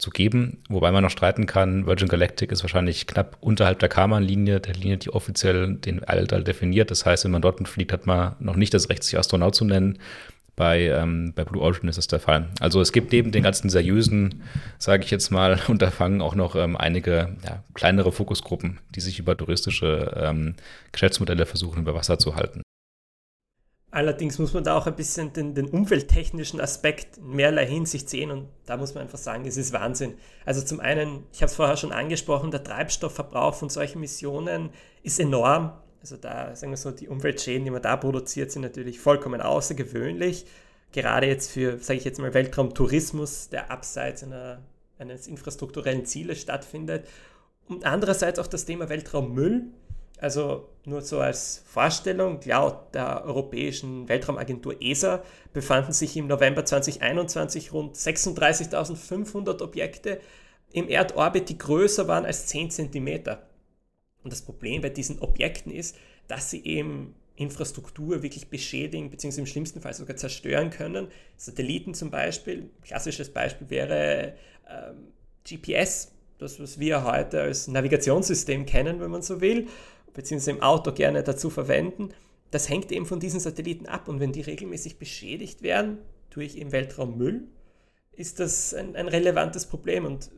zu 0.00 0.10
geben. 0.10 0.62
Wobei 0.68 0.90
man 0.92 1.02
noch 1.02 1.10
streiten 1.10 1.46
kann, 1.46 1.86
Virgin 1.86 2.08
Galactic 2.08 2.52
ist 2.52 2.62
wahrscheinlich 2.62 3.06
knapp 3.06 3.36
unterhalb 3.40 3.78
der 3.80 3.88
Karman-Linie, 3.88 4.60
der 4.60 4.74
Linie, 4.74 4.96
die 4.96 5.10
offiziell 5.10 5.74
den 5.74 6.04
Alltag 6.04 6.46
definiert. 6.46 6.90
Das 6.90 7.04
heißt, 7.04 7.24
wenn 7.24 7.32
man 7.32 7.42
dort 7.42 7.66
fliegt, 7.68 7.92
hat 7.92 8.06
man 8.06 8.36
noch 8.40 8.56
nicht 8.56 8.72
das 8.72 8.88
Recht, 8.88 9.04
sich 9.04 9.18
Astronaut 9.18 9.54
zu 9.54 9.64
nennen. 9.64 9.98
Bei, 10.60 10.88
ähm, 10.88 11.32
bei 11.34 11.42
Blue 11.42 11.62
Origin 11.62 11.88
ist 11.88 11.96
das 11.96 12.06
der 12.06 12.20
Fall. 12.20 12.50
Also 12.60 12.82
es 12.82 12.92
gibt 12.92 13.12
neben 13.12 13.32
den 13.32 13.42
ganzen 13.42 13.70
seriösen, 13.70 14.42
sage 14.76 15.04
ich 15.04 15.10
jetzt 15.10 15.30
mal, 15.30 15.58
Unterfangen 15.68 16.20
auch 16.20 16.34
noch 16.34 16.54
ähm, 16.54 16.76
einige 16.76 17.34
ja, 17.46 17.64
kleinere 17.72 18.12
Fokusgruppen, 18.12 18.78
die 18.94 19.00
sich 19.00 19.18
über 19.18 19.34
touristische 19.34 20.14
ähm, 20.14 20.56
Geschäftsmodelle 20.92 21.46
versuchen, 21.46 21.80
über 21.80 21.94
Wasser 21.94 22.18
zu 22.18 22.36
halten. 22.36 22.60
Allerdings 23.90 24.38
muss 24.38 24.52
man 24.52 24.62
da 24.62 24.76
auch 24.76 24.86
ein 24.86 24.96
bisschen 24.96 25.32
den, 25.32 25.54
den 25.54 25.64
umwelttechnischen 25.64 26.60
Aspekt 26.60 27.16
in 27.16 27.36
mehrerlei 27.36 27.66
Hinsicht 27.66 28.10
sehen 28.10 28.30
und 28.30 28.48
da 28.66 28.76
muss 28.76 28.92
man 28.92 29.04
einfach 29.04 29.16
sagen, 29.16 29.46
es 29.46 29.56
ist 29.56 29.72
Wahnsinn. 29.72 30.12
Also 30.44 30.60
zum 30.60 30.78
einen, 30.78 31.24
ich 31.32 31.40
habe 31.40 31.48
es 31.48 31.54
vorher 31.54 31.78
schon 31.78 31.90
angesprochen, 31.90 32.50
der 32.50 32.62
Treibstoffverbrauch 32.62 33.54
von 33.54 33.70
solchen 33.70 34.00
Missionen 34.00 34.68
ist 35.02 35.20
enorm. 35.20 35.72
Also 36.00 36.16
da, 36.16 36.54
sagen 36.56 36.72
wir 36.72 36.76
so, 36.76 36.90
die 36.90 37.08
Umweltschäden, 37.08 37.64
die 37.64 37.70
man 37.70 37.82
da 37.82 37.96
produziert, 37.96 38.50
sind 38.50 38.62
natürlich 38.62 39.00
vollkommen 39.00 39.40
außergewöhnlich. 39.40 40.46
Gerade 40.92 41.26
jetzt 41.26 41.50
für, 41.50 41.78
sage 41.78 41.98
ich 41.98 42.04
jetzt 42.04 42.18
mal, 42.18 42.34
Weltraumtourismus, 42.34 43.48
der 43.50 43.70
abseits 43.70 44.24
einer, 44.24 44.60
eines 44.98 45.26
infrastrukturellen 45.26 46.06
Zieles 46.06 46.40
stattfindet. 46.40 47.06
Und 47.68 47.84
andererseits 47.84 48.38
auch 48.38 48.46
das 48.46 48.64
Thema 48.64 48.88
Weltraummüll 48.88 49.66
also 50.20 50.68
nur 50.84 51.00
so 51.00 51.20
als 51.20 51.62
Vorstellung, 51.66 52.40
laut 52.44 52.94
der 52.94 53.24
Europäischen 53.24 54.08
Weltraumagentur 54.08 54.76
ESA 54.80 55.22
befanden 55.52 55.92
sich 55.92 56.16
im 56.16 56.26
November 56.26 56.64
2021 56.64 57.72
rund 57.72 57.96
36.500 57.96 59.62
Objekte 59.62 60.20
im 60.72 60.88
Erdorbit, 60.88 61.48
die 61.48 61.58
größer 61.58 62.06
waren 62.06 62.26
als 62.26 62.46
10 62.46 62.70
cm. 62.70 63.38
Und 64.22 64.32
das 64.32 64.42
Problem 64.42 64.82
bei 64.82 64.90
diesen 64.90 65.18
Objekten 65.20 65.72
ist, 65.72 65.96
dass 66.28 66.50
sie 66.50 66.64
eben 66.64 67.14
Infrastruktur 67.36 68.22
wirklich 68.22 68.48
beschädigen, 68.48 69.10
beziehungsweise 69.10 69.40
im 69.40 69.46
schlimmsten 69.46 69.80
Fall 69.80 69.94
sogar 69.94 70.16
zerstören 70.16 70.70
können. 70.70 71.08
Satelliten 71.36 71.94
zum 71.94 72.10
Beispiel, 72.10 72.70
klassisches 72.82 73.32
Beispiel 73.32 73.70
wäre 73.70 74.34
ähm, 74.68 75.12
GPS, 75.48 76.12
das 76.38 76.60
was 76.60 76.78
wir 76.78 77.04
heute 77.04 77.40
als 77.40 77.66
Navigationssystem 77.68 78.66
kennen, 78.66 79.00
wenn 79.00 79.10
man 79.10 79.22
so 79.22 79.40
will 79.40 79.68
beziehungsweise 80.12 80.52
im 80.52 80.62
Auto 80.62 80.92
gerne 80.92 81.22
dazu 81.22 81.50
verwenden, 81.50 82.10
das 82.50 82.68
hängt 82.68 82.90
eben 82.90 83.06
von 83.06 83.20
diesen 83.20 83.40
Satelliten 83.40 83.86
ab. 83.86 84.08
Und 84.08 84.20
wenn 84.20 84.32
die 84.32 84.40
regelmäßig 84.40 84.98
beschädigt 84.98 85.62
werden 85.62 85.98
durch 86.30 86.56
im 86.56 86.72
Weltraummüll, 86.72 87.48
ist 88.12 88.40
das 88.40 88.74
ein, 88.74 88.96
ein 88.96 89.08
relevantes 89.08 89.66
Problem. 89.66 90.04
Und 90.04 90.30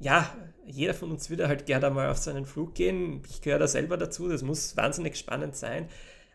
ja, 0.00 0.34
jeder 0.66 0.94
von 0.94 1.10
uns 1.10 1.30
würde 1.30 1.48
halt 1.48 1.66
gerne 1.66 1.90
mal 1.90 2.10
auf 2.10 2.18
so 2.18 2.30
einen 2.30 2.46
Flug 2.46 2.74
gehen. 2.74 3.22
Ich 3.28 3.42
gehöre 3.42 3.58
da 3.58 3.66
selber 3.66 3.96
dazu, 3.96 4.28
das 4.28 4.42
muss 4.42 4.76
wahnsinnig 4.76 5.16
spannend 5.16 5.56
sein. 5.56 5.88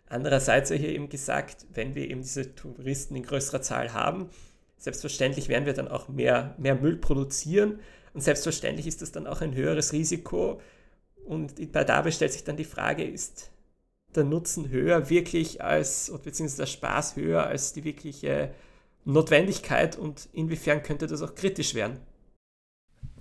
Andererseits 0.08 0.72
habe 0.72 0.80
ich 0.80 0.88
eben 0.88 1.10
gesagt, 1.10 1.66
wenn 1.74 1.96
wir 1.96 2.10
eben 2.10 2.22
diese 2.22 2.56
Touristen 2.56 3.16
in 3.16 3.24
größerer 3.24 3.62
Zahl 3.62 3.94
haben, 3.94 4.30
selbstverständlich 4.78 5.50
werden 5.50 5.66
wir 5.66 5.74
dann 5.74 5.88
auch 5.88 6.08
mehr, 6.08 6.56
mehr 6.58 6.76
Müll 6.76 6.98
produzieren. 6.98 7.80
Und 8.14 8.22
selbstverständlich 8.22 8.88
ist 8.88 9.02
das 9.02 9.12
dann 9.12 9.28
auch 9.28 9.42
ein 9.42 9.54
höheres 9.54 9.94
Risiko, 9.94 10.60
und 11.30 11.72
bei 11.72 11.84
dabei 11.84 12.10
stellt 12.10 12.34
sich 12.34 12.44
dann 12.44 12.58
die 12.58 12.64
Frage, 12.64 13.04
ist 13.04 13.52
der 14.16 14.24
Nutzen 14.24 14.70
höher 14.70 15.12
wirklich 15.12 15.64
als, 15.64 16.12
beziehungsweise 16.24 16.64
der 16.64 16.66
Spaß 16.66 17.18
höher 17.18 17.46
als 17.46 17.72
die 17.72 17.84
wirkliche 17.84 18.52
Notwendigkeit 19.06 19.96
und 19.96 20.28
inwiefern 20.34 20.82
könnte 20.82 21.06
das 21.06 21.22
auch 21.22 21.36
kritisch 21.36 21.76
werden? 21.76 22.00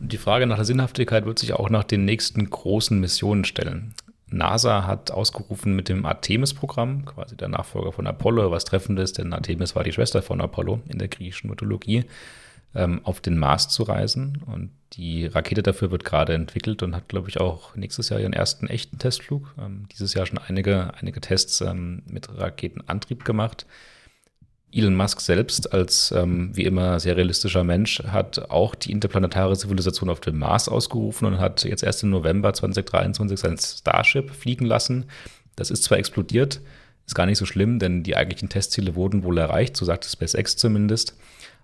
Die 0.01 0.17
Frage 0.17 0.47
nach 0.47 0.57
der 0.57 0.65
Sinnhaftigkeit 0.65 1.27
wird 1.27 1.39
sich 1.39 1.53
auch 1.55 1.71
nach 1.71 1.85
den 1.85 2.05
nächsten 2.05 2.49
großen 2.49 2.99
Missionen 2.99 3.45
stellen. 3.45 3.95
NASA 4.31 4.87
hat 4.87 5.11
ausgerufen 5.11 5.75
mit 5.75 5.89
dem 5.89 6.05
Artemis-Programm, 6.05 7.05
quasi 7.07 7.37
der 7.37 7.49
Nachfolger 7.49 7.93
von 7.93 8.07
Apollo, 8.07 8.51
was 8.51 8.65
treffend 8.65 8.99
ist, 8.99 9.19
denn 9.19 9.33
Artemis 9.33 9.75
war 9.75 9.85
die 9.85 9.93
Schwester 9.93 10.23
von 10.23 10.41
Apollo 10.41 10.81
in 10.89 10.99
der 10.99 11.09
griechischen 11.09 11.49
Mythologie, 11.49 12.05
ähm, 12.75 13.01
auf 13.05 13.21
den 13.21 13.39
Mars 13.39 13.69
zu 13.71 13.85
reisen. 13.85 14.43
Und 14.47 14.71
die 14.93 15.27
Rakete 15.27 15.63
dafür 15.63 15.91
wird 15.91 16.05
gerade 16.05 16.35
entwickelt 16.35 16.83
und 16.83 16.95
hat, 16.95 17.09
glaube 17.09 17.29
ich, 17.29 17.41
auch 17.41 17.75
nächstes 17.75 18.11
Jahr 18.11 18.21
ihren 18.21 18.35
ersten 18.35 18.69
echten 18.69 18.99
Testflug. 18.99 19.55
Ähm, 19.59 19.87
dieses 19.93 20.15
Jahr 20.15 20.27
schon 20.27 20.39
einige, 20.39 20.93
einige 20.95 21.21
Tests 21.21 21.61
ähm, 21.63 22.03
mit 22.07 22.29
Raketenantrieb 22.37 23.25
gemacht. 23.25 23.67
Elon 24.73 24.95
Musk 24.95 25.21
selbst 25.21 25.73
als 25.73 26.13
ähm, 26.13 26.51
wie 26.55 26.65
immer 26.65 27.01
sehr 27.01 27.17
realistischer 27.17 27.65
Mensch 27.65 28.03
hat 28.05 28.51
auch 28.51 28.75
die 28.75 28.93
interplanetare 28.93 29.57
Zivilisation 29.57 30.11
auf 30.11 30.21
dem 30.21 30.39
Mars 30.39 30.69
ausgerufen 30.69 31.27
und 31.27 31.39
hat 31.39 31.65
jetzt 31.65 31.83
erst 31.83 32.03
im 32.03 32.11
November 32.11 32.53
2023 32.53 33.39
sein 33.39 33.57
Starship 33.57 34.31
fliegen 34.31 34.67
lassen. 34.67 35.07
Das 35.57 35.71
ist 35.71 35.85
zwar 35.85 35.99
explodiert, 35.99 36.61
ist 37.07 37.15
gar 37.15 37.27
nicht 37.27 37.39
so 37.39 37.47
schlimm, 37.47 37.79
denn 37.79 38.03
die 38.03 38.17
eigentlichen 38.17 38.49
Testziele 38.49 38.95
wurden 38.95 39.25
wohl 39.25 39.39
erreicht, 39.39 39.77
so 39.77 39.85
sagt 39.85 40.05
SpaceX 40.05 40.57
zumindest 40.57 41.15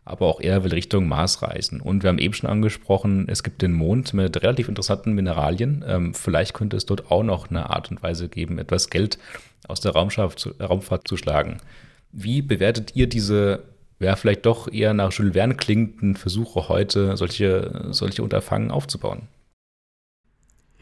aber 0.05 0.27
auch 0.27 0.41
er 0.41 0.65
will 0.65 0.73
Richtung 0.73 1.09
Mars 1.09 1.43
reisen. 1.43 1.81
Und 1.81 2.03
wir 2.03 2.09
haben 2.09 2.19
eben 2.19 2.35
schon 2.35 2.51
angesprochen, 2.51 3.27
es 3.29 3.43
gibt 3.43 3.63
den 3.63 3.73
Mond 3.73 4.13
mit 4.13 4.43
relativ 4.43 4.69
interessanten 4.69 5.13
Mineralien. 5.13 5.85
Ähm, 5.87 6.15
vielleicht 6.15 6.55
könnte 6.55 6.77
es 6.77 6.87
dort 6.87 7.11
auch 7.11 7.23
noch 7.23 7.49
eine 7.49 7.71
Art 7.71 7.91
und 7.91 8.03
Weise 8.03 8.29
geben, 8.29 8.59
etwas 8.59 8.91
Geld 8.91 9.19
aus 9.67 9.81
der 9.81 9.95
zu, 10.37 10.51
Raumfahrt 10.61 11.09
zu 11.09 11.17
schlagen. 11.17 11.59
Wie 12.17 12.43
bewertet 12.43 12.93
ihr 12.95 13.09
diese, 13.09 13.65
ja, 13.99 14.15
vielleicht 14.15 14.47
doch 14.47 14.73
eher 14.73 14.95
nach 14.95 15.13
Jules 15.13 15.35
Verne 15.35 15.57
klingenden 15.57 16.15
Versuche 16.15 16.69
heute, 16.69 17.17
solche, 17.17 17.89
solche 17.91 18.23
Unterfangen 18.23 18.71
aufzubauen? 18.71 19.23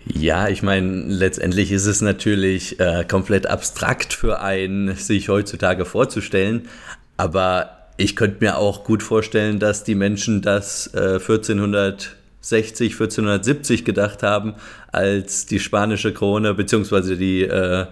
Ja, 0.05 0.49
ich 0.49 0.63
meine, 0.63 1.05
letztendlich 1.05 1.73
ist 1.73 1.87
es 1.87 2.03
natürlich 2.03 2.79
äh, 2.81 3.05
komplett 3.09 3.47
abstrakt 3.47 4.13
für 4.13 4.41
einen, 4.41 4.95
sich 4.97 5.31
heutzutage 5.31 5.87
vorzustellen. 5.87 6.69
Aber 7.17 7.89
ich 7.97 8.15
könnte 8.15 8.39
mir 8.41 8.59
auch 8.59 8.85
gut 8.85 9.03
vorstellen, 9.03 9.59
dass 9.59 9.85
die 9.85 9.95
Menschen 9.95 10.43
das 10.43 10.93
äh, 10.93 11.15
1460, 11.15 12.93
1470 12.93 13.87
gedacht 13.87 14.23
haben, 14.23 14.55
als 14.91 15.47
die 15.47 15.61
spanische 15.61 16.13
Krone, 16.13 16.53
beziehungsweise 16.53 17.17
die, 17.17 17.45
äh, 17.45 17.87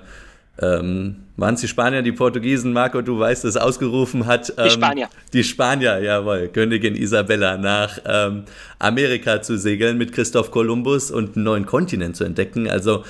ähm, 0.60 1.16
waren 1.40 1.54
es 1.54 1.62
die 1.62 1.68
Spanier, 1.68 2.02
die 2.02 2.12
Portugiesen, 2.12 2.72
Marco, 2.72 3.00
du 3.00 3.18
weißt 3.18 3.44
es, 3.46 3.56
ausgerufen 3.56 4.26
hat. 4.26 4.52
Ähm, 4.56 4.64
die 4.64 4.70
Spanier. 4.70 5.08
Die 5.32 5.44
Spanier, 5.44 5.98
jawohl, 5.98 6.48
Königin 6.48 6.94
Isabella 6.94 7.56
nach 7.56 7.98
ähm, 8.06 8.44
Amerika 8.78 9.40
zu 9.40 9.58
segeln 9.58 9.98
mit 9.98 10.12
Christoph 10.12 10.50
Kolumbus 10.50 11.10
und 11.10 11.36
einen 11.36 11.44
neuen 11.44 11.66
Kontinent 11.66 12.16
zu 12.16 12.24
entdecken. 12.24 12.68
Also 12.68 13.04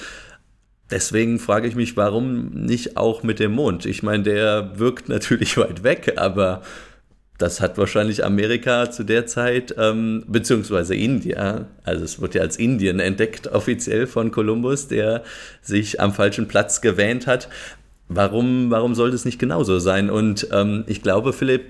Deswegen 0.91 1.39
frage 1.39 1.69
ich 1.69 1.77
mich, 1.77 1.97
warum 1.97 2.49
nicht 2.49 2.97
auch 2.97 3.23
mit 3.23 3.39
dem 3.39 3.53
Mond? 3.53 3.87
Ich 3.87 4.03
meine, 4.03 4.25
der 4.25 4.73
wirkt 4.75 5.09
natürlich 5.09 5.57
weit 5.57 5.85
weg, 5.85 6.15
aber 6.17 6.63
das 7.39 7.61
hat 7.61 7.79
wahrscheinlich 7.79 8.23
Amerika 8.25 8.91
zu 8.91 9.03
der 9.03 9.25
Zeit, 9.25 9.75
ähm, 9.79 10.25
beziehungsweise 10.27 10.95
India, 10.95 11.67
also 11.85 12.05
es 12.05 12.21
wird 12.21 12.35
ja 12.35 12.43
als 12.43 12.59
Indien 12.59 13.01
entdeckt 13.01 13.47
offiziell 13.53 14.07
von 14.07 14.31
Kolumbus, 14.31 14.89
der 14.89 15.23
sich 15.63 16.01
am 16.01 16.13
falschen 16.13 16.49
Platz 16.49 16.81
gewähnt 16.83 17.27
hat. 17.27 17.49
Warum, 18.13 18.71
warum 18.71 18.97
sollte 18.97 19.15
es 19.15 19.25
nicht 19.25 19.39
genauso 19.39 19.79
sein? 19.79 20.11
Und 20.11 20.49
ähm, 20.51 20.83
ich 20.89 21.01
glaube, 21.01 21.33
Philipp, 21.33 21.63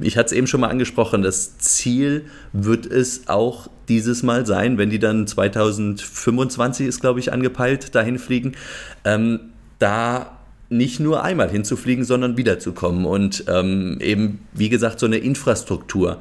ich 0.00 0.16
hatte 0.16 0.26
es 0.26 0.32
eben 0.32 0.46
schon 0.46 0.60
mal 0.60 0.68
angesprochen, 0.68 1.22
das 1.22 1.58
Ziel 1.58 2.26
wird 2.52 2.86
es 2.86 3.26
auch 3.26 3.68
dieses 3.88 4.22
Mal 4.22 4.46
sein, 4.46 4.78
wenn 4.78 4.90
die 4.90 5.00
dann 5.00 5.26
2025 5.26 6.86
ist, 6.86 7.00
glaube 7.00 7.18
ich, 7.18 7.32
angepeilt, 7.32 7.96
dahin 7.96 8.20
fliegen, 8.20 8.52
ähm, 9.04 9.40
da 9.80 10.38
nicht 10.68 11.00
nur 11.00 11.24
einmal 11.24 11.50
hinzufliegen, 11.50 12.04
sondern 12.04 12.36
wiederzukommen 12.36 13.04
und 13.04 13.44
ähm, 13.48 13.98
eben, 14.00 14.46
wie 14.52 14.68
gesagt, 14.68 15.00
so 15.00 15.06
eine 15.06 15.18
Infrastruktur 15.18 16.20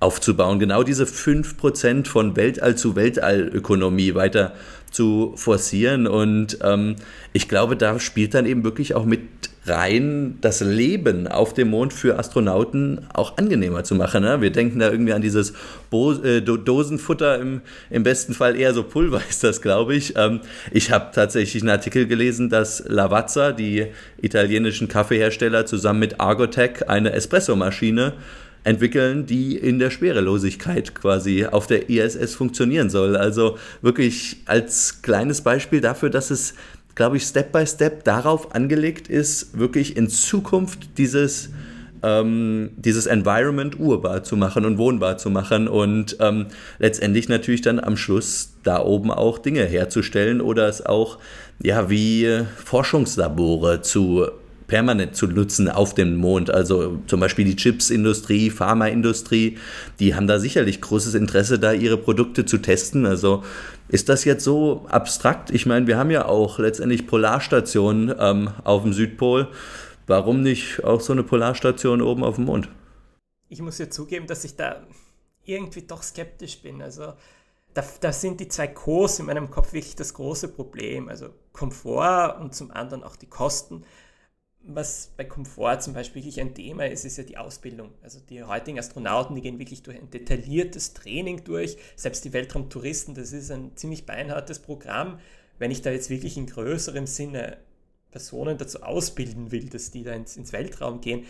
aufzubauen. 0.00 0.58
Genau 0.58 0.82
diese 0.82 1.04
5% 1.04 2.06
von 2.06 2.34
Weltall 2.34 2.76
zu 2.76 2.96
Weltallökonomie 2.96 4.14
weiter 4.14 4.54
zu 4.90 5.34
forcieren. 5.36 6.06
Und 6.06 6.58
ähm, 6.62 6.96
ich 7.32 7.48
glaube, 7.48 7.76
da 7.76 7.98
spielt 8.00 8.34
dann 8.34 8.46
eben 8.46 8.64
wirklich 8.64 8.94
auch 8.94 9.04
mit 9.04 9.20
rein, 9.68 10.38
das 10.40 10.60
Leben 10.60 11.26
auf 11.26 11.54
dem 11.54 11.68
Mond 11.68 11.92
für 11.92 12.18
Astronauten 12.18 13.06
auch 13.12 13.36
angenehmer 13.36 13.84
zu 13.84 13.94
machen. 13.94 14.22
Ne? 14.22 14.40
Wir 14.40 14.50
denken 14.50 14.78
da 14.78 14.90
irgendwie 14.90 15.12
an 15.12 15.22
dieses 15.22 15.52
Bo 15.90 16.12
äh, 16.12 16.40
Dosenfutter, 16.40 17.40
im, 17.40 17.60
im 17.90 18.02
besten 18.02 18.34
Fall 18.34 18.56
eher 18.56 18.74
so 18.74 18.82
Pulver 18.82 19.20
ist 19.28 19.44
das, 19.44 19.62
glaube 19.62 19.94
ich. 19.94 20.14
Ähm, 20.16 20.40
ich 20.70 20.90
habe 20.90 21.10
tatsächlich 21.14 21.62
einen 21.62 21.70
Artikel 21.70 22.06
gelesen, 22.06 22.48
dass 22.48 22.84
Lavazza, 22.86 23.52
die 23.52 23.86
italienischen 24.20 24.88
Kaffeehersteller, 24.88 25.66
zusammen 25.66 26.00
mit 26.00 26.20
Argotec 26.20 26.88
eine 26.88 27.12
Espressomaschine 27.12 28.14
entwickeln, 28.66 29.26
die 29.26 29.56
in 29.56 29.78
der 29.78 29.90
Schwerelosigkeit 29.90 30.94
quasi 30.94 31.46
auf 31.46 31.66
der 31.66 31.88
ISS 31.88 32.34
funktionieren 32.34 32.90
soll. 32.90 33.16
Also 33.16 33.58
wirklich 33.80 34.38
als 34.46 35.02
kleines 35.02 35.40
Beispiel 35.40 35.80
dafür, 35.80 36.10
dass 36.10 36.30
es 36.30 36.54
glaube 36.96 37.18
ich, 37.18 37.24
Step 37.24 37.52
by 37.52 37.64
Step 37.66 38.04
darauf 38.04 38.54
angelegt 38.54 39.08
ist, 39.08 39.56
wirklich 39.56 39.96
in 39.96 40.08
Zukunft 40.08 40.98
dieses, 40.98 41.50
ähm, 42.02 42.70
dieses 42.76 43.06
Environment 43.06 43.78
urbar 43.78 44.24
zu 44.24 44.36
machen 44.36 44.64
und 44.64 44.78
wohnbar 44.78 45.18
zu 45.18 45.28
machen 45.28 45.68
und 45.68 46.16
ähm, 46.20 46.46
letztendlich 46.78 47.28
natürlich 47.28 47.60
dann 47.60 47.78
am 47.78 47.96
Schluss 47.98 48.54
da 48.64 48.82
oben 48.82 49.10
auch 49.10 49.38
Dinge 49.38 49.64
herzustellen 49.64 50.40
oder 50.40 50.68
es 50.68 50.84
auch 50.84 51.18
ja 51.62 51.90
wie 51.90 52.40
Forschungslabore 52.64 53.82
zu 53.82 54.26
permanent 54.66 55.14
zu 55.14 55.26
nutzen 55.26 55.68
auf 55.68 55.94
dem 55.94 56.16
Mond. 56.16 56.50
Also 56.50 56.98
zum 57.06 57.20
Beispiel 57.20 57.44
die 57.44 57.56
Chipsindustrie, 57.56 58.50
Pharmaindustrie, 58.50 59.58
die 60.00 60.14
haben 60.14 60.26
da 60.26 60.38
sicherlich 60.38 60.80
großes 60.80 61.14
Interesse, 61.14 61.58
da 61.58 61.72
ihre 61.72 61.96
Produkte 61.96 62.44
zu 62.44 62.58
testen. 62.58 63.06
Also 63.06 63.44
ist 63.88 64.08
das 64.08 64.24
jetzt 64.24 64.44
so 64.44 64.84
abstrakt? 64.88 65.50
Ich 65.50 65.66
meine, 65.66 65.86
wir 65.86 65.96
haben 65.96 66.10
ja 66.10 66.24
auch 66.26 66.58
letztendlich 66.58 67.06
Polarstationen 67.06 68.14
ähm, 68.18 68.50
auf 68.64 68.82
dem 68.82 68.92
Südpol. 68.92 69.48
warum 70.06 70.42
nicht 70.42 70.84
auch 70.84 71.00
so 71.00 71.12
eine 71.12 71.22
Polarstation 71.22 72.02
oben 72.02 72.24
auf 72.24 72.36
dem 72.36 72.44
Mond? 72.44 72.68
Ich 73.48 73.60
muss 73.60 73.78
ja 73.78 73.88
zugeben, 73.88 74.26
dass 74.26 74.44
ich 74.44 74.56
da 74.56 74.82
irgendwie 75.44 75.82
doch 75.82 76.02
skeptisch 76.02 76.62
bin. 76.62 76.82
Also 76.82 77.12
da, 77.74 77.84
da 78.00 78.12
sind 78.12 78.40
die 78.40 78.48
zwei 78.48 78.66
Cos 78.68 79.18
in 79.20 79.26
meinem 79.26 79.50
Kopf 79.50 79.72
wirklich 79.72 79.96
das 79.96 80.14
große 80.14 80.48
Problem. 80.48 81.08
Also 81.08 81.28
Komfort 81.52 82.38
und 82.40 82.54
zum 82.54 82.70
anderen 82.70 83.04
auch 83.04 83.16
die 83.16 83.28
Kosten. 83.28 83.84
Was 84.68 85.12
bei 85.16 85.24
Komfort 85.24 85.80
zum 85.80 85.94
Beispiel 85.94 86.22
wirklich 86.22 86.40
ein 86.40 86.54
Thema 86.54 86.86
ist, 86.86 87.04
ist 87.04 87.18
ja 87.18 87.24
die 87.24 87.38
Ausbildung. 87.38 87.90
Also 88.02 88.18
die 88.18 88.42
heutigen 88.42 88.78
Astronauten, 88.80 89.36
die 89.36 89.42
gehen 89.42 89.60
wirklich 89.60 89.82
durch 89.82 89.96
ein 89.96 90.10
detailliertes 90.10 90.92
Training 90.92 91.44
durch. 91.44 91.76
Selbst 91.94 92.24
die 92.24 92.32
Weltraumtouristen, 92.32 93.14
das 93.14 93.32
ist 93.32 93.52
ein 93.52 93.76
ziemlich 93.76 94.06
beinhartes 94.06 94.58
Programm. 94.58 95.20
Wenn 95.58 95.70
ich 95.70 95.82
da 95.82 95.90
jetzt 95.90 96.10
wirklich 96.10 96.36
in 96.36 96.46
größerem 96.46 97.06
Sinne 97.06 97.58
Personen 98.10 98.58
dazu 98.58 98.82
ausbilden 98.82 99.52
will, 99.52 99.68
dass 99.68 99.90
die 99.90 100.02
da 100.02 100.12
ins, 100.14 100.36
ins 100.36 100.52
Weltraum 100.52 101.00
gehen, 101.00 101.26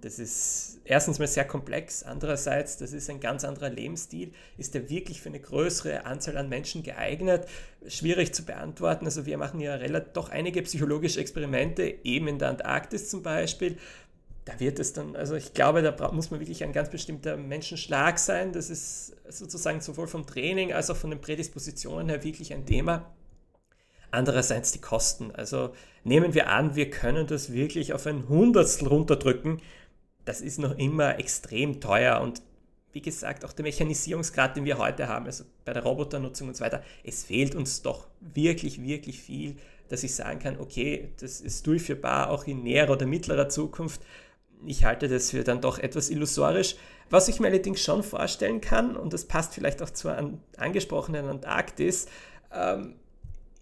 das 0.00 0.18
ist 0.18 0.80
erstens 0.84 1.18
mal 1.18 1.28
sehr 1.28 1.44
komplex, 1.44 2.02
andererseits, 2.02 2.78
das 2.78 2.92
ist 2.92 3.08
ein 3.10 3.20
ganz 3.20 3.44
anderer 3.44 3.70
Lebensstil. 3.70 4.32
Ist 4.56 4.74
der 4.74 4.90
wirklich 4.90 5.20
für 5.20 5.28
eine 5.28 5.38
größere 5.38 6.04
Anzahl 6.04 6.36
an 6.36 6.48
Menschen 6.48 6.82
geeignet? 6.82 7.46
Schwierig 7.86 8.34
zu 8.34 8.44
beantworten. 8.44 9.04
Also 9.04 9.24
wir 9.24 9.38
machen 9.38 9.60
ja 9.60 9.74
relativ, 9.76 10.12
doch 10.14 10.30
einige 10.30 10.62
psychologische 10.62 11.20
Experimente, 11.20 11.94
eben 12.02 12.26
in 12.26 12.38
der 12.38 12.48
Antarktis 12.48 13.08
zum 13.08 13.22
Beispiel. 13.22 13.78
Da 14.44 14.58
wird 14.58 14.80
es 14.80 14.94
dann, 14.94 15.14
also 15.14 15.36
ich 15.36 15.54
glaube, 15.54 15.82
da 15.82 16.10
muss 16.10 16.30
man 16.30 16.40
wirklich 16.40 16.64
ein 16.64 16.72
ganz 16.72 16.90
bestimmter 16.90 17.36
Menschenschlag 17.36 18.18
sein. 18.18 18.52
Das 18.52 18.70
ist 18.70 19.14
sozusagen 19.28 19.80
sowohl 19.80 20.08
vom 20.08 20.26
Training 20.26 20.72
als 20.72 20.90
auch 20.90 20.96
von 20.96 21.10
den 21.10 21.20
Prädispositionen 21.20 22.08
her 22.08 22.24
wirklich 22.24 22.52
ein 22.52 22.66
Thema. 22.66 23.14
Andererseits 24.10 24.72
die 24.72 24.80
Kosten. 24.80 25.30
Also 25.32 25.70
nehmen 26.04 26.34
wir 26.34 26.48
an, 26.50 26.76
wir 26.76 26.90
können 26.90 27.26
das 27.26 27.52
wirklich 27.52 27.92
auf 27.92 28.06
ein 28.06 28.28
Hundertstel 28.28 28.88
runterdrücken. 28.88 29.60
Das 30.24 30.40
ist 30.40 30.58
noch 30.58 30.76
immer 30.78 31.18
extrem 31.18 31.80
teuer 31.80 32.20
und 32.20 32.42
wie 32.92 33.02
gesagt, 33.02 33.44
auch 33.44 33.52
der 33.52 33.64
Mechanisierungsgrad, 33.64 34.56
den 34.56 34.64
wir 34.64 34.78
heute 34.78 35.08
haben, 35.08 35.26
also 35.26 35.44
bei 35.64 35.72
der 35.72 35.82
Roboternutzung 35.82 36.48
und 36.48 36.56
so 36.56 36.64
weiter, 36.64 36.82
es 37.04 37.22
fehlt 37.22 37.54
uns 37.54 37.82
doch 37.82 38.06
wirklich, 38.20 38.82
wirklich 38.82 39.20
viel, 39.20 39.56
dass 39.88 40.02
ich 40.02 40.14
sagen 40.14 40.38
kann, 40.38 40.58
okay, 40.58 41.10
das 41.20 41.40
ist 41.40 41.66
durchführbar 41.66 42.30
auch 42.30 42.46
in 42.46 42.62
näherer 42.62 42.92
oder 42.92 43.06
mittlerer 43.06 43.48
Zukunft. 43.48 44.00
Ich 44.66 44.84
halte 44.84 45.08
das 45.08 45.30
für 45.30 45.44
dann 45.44 45.60
doch 45.60 45.78
etwas 45.78 46.10
illusorisch. 46.10 46.76
Was 47.10 47.28
ich 47.28 47.40
mir 47.40 47.48
allerdings 47.48 47.82
schon 47.82 48.02
vorstellen 48.02 48.60
kann, 48.60 48.96
und 48.96 49.12
das 49.12 49.26
passt 49.26 49.54
vielleicht 49.54 49.82
auch 49.82 49.90
zur 49.90 50.16
an, 50.16 50.40
angesprochenen 50.56 51.26
Antarktis, 51.26 52.06
ähm, 52.52 52.96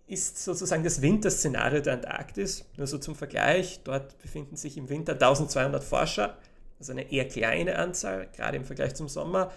ist 0.07 0.43
sozusagen 0.43 0.85
das 0.85 1.03
Winterszenario 1.03 1.81
der 1.81 1.95
Antarktis. 1.95 2.65
Nur 2.77 2.87
so 2.87 2.99
zum 2.99 3.17
Vergleich, 3.17 3.81
dort 3.85 4.19
befinden 4.19 4.57
sich 4.57 4.77
im 4.77 4.89
Winter 4.89 5.13
1200 5.15 5.83
Forscher, 5.83 6.39
also 6.79 6.93
eine 6.93 7.11
eher 7.11 7.27
kleine 7.27 7.77
Anzahl, 7.77 8.29
gerade 8.37 8.57
im 8.57 8.65
Vergleich 8.65 8.95
zum 8.95 9.09
Sommer, 9.09 9.51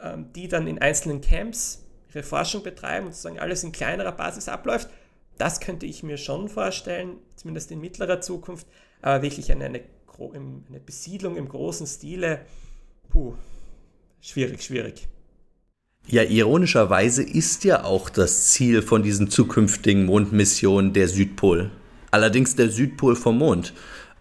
ähm, 0.00 0.32
die 0.34 0.48
dann 0.48 0.66
in 0.66 0.78
einzelnen 0.78 1.20
Camps 1.20 1.82
ihre 2.14 2.22
Forschung 2.22 2.62
betreiben 2.62 3.06
und 3.06 3.12
sozusagen 3.12 3.40
alles 3.40 3.64
in 3.64 3.72
kleinerer 3.72 4.12
Basis 4.12 4.48
abläuft. 4.48 4.88
Das 5.38 5.60
könnte 5.60 5.86
ich 5.86 6.02
mir 6.02 6.18
schon 6.18 6.48
vorstellen, 6.48 7.18
zumindest 7.34 7.70
in 7.72 7.80
mittlerer 7.80 8.20
Zukunft, 8.20 8.66
aber 9.02 9.22
wirklich 9.22 9.50
eine, 9.50 9.66
eine, 9.66 9.82
eine 10.18 10.80
Besiedlung 10.80 11.36
im 11.36 11.48
großen 11.48 11.86
Stile, 11.86 12.40
puh, 13.10 13.34
schwierig, 14.20 14.62
schwierig. 14.62 15.08
Ja, 16.08 16.22
ironischerweise 16.22 17.24
ist 17.24 17.64
ja 17.64 17.82
auch 17.82 18.08
das 18.08 18.48
Ziel 18.48 18.80
von 18.82 19.02
diesen 19.02 19.28
zukünftigen 19.28 20.04
Mondmissionen 20.04 20.92
der 20.92 21.08
Südpol. 21.08 21.70
Allerdings 22.12 22.54
der 22.54 22.70
Südpol 22.70 23.16
vom 23.16 23.38
Mond, 23.38 23.72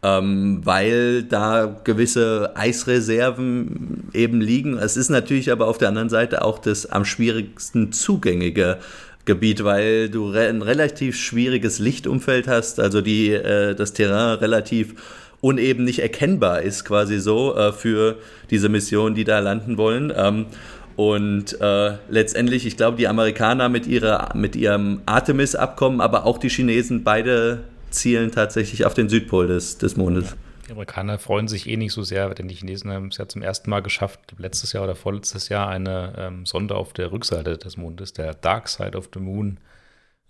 ähm, 0.01 0.61
weil 0.63 1.21
da 1.21 1.79
gewisse 1.83 2.53
Eisreserven 2.55 4.09
eben 4.13 4.41
liegen. 4.41 4.79
Es 4.79 4.97
ist 4.97 5.09
natürlich 5.09 5.51
aber 5.51 5.67
auf 5.67 5.77
der 5.77 5.89
anderen 5.89 6.09
Seite 6.09 6.43
auch 6.43 6.57
das 6.57 6.87
am 6.87 7.05
schwierigsten 7.05 7.91
zugängige 7.91 8.79
Gebiet, 9.25 9.63
weil 9.63 10.09
du 10.09 10.31
ein 10.31 10.63
relativ 10.63 11.15
schwieriges 11.15 11.77
Lichtumfeld 11.77 12.47
hast, 12.47 12.79
also 12.79 13.01
die, 13.01 13.31
äh, 13.31 13.75
das 13.75 13.93
Terrain 13.93 14.39
relativ 14.39 14.95
uneben 15.41 15.83
nicht 15.83 15.99
erkennbar 15.99 16.63
ist, 16.63 16.85
quasi 16.85 17.19
so, 17.19 17.55
äh, 17.55 17.71
für 17.71 18.17
diese 18.49 18.69
Missionen, 18.69 19.13
die 19.13 19.23
da 19.23 19.37
landen 19.37 19.77
wollen. 19.77 20.11
Ähm, 20.15 20.47
und 20.95 21.59
äh, 21.59 21.97
letztendlich, 22.09 22.65
ich 22.65 22.77
glaube, 22.77 22.97
die 22.97 23.07
Amerikaner 23.07 23.69
mit, 23.69 23.85
ihrer, 23.85 24.29
mit 24.35 24.55
ihrem 24.55 25.01
Artemis-Abkommen, 25.05 25.99
aber 25.99 26.25
auch 26.25 26.37
die 26.37 26.49
Chinesen, 26.49 27.03
beide 27.03 27.63
zielen 27.89 28.31
tatsächlich 28.31 28.85
auf 28.85 28.93
den 28.93 29.09
Südpol 29.09 29.47
des, 29.47 29.77
des 29.77 29.97
Mondes. 29.97 30.35
Die 30.67 30.71
Amerikaner 30.71 31.19
freuen 31.19 31.47
sich 31.47 31.69
eh 31.69 31.77
nicht 31.77 31.93
so 31.93 32.03
sehr, 32.03 32.33
denn 32.33 32.47
die 32.47 32.55
Chinesen 32.55 32.91
haben 32.91 33.09
es 33.09 33.17
ja 33.17 33.27
zum 33.27 33.41
ersten 33.41 33.69
Mal 33.69 33.81
geschafft, 33.81 34.19
letztes 34.37 34.73
Jahr 34.73 34.83
oder 34.83 34.95
vorletztes 34.95 35.49
Jahr 35.49 35.67
eine 35.67 36.13
ähm, 36.17 36.45
Sonde 36.45 36.75
auf 36.75 36.93
der 36.93 37.11
Rückseite 37.11 37.57
des 37.57 37.77
Mondes, 37.77 38.13
der 38.13 38.33
Dark 38.33 38.67
Side 38.67 38.97
of 38.97 39.09
the 39.13 39.19
Moon, 39.19 39.57
äh, 39.57 39.74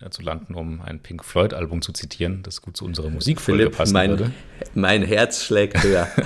zu 0.10 0.22
landen, 0.22 0.56
um 0.56 0.82
ein 0.82 1.00
Pink 1.00 1.24
Floyd-Album 1.24 1.82
zu 1.82 1.94
zitieren, 1.94 2.44
das 2.44 2.62
gut 2.62 2.76
zu 2.76 2.86
unserer 2.86 3.10
Musikfolge 3.10 3.64
Philipp, 3.64 3.78
passen 3.78 3.94
mein, 3.94 4.10
würde. 4.10 4.32
Mein 4.74 5.04
Herz 5.04 5.44
schlägt 5.44 5.82
höher. 5.84 6.08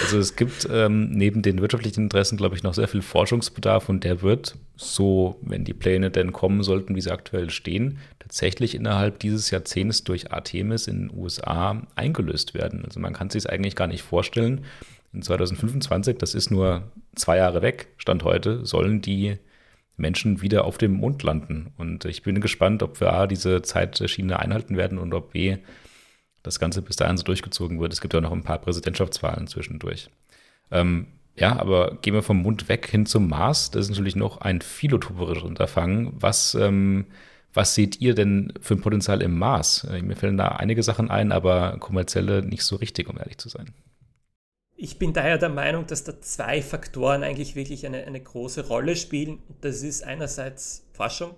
Also 0.00 0.18
es 0.18 0.36
gibt 0.36 0.66
ähm, 0.70 1.10
neben 1.10 1.42
den 1.42 1.60
wirtschaftlichen 1.60 2.04
Interessen, 2.04 2.38
glaube 2.38 2.56
ich, 2.56 2.62
noch 2.62 2.74
sehr 2.74 2.88
viel 2.88 3.02
Forschungsbedarf 3.02 3.88
und 3.88 4.04
der 4.04 4.22
wird, 4.22 4.56
so 4.74 5.38
wenn 5.42 5.64
die 5.64 5.74
Pläne 5.74 6.10
denn 6.10 6.32
kommen 6.32 6.62
sollten, 6.62 6.96
wie 6.96 7.00
sie 7.00 7.12
aktuell 7.12 7.50
stehen, 7.50 7.98
tatsächlich 8.18 8.74
innerhalb 8.74 9.18
dieses 9.18 9.50
Jahrzehnts 9.50 10.02
durch 10.04 10.32
Artemis 10.32 10.86
in 10.86 11.08
den 11.08 11.18
USA 11.18 11.82
eingelöst 11.94 12.54
werden. 12.54 12.84
Also 12.84 13.00
man 13.00 13.12
kann 13.12 13.28
sich 13.28 13.40
es 13.40 13.46
eigentlich 13.46 13.76
gar 13.76 13.86
nicht 13.86 14.02
vorstellen. 14.02 14.64
In 15.12 15.20
2025, 15.20 16.16
das 16.16 16.34
ist 16.34 16.50
nur 16.50 16.84
zwei 17.14 17.36
Jahre 17.36 17.60
weg, 17.60 17.88
Stand 17.98 18.24
heute, 18.24 18.64
sollen 18.64 19.02
die 19.02 19.36
Menschen 19.96 20.42
wieder 20.42 20.64
auf 20.64 20.78
dem 20.78 20.92
Mond 20.92 21.22
landen. 21.22 21.72
Und 21.76 22.04
ich 22.04 22.22
bin 22.22 22.40
gespannt, 22.40 22.82
ob 22.82 23.00
wir 23.00 23.12
A, 23.12 23.26
diese 23.26 23.62
Zeitschiene 23.62 24.38
einhalten 24.38 24.76
werden 24.76 24.98
und 24.98 25.14
ob 25.14 25.32
B, 25.32 25.58
das 26.42 26.58
Ganze 26.58 26.82
bis 26.82 26.96
dahin 26.96 27.16
so 27.16 27.24
durchgezogen 27.24 27.80
wird. 27.80 27.92
Es 27.92 28.00
gibt 28.00 28.14
ja 28.14 28.20
noch 28.20 28.32
ein 28.32 28.42
paar 28.42 28.58
Präsidentschaftswahlen 28.58 29.46
zwischendurch. 29.46 30.10
Ähm, 30.70 31.06
ja, 31.36 31.58
aber 31.58 31.98
gehen 32.02 32.14
wir 32.14 32.22
vom 32.22 32.42
Mond 32.42 32.68
weg 32.68 32.86
hin 32.86 33.06
zum 33.06 33.28
Mars. 33.28 33.70
Das 33.70 33.84
ist 33.84 33.90
natürlich 33.90 34.16
noch 34.16 34.40
ein 34.40 34.60
philotoperisches 34.60 35.44
Unterfangen. 35.44 36.12
Was, 36.14 36.54
ähm, 36.54 37.06
was 37.54 37.74
seht 37.74 38.00
ihr 38.00 38.14
denn 38.14 38.52
für 38.60 38.74
ein 38.74 38.80
Potenzial 38.80 39.22
im 39.22 39.38
Mars? 39.38 39.84
Äh, 39.84 40.02
mir 40.02 40.16
fällen 40.16 40.36
da 40.36 40.48
einige 40.48 40.82
Sachen 40.82 41.10
ein, 41.10 41.32
aber 41.32 41.78
kommerzielle 41.78 42.42
nicht 42.42 42.64
so 42.64 42.76
richtig, 42.76 43.08
um 43.08 43.18
ehrlich 43.18 43.38
zu 43.38 43.48
sein. 43.48 43.72
Ich 44.82 44.98
bin 44.98 45.12
daher 45.12 45.38
der 45.38 45.48
Meinung, 45.48 45.86
dass 45.86 46.02
da 46.02 46.20
zwei 46.20 46.60
Faktoren 46.60 47.22
eigentlich 47.22 47.54
wirklich 47.54 47.86
eine, 47.86 48.04
eine 48.04 48.20
große 48.20 48.66
Rolle 48.66 48.96
spielen. 48.96 49.38
Das 49.60 49.84
ist 49.84 50.02
einerseits 50.02 50.84
Forschung, 50.92 51.36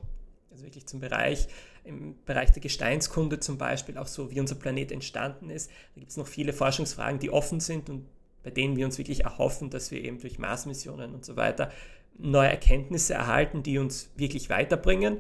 also 0.51 0.65
wirklich 0.65 0.87
zum 0.87 1.01
Bereich 1.01 1.49
im 1.85 2.15
Bereich 2.25 2.53
der 2.53 2.63
Gesteinskunde 2.63 3.41
zum 3.41 3.59
Beispiel, 3.59 3.99
auch 3.99 4.07
so 4.07 4.31
wie 4.31 4.41
unser 4.41 4.55
Planet 4.55 4.91
entstanden 4.93 5.51
ist. 5.51 5.69
Da 5.95 5.99
gibt 6.01 6.11
es 6.11 6.17
noch 6.17 6.27
viele 6.27 6.55
Forschungsfragen, 6.55 7.19
die 7.19 7.29
offen 7.29 7.61
sind 7.61 7.91
und 7.91 8.07
bei 8.43 8.49
denen 8.49 8.77
wir 8.77 8.87
uns 8.87 8.97
wirklich 8.97 9.25
erhoffen, 9.25 9.69
dass 9.69 9.91
wir 9.91 10.03
eben 10.03 10.19
durch 10.21 10.39
Mars-Missionen 10.39 11.13
und 11.13 11.27
so 11.27 11.37
weiter 11.37 11.71
neue 12.17 12.49
Erkenntnisse 12.49 13.13
erhalten, 13.13 13.63
die 13.63 13.77
uns 13.77 14.09
wirklich 14.17 14.49
weiterbringen. 14.49 15.19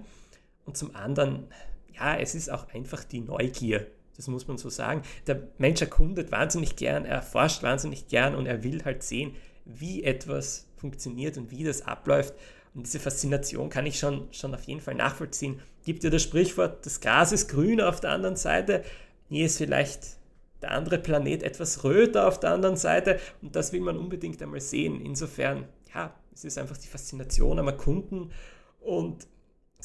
Und 0.64 0.78
zum 0.78 0.96
anderen, 0.96 1.48
ja, 1.92 2.16
es 2.16 2.34
ist 2.34 2.50
auch 2.50 2.72
einfach 2.72 3.04
die 3.04 3.20
Neugier. 3.20 3.86
Das 4.16 4.28
muss 4.28 4.46
man 4.46 4.58
so 4.58 4.68
sagen. 4.68 5.02
Der 5.26 5.48
Mensch 5.58 5.80
erkundet 5.80 6.30
wahnsinnig 6.30 6.76
gern, 6.76 7.04
er 7.04 7.22
forscht 7.22 7.62
wahnsinnig 7.62 8.08
gern 8.08 8.34
und 8.34 8.46
er 8.46 8.62
will 8.62 8.84
halt 8.84 9.02
sehen, 9.02 9.34
wie 9.64 10.04
etwas 10.04 10.68
funktioniert 10.76 11.36
und 11.36 11.50
wie 11.50 11.64
das 11.64 11.82
abläuft. 11.82 12.34
Und 12.74 12.86
diese 12.86 13.00
Faszination 13.00 13.70
kann 13.70 13.86
ich 13.86 13.98
schon, 13.98 14.28
schon 14.32 14.54
auf 14.54 14.64
jeden 14.64 14.80
Fall 14.80 14.94
nachvollziehen. 14.94 15.60
Gibt 15.84 16.04
ja 16.04 16.10
das 16.10 16.22
Sprichwort, 16.22 16.84
das 16.86 17.00
Gras 17.00 17.32
ist 17.32 17.48
grün 17.48 17.80
auf 17.80 18.00
der 18.00 18.10
anderen 18.10 18.36
Seite. 18.36 18.84
Hier 19.28 19.46
ist 19.46 19.58
vielleicht 19.58 20.18
der 20.62 20.72
andere 20.72 20.98
Planet 20.98 21.42
etwas 21.42 21.84
röter 21.84 22.26
auf 22.26 22.40
der 22.40 22.50
anderen 22.50 22.76
Seite 22.76 23.20
und 23.42 23.54
das 23.54 23.72
will 23.72 23.80
man 23.80 23.98
unbedingt 23.98 24.42
einmal 24.42 24.60
sehen. 24.60 25.00
Insofern, 25.00 25.68
ja, 25.94 26.14
es 26.34 26.44
ist 26.44 26.58
einfach 26.58 26.76
die 26.76 26.88
Faszination 26.88 27.58
am 27.58 27.68
Erkunden 27.68 28.32
und 28.80 29.26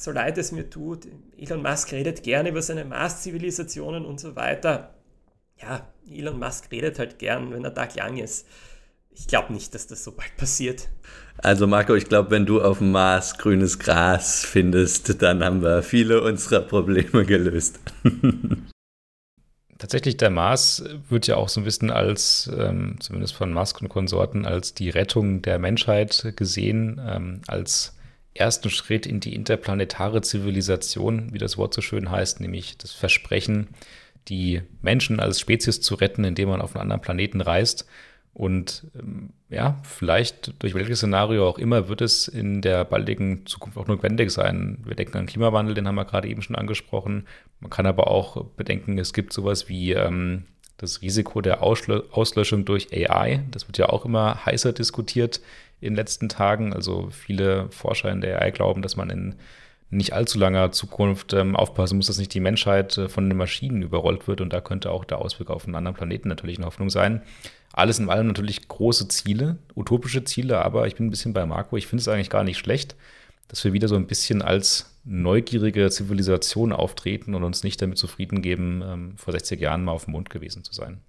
so 0.03 0.11
leid 0.11 0.37
es 0.37 0.51
mir 0.51 0.69
tut, 0.69 1.07
Elon 1.37 1.61
Musk 1.61 1.91
redet 1.91 2.23
gerne 2.23 2.49
über 2.49 2.61
seine 2.61 2.85
Mars-Zivilisationen 2.85 4.05
und 4.05 4.19
so 4.19 4.35
weiter. 4.35 4.93
Ja, 5.61 5.87
Elon 6.09 6.39
Musk 6.39 6.71
redet 6.71 6.99
halt 6.99 7.19
gern, 7.19 7.51
wenn 7.51 7.63
er 7.65 7.73
Tag 7.73 7.95
lang 7.95 8.17
ist 8.17 8.45
ich 9.19 9.27
glaube 9.27 9.53
nicht, 9.53 9.75
dass 9.75 9.87
das 9.87 10.03
so 10.03 10.11
bald 10.11 10.35
passiert. 10.37 10.87
Also 11.37 11.67
Marco, 11.67 11.95
ich 11.95 12.07
glaube, 12.07 12.31
wenn 12.31 12.45
du 12.45 12.61
auf 12.61 12.79
dem 12.79 12.91
Mars 12.91 13.37
grünes 13.37 13.79
Gras 13.79 14.45
findest, 14.45 15.21
dann 15.21 15.43
haben 15.43 15.61
wir 15.61 15.83
viele 15.83 16.21
unserer 16.21 16.61
Probleme 16.61 17.25
gelöst. 17.25 17.79
Tatsächlich, 19.77 20.17
der 20.17 20.29
Mars 20.29 20.83
wird 21.07 21.27
ja 21.27 21.37
auch 21.37 21.47
so 21.47 21.61
ein 21.61 21.63
bisschen 21.63 21.89
als, 21.89 22.51
ähm, 22.57 22.97
zumindest 22.99 23.33
von 23.33 23.53
Musk 23.53 23.81
und 23.81 23.87
Konsorten, 23.87 24.45
als 24.45 24.73
die 24.73 24.89
Rettung 24.89 25.41
der 25.41 25.57
Menschheit 25.57 26.33
gesehen, 26.35 26.99
ähm, 27.05 27.41
als 27.47 27.97
ersten 28.33 28.69
Schritt 28.69 29.05
in 29.05 29.19
die 29.19 29.35
interplanetare 29.35 30.21
Zivilisation, 30.21 31.33
wie 31.33 31.39
das 31.39 31.57
Wort 31.57 31.73
so 31.73 31.81
schön 31.81 32.11
heißt, 32.11 32.39
nämlich 32.39 32.77
das 32.77 32.91
Versprechen, 32.91 33.67
die 34.27 34.61
Menschen 34.81 35.19
als 35.19 35.39
Spezies 35.39 35.81
zu 35.81 35.95
retten, 35.95 36.23
indem 36.23 36.49
man 36.49 36.61
auf 36.61 36.75
einen 36.75 36.83
anderen 36.83 37.01
Planeten 37.01 37.41
reist. 37.41 37.87
Und 38.33 38.87
ähm, 38.97 39.31
ja, 39.49 39.79
vielleicht 39.83 40.61
durch 40.61 40.75
welches 40.75 40.99
Szenario 40.99 41.47
auch 41.47 41.57
immer 41.57 41.89
wird 41.89 42.01
es 42.01 42.27
in 42.27 42.61
der 42.61 42.85
baldigen 42.85 43.45
Zukunft 43.45 43.77
auch 43.77 43.87
notwendig 43.87 44.31
sein. 44.31 44.77
Wir 44.85 44.95
denken 44.95 45.17
an 45.17 45.25
Klimawandel, 45.25 45.73
den 45.73 45.87
haben 45.87 45.95
wir 45.95 46.05
gerade 46.05 46.27
eben 46.27 46.41
schon 46.41 46.55
angesprochen. 46.55 47.27
Man 47.59 47.71
kann 47.71 47.87
aber 47.87 48.07
auch 48.07 48.45
bedenken, 48.45 48.97
es 48.99 49.13
gibt 49.13 49.33
sowas 49.33 49.67
wie 49.67 49.93
ähm, 49.93 50.45
das 50.79 51.01
Risiko 51.01 51.41
der 51.41 51.61
Auslö 51.61 52.01
Auslöschung 52.11 52.65
durch 52.65 52.87
AI. 52.91 53.43
Das 53.51 53.67
wird 53.67 53.77
ja 53.77 53.89
auch 53.89 54.05
immer 54.05 54.45
heißer 54.45 54.73
diskutiert 54.73 55.41
in 55.81 55.91
den 55.91 55.95
letzten 55.95 56.29
Tagen. 56.29 56.73
Also 56.73 57.09
viele 57.11 57.69
Forscher 57.69 58.11
in 58.11 58.21
der 58.21 58.41
AI 58.41 58.51
glauben, 58.51 58.81
dass 58.81 58.95
man 58.95 59.09
in 59.09 59.35
nicht 59.91 60.13
allzu 60.13 60.37
langer 60.39 60.71
Zukunft 60.71 61.33
ähm, 61.33 61.55
aufpassen 61.55 61.97
muss, 61.97 62.07
dass 62.07 62.19
nicht 62.19 62.33
die 62.33 62.39
Menschheit 62.39 62.97
äh, 62.97 63.09
von 63.09 63.29
den 63.29 63.37
Maschinen 63.37 63.81
überrollt 63.81 64.27
wird. 64.27 64.39
Und 64.41 64.53
da 64.53 64.61
könnte 64.61 64.91
auch 64.91 65.03
der 65.03 65.19
Ausweg 65.19 65.49
auf 65.49 65.65
einen 65.65 65.75
anderen 65.75 65.97
Planeten 65.97 66.29
natürlich 66.29 66.57
eine 66.57 66.67
Hoffnung 66.67 66.89
sein. 66.89 67.21
Alles 67.73 67.99
in 67.99 68.09
allem 68.09 68.27
natürlich 68.27 68.67
große 68.67 69.07
Ziele, 69.09 69.57
utopische 69.75 70.23
Ziele, 70.23 70.63
aber 70.63 70.87
ich 70.87 70.95
bin 70.95 71.07
ein 71.07 71.11
bisschen 71.11 71.33
bei 71.33 71.45
Marco. 71.45 71.75
Ich 71.75 71.87
finde 71.87 72.01
es 72.01 72.07
eigentlich 72.07 72.29
gar 72.29 72.43
nicht 72.43 72.57
schlecht, 72.57 72.95
dass 73.49 73.63
wir 73.65 73.73
wieder 73.73 73.89
so 73.89 73.95
ein 73.95 74.07
bisschen 74.07 74.41
als 74.41 74.95
neugierige 75.03 75.89
Zivilisation 75.89 76.71
auftreten 76.71 77.35
und 77.35 77.43
uns 77.43 77.63
nicht 77.63 77.81
damit 77.81 77.97
zufrieden 77.97 78.41
geben, 78.41 78.81
ähm, 78.85 79.13
vor 79.17 79.33
60 79.33 79.59
Jahren 79.59 79.83
mal 79.83 79.91
auf 79.91 80.05
dem 80.05 80.13
Mond 80.13 80.29
gewesen 80.29 80.63
zu 80.63 80.73
sein. 80.73 81.01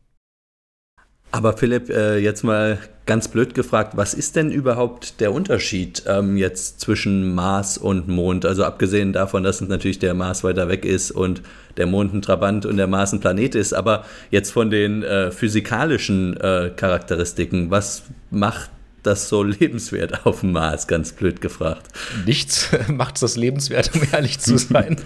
Aber 1.32 1.56
Philipp, 1.56 1.90
äh, 1.90 2.18
jetzt 2.18 2.42
mal 2.42 2.78
ganz 3.06 3.28
blöd 3.28 3.54
gefragt, 3.54 3.96
was 3.96 4.14
ist 4.14 4.34
denn 4.34 4.50
überhaupt 4.50 5.20
der 5.20 5.32
Unterschied 5.32 6.02
ähm, 6.06 6.36
jetzt 6.36 6.80
zwischen 6.80 7.34
Mars 7.34 7.78
und 7.78 8.08
Mond? 8.08 8.44
Also 8.44 8.64
abgesehen 8.64 9.12
davon, 9.12 9.44
dass 9.44 9.60
natürlich 9.60 10.00
der 10.00 10.14
Mars 10.14 10.42
weiter 10.42 10.68
weg 10.68 10.84
ist 10.84 11.12
und 11.12 11.42
der 11.76 11.86
Mond 11.86 12.14
ein 12.14 12.22
Trabant 12.22 12.66
und 12.66 12.78
der 12.78 12.88
Mars 12.88 13.12
ein 13.12 13.20
Planet 13.20 13.54
ist, 13.54 13.74
aber 13.74 14.04
jetzt 14.32 14.50
von 14.50 14.70
den 14.70 15.04
äh, 15.04 15.30
physikalischen 15.30 16.36
äh, 16.36 16.72
Charakteristiken, 16.74 17.70
was 17.70 18.02
macht 18.30 18.70
das 19.02 19.28
so 19.28 19.42
lebenswert 19.44 20.26
auf 20.26 20.40
dem 20.40 20.52
Mars, 20.52 20.86
ganz 20.86 21.12
blöd 21.12 21.40
gefragt? 21.40 21.88
Nichts 22.26 22.70
macht 22.88 23.20
das 23.22 23.36
lebenswert, 23.36 23.94
um 23.94 24.02
ehrlich 24.12 24.38
zu 24.38 24.58
sein. 24.58 24.96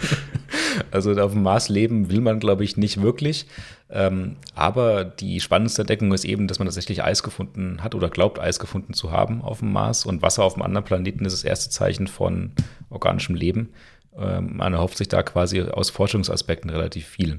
also 0.90 1.12
auf 1.12 1.32
dem 1.32 1.42
Mars 1.42 1.68
leben 1.68 2.10
will 2.10 2.20
man, 2.20 2.40
glaube 2.40 2.64
ich, 2.64 2.76
nicht 2.76 3.02
wirklich. 3.02 3.46
Ähm, 3.90 4.36
aber 4.54 5.04
die 5.04 5.40
spannendste 5.40 5.82
Entdeckung 5.82 6.12
ist 6.12 6.24
eben, 6.24 6.48
dass 6.48 6.58
man 6.58 6.66
tatsächlich 6.66 7.02
Eis 7.04 7.22
gefunden 7.22 7.82
hat 7.82 7.94
oder 7.94 8.08
glaubt, 8.08 8.38
Eis 8.38 8.58
gefunden 8.58 8.94
zu 8.94 9.12
haben 9.12 9.42
auf 9.42 9.60
dem 9.60 9.72
Mars. 9.72 10.06
Und 10.06 10.22
Wasser 10.22 10.42
auf 10.44 10.54
einem 10.54 10.62
anderen 10.62 10.84
Planeten 10.84 11.24
ist 11.24 11.34
das 11.34 11.44
erste 11.44 11.70
Zeichen 11.70 12.06
von 12.06 12.52
organischem 12.90 13.34
Leben. 13.34 13.70
Ähm, 14.16 14.56
man 14.56 14.72
erhofft 14.72 14.98
sich 14.98 15.08
da 15.08 15.22
quasi 15.22 15.62
aus 15.62 15.90
Forschungsaspekten 15.90 16.70
relativ 16.70 17.06
viel. 17.06 17.38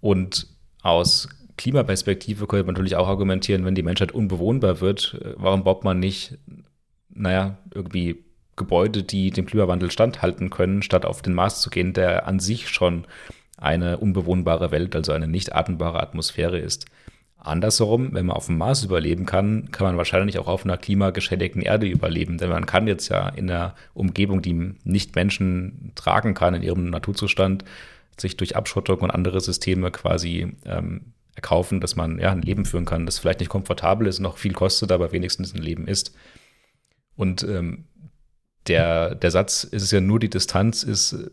Und 0.00 0.46
aus 0.82 1.28
Klimaperspektive 1.56 2.46
könnte 2.46 2.66
man 2.66 2.74
natürlich 2.74 2.96
auch 2.96 3.08
argumentieren, 3.08 3.64
wenn 3.64 3.74
die 3.74 3.82
Menschheit 3.82 4.12
unbewohnbar 4.12 4.80
wird, 4.80 5.18
äh, 5.20 5.34
warum 5.36 5.64
baut 5.64 5.84
man 5.84 5.98
nicht, 5.98 6.38
naja, 7.08 7.58
irgendwie 7.74 8.24
Gebäude, 8.56 9.02
die 9.02 9.30
dem 9.30 9.46
Klimawandel 9.46 9.90
standhalten 9.90 10.50
können, 10.50 10.82
statt 10.82 11.04
auf 11.04 11.22
den 11.22 11.34
Mars 11.34 11.60
zu 11.60 11.70
gehen, 11.70 11.92
der 11.92 12.26
an 12.26 12.40
sich 12.40 12.68
schon 12.68 13.06
eine 13.58 13.98
unbewohnbare 13.98 14.70
Welt, 14.70 14.96
also 14.96 15.12
eine 15.12 15.28
nicht 15.28 15.54
atembare 15.54 16.00
Atmosphäre 16.00 16.58
ist. 16.58 16.86
Andersherum, 17.38 18.12
wenn 18.12 18.26
man 18.26 18.36
auf 18.36 18.46
dem 18.46 18.58
Mars 18.58 18.82
überleben 18.82 19.24
kann, 19.24 19.70
kann 19.70 19.86
man 19.86 19.96
wahrscheinlich 19.96 20.38
auch 20.38 20.48
auf 20.48 20.64
einer 20.64 20.76
klimageschädigten 20.76 21.62
Erde 21.62 21.86
überleben. 21.86 22.38
Denn 22.38 22.50
man 22.50 22.66
kann 22.66 22.88
jetzt 22.88 23.08
ja 23.08 23.28
in 23.28 23.48
einer 23.48 23.74
Umgebung, 23.94 24.42
die 24.42 24.74
nicht 24.82 25.14
Menschen 25.14 25.92
tragen 25.94 26.34
kann 26.34 26.54
in 26.54 26.62
ihrem 26.62 26.90
Naturzustand, 26.90 27.64
sich 28.18 28.36
durch 28.36 28.56
Abschottung 28.56 28.98
und 28.98 29.10
andere 29.10 29.40
Systeme 29.40 29.90
quasi 29.90 30.54
ähm, 30.64 31.12
erkaufen, 31.36 31.80
dass 31.80 31.94
man 31.94 32.18
ja 32.18 32.32
ein 32.32 32.42
Leben 32.42 32.64
führen 32.64 32.86
kann, 32.86 33.06
das 33.06 33.18
vielleicht 33.18 33.40
nicht 33.40 33.50
komfortabel 33.50 34.06
ist, 34.06 34.18
noch 34.18 34.38
viel 34.38 34.52
kostet, 34.52 34.90
aber 34.90 35.12
wenigstens 35.12 35.54
ein 35.54 35.62
Leben 35.62 35.86
ist. 35.86 36.14
Und 37.14 37.44
ähm, 37.44 37.84
der, 38.66 39.14
der 39.14 39.30
Satz, 39.30 39.62
ist 39.62 39.92
ja 39.92 40.00
nur 40.00 40.18
die 40.18 40.30
Distanz, 40.30 40.82
ist 40.82 41.30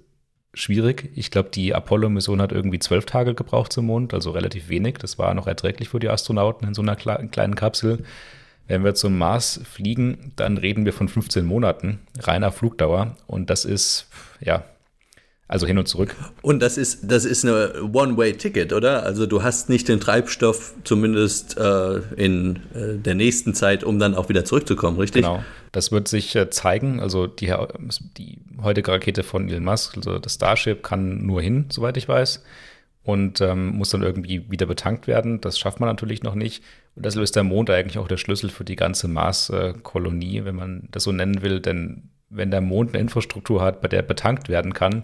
schwierig. 0.53 1.09
Ich 1.15 1.31
glaube, 1.31 1.49
die 1.49 1.73
Apollo-Mission 1.73 2.41
hat 2.41 2.51
irgendwie 2.51 2.79
zwölf 2.79 3.05
Tage 3.05 3.33
gebraucht 3.33 3.73
zum 3.73 3.87
Mond, 3.87 4.13
also 4.13 4.31
relativ 4.31 4.69
wenig. 4.69 4.97
Das 4.99 5.17
war 5.17 5.33
noch 5.33 5.47
erträglich 5.47 5.89
für 5.89 5.99
die 5.99 6.09
Astronauten 6.09 6.67
in 6.67 6.73
so 6.73 6.81
einer 6.81 6.95
kleinen 6.95 7.55
Kapsel. 7.55 8.03
Wenn 8.67 8.83
wir 8.83 8.93
zum 8.93 9.17
Mars 9.17 9.59
fliegen, 9.69 10.31
dann 10.35 10.57
reden 10.57 10.85
wir 10.85 10.93
von 10.93 11.09
15 11.09 11.43
Monaten 11.43 11.99
reiner 12.19 12.51
Flugdauer. 12.51 13.17
Und 13.25 13.49
das 13.49 13.65
ist, 13.65 14.07
ja, 14.39 14.63
also 15.47 15.67
hin 15.67 15.77
und 15.77 15.87
zurück. 15.87 16.15
Und 16.41 16.61
das 16.61 16.77
ist, 16.77 17.11
das 17.11 17.25
ist 17.25 17.45
eine 17.45 17.83
One-Way-Ticket, 17.93 18.73
oder? 18.73 19.03
Also 19.03 19.25
du 19.25 19.43
hast 19.43 19.69
nicht 19.69 19.87
den 19.87 19.99
Treibstoff, 19.99 20.73
zumindest 20.83 21.57
äh, 21.57 21.97
in 22.15 22.61
äh, 22.73 22.97
der 22.97 23.15
nächsten 23.15 23.53
Zeit, 23.53 23.83
um 23.83 23.99
dann 23.99 24.15
auch 24.15 24.29
wieder 24.29 24.45
zurückzukommen, 24.45 24.97
richtig? 24.97 25.23
Genau. 25.23 25.43
Das 25.71 25.91
wird 25.91 26.07
sich 26.07 26.35
äh, 26.35 26.49
zeigen. 26.49 26.99
Also 26.99 27.27
die, 27.27 27.53
die 28.17 28.39
heutige 28.61 28.91
Rakete 28.91 29.23
von 29.23 29.49
Elon 29.49 29.65
Musk, 29.65 29.97
also 29.97 30.17
das 30.17 30.35
Starship, 30.35 30.81
kann 30.81 31.25
nur 31.25 31.41
hin, 31.41 31.65
soweit 31.69 31.97
ich 31.97 32.07
weiß. 32.07 32.43
Und 33.03 33.41
ähm, 33.41 33.75
muss 33.75 33.89
dann 33.89 34.01
irgendwie 34.01 34.49
wieder 34.49 34.65
betankt 34.65 35.07
werden. 35.07 35.41
Das 35.41 35.59
schafft 35.59 35.81
man 35.81 35.89
natürlich 35.89 36.23
noch 36.23 36.35
nicht. 36.35 36.63
Und 36.95 37.05
deshalb 37.05 37.21
ist 37.21 37.35
der 37.35 37.43
Mond 37.43 37.69
eigentlich 37.69 37.97
auch 37.97 38.07
der 38.07 38.15
Schlüssel 38.15 38.49
für 38.49 38.63
die 38.63 38.77
ganze 38.77 39.09
Mars-Kolonie, 39.09 40.45
wenn 40.45 40.55
man 40.55 40.87
das 40.91 41.03
so 41.03 41.11
nennen 41.11 41.41
will. 41.41 41.59
Denn 41.59 42.09
wenn 42.33 42.51
der 42.51 42.61
Mond 42.61 42.89
eine 42.93 43.01
Infrastruktur 43.01 43.61
hat, 43.61 43.81
bei 43.81 43.87
der 43.87 44.01
betankt 44.01 44.49
werden 44.49 44.73
kann, 44.73 45.03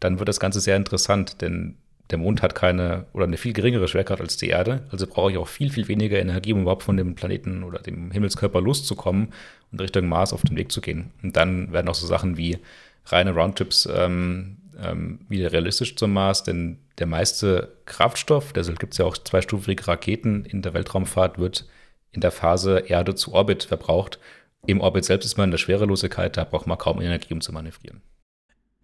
dann 0.00 0.18
wird 0.18 0.28
das 0.28 0.40
Ganze 0.40 0.60
sehr 0.60 0.76
interessant, 0.76 1.40
denn 1.40 1.76
der 2.10 2.18
Mond 2.18 2.42
hat 2.42 2.54
keine 2.54 3.06
oder 3.12 3.24
eine 3.24 3.36
viel 3.36 3.52
geringere 3.52 3.88
Schwerkraft 3.88 4.20
als 4.20 4.36
die 4.36 4.48
Erde, 4.48 4.84
also 4.90 5.06
brauche 5.06 5.32
ich 5.32 5.38
auch 5.38 5.48
viel, 5.48 5.70
viel 5.70 5.88
weniger 5.88 6.18
Energie, 6.18 6.52
um 6.52 6.62
überhaupt 6.62 6.84
von 6.84 6.96
dem 6.96 7.14
Planeten 7.14 7.64
oder 7.64 7.80
dem 7.80 8.10
Himmelskörper 8.10 8.60
loszukommen 8.60 9.32
und 9.72 9.80
Richtung 9.80 10.06
Mars 10.06 10.32
auf 10.32 10.42
den 10.42 10.56
Weg 10.56 10.70
zu 10.70 10.80
gehen. 10.80 11.10
Und 11.22 11.36
dann 11.36 11.72
werden 11.72 11.88
auch 11.88 11.94
so 11.94 12.06
Sachen 12.06 12.36
wie 12.36 12.58
reine 13.06 13.32
Roundtrips 13.32 13.88
ähm, 13.92 14.58
ähm, 14.80 15.20
wieder 15.28 15.52
realistisch 15.52 15.96
zum 15.96 16.12
Mars, 16.12 16.44
denn 16.44 16.78
der 16.98 17.06
meiste 17.06 17.72
Kraftstoff, 17.86 18.52
deshalb 18.52 18.78
gibt 18.78 18.94
es 18.94 18.98
ja 18.98 19.04
auch 19.04 19.18
zweistufige 19.18 19.88
Raketen 19.88 20.44
in 20.44 20.62
der 20.62 20.74
Weltraumfahrt, 20.74 21.38
wird 21.38 21.66
in 22.12 22.20
der 22.20 22.30
Phase 22.30 22.78
Erde 22.86 23.14
zu 23.14 23.32
Orbit 23.32 23.64
verbraucht 23.64 24.18
im 24.66 24.80
Orbit 24.80 25.04
selbst 25.04 25.26
ist 25.26 25.36
man 25.36 25.44
in 25.44 25.50
der 25.50 25.58
Schwerelosigkeit, 25.58 26.36
da 26.36 26.44
braucht 26.44 26.66
man 26.66 26.78
kaum 26.78 27.00
Energie, 27.00 27.32
um 27.32 27.40
zu 27.40 27.52
manövrieren. 27.52 28.02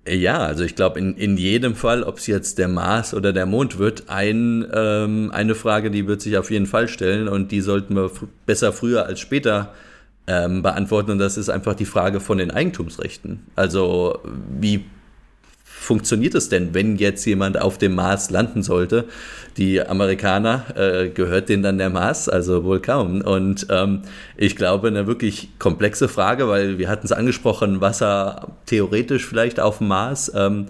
Ja, 0.06 0.38
also 0.38 0.64
ich 0.64 0.74
glaube, 0.74 0.98
in, 0.98 1.16
in 1.16 1.36
jedem 1.36 1.76
Fall, 1.76 2.02
ob 2.02 2.18
es 2.18 2.26
jetzt 2.26 2.58
der 2.58 2.66
Mars 2.66 3.14
oder 3.14 3.32
der 3.32 3.46
Mond 3.46 3.78
wird, 3.78 4.08
ein, 4.08 4.66
ähm, 4.74 5.30
eine 5.32 5.54
Frage, 5.54 5.92
die 5.92 6.08
wird 6.08 6.20
sich 6.20 6.36
auf 6.36 6.50
jeden 6.50 6.66
Fall 6.66 6.88
stellen 6.88 7.28
und 7.28 7.52
die 7.52 7.60
sollten 7.60 7.94
wir 7.94 8.10
besser 8.44 8.72
früher 8.72 9.06
als 9.06 9.20
später 9.20 9.72
ähm, 10.26 10.62
beantworten. 10.62 11.12
Und 11.12 11.18
das 11.18 11.36
ist 11.36 11.50
einfach 11.50 11.74
die 11.74 11.84
Frage 11.84 12.18
von 12.18 12.38
den 12.38 12.50
Eigentumsrechten. 12.50 13.46
Also 13.54 14.18
wie 14.50 14.84
funktioniert 15.82 16.34
es 16.34 16.48
denn, 16.48 16.74
wenn 16.74 16.96
jetzt 16.96 17.24
jemand 17.24 17.60
auf 17.60 17.76
dem 17.76 17.94
Mars 17.94 18.30
landen 18.30 18.62
sollte? 18.62 19.04
Die 19.56 19.82
Amerikaner, 19.82 20.64
äh, 20.76 21.08
gehört 21.08 21.48
denen 21.48 21.62
dann 21.62 21.78
der 21.78 21.90
Mars? 21.90 22.28
Also 22.28 22.64
wohl 22.64 22.80
kaum. 22.80 23.20
Und 23.20 23.66
ähm, 23.68 24.02
ich 24.36 24.56
glaube, 24.56 24.88
eine 24.88 25.06
wirklich 25.06 25.50
komplexe 25.58 26.08
Frage, 26.08 26.48
weil 26.48 26.78
wir 26.78 26.88
hatten 26.88 27.06
es 27.06 27.12
angesprochen, 27.12 27.80
Wasser 27.80 28.48
theoretisch 28.66 29.26
vielleicht 29.26 29.60
auf 29.60 29.78
dem 29.78 29.88
Mars. 29.88 30.32
Ähm, 30.34 30.66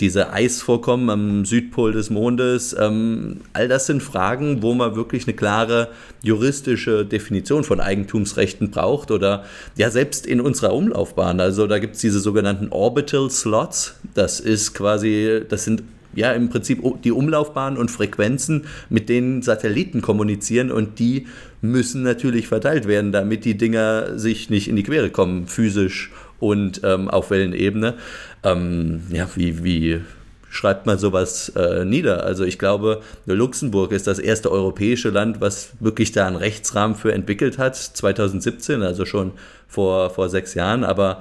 diese 0.00 0.32
Eisvorkommen 0.32 1.08
am 1.08 1.44
Südpol 1.44 1.92
des 1.92 2.10
Mondes, 2.10 2.74
ähm, 2.78 3.42
all 3.52 3.68
das 3.68 3.86
sind 3.86 4.02
Fragen, 4.02 4.62
wo 4.62 4.74
man 4.74 4.96
wirklich 4.96 5.26
eine 5.26 5.34
klare 5.34 5.88
juristische 6.22 7.04
Definition 7.04 7.62
von 7.62 7.80
Eigentumsrechten 7.80 8.70
braucht 8.70 9.10
oder 9.10 9.44
ja 9.76 9.90
selbst 9.90 10.26
in 10.26 10.40
unserer 10.40 10.74
Umlaufbahn. 10.74 11.38
Also 11.40 11.66
da 11.66 11.78
gibt 11.78 11.94
es 11.94 12.00
diese 12.00 12.18
sogenannten 12.18 12.68
Orbital 12.70 13.30
Slots. 13.30 13.94
Das 14.14 14.40
ist 14.40 14.74
quasi, 14.74 15.42
das 15.48 15.64
sind 15.64 15.84
ja 16.16 16.32
im 16.32 16.48
Prinzip 16.48 16.82
die 17.02 17.12
Umlaufbahnen 17.12 17.78
und 17.78 17.90
Frequenzen, 17.90 18.66
mit 18.88 19.08
denen 19.08 19.42
Satelliten 19.42 20.00
kommunizieren 20.00 20.70
und 20.70 20.98
die 20.98 21.26
müssen 21.60 22.02
natürlich 22.02 22.46
verteilt 22.48 22.86
werden, 22.86 23.12
damit 23.12 23.44
die 23.44 23.56
Dinger 23.56 24.18
sich 24.18 24.50
nicht 24.50 24.68
in 24.68 24.76
die 24.76 24.82
Quere 24.82 25.10
kommen, 25.10 25.46
physisch 25.46 26.10
und 26.40 26.82
ähm, 26.84 27.08
auf 27.08 27.30
Wellenebene. 27.30 27.94
Ähm, 28.44 29.02
ja, 29.10 29.28
wie, 29.34 29.64
wie 29.64 30.00
schreibt 30.50 30.86
man 30.86 30.98
sowas 30.98 31.50
äh, 31.56 31.84
nieder? 31.84 32.24
Also 32.24 32.44
ich 32.44 32.58
glaube, 32.58 33.00
Luxemburg 33.26 33.90
ist 33.90 34.06
das 34.06 34.18
erste 34.18 34.52
europäische 34.52 35.10
Land, 35.10 35.40
was 35.40 35.70
wirklich 35.80 36.12
da 36.12 36.26
einen 36.26 36.36
Rechtsrahmen 36.36 36.96
für 36.96 37.12
entwickelt 37.12 37.58
hat, 37.58 37.76
2017, 37.76 38.82
also 38.82 39.04
schon 39.04 39.32
vor, 39.66 40.10
vor 40.10 40.28
sechs 40.28 40.54
Jahren, 40.54 40.84
aber 40.84 41.20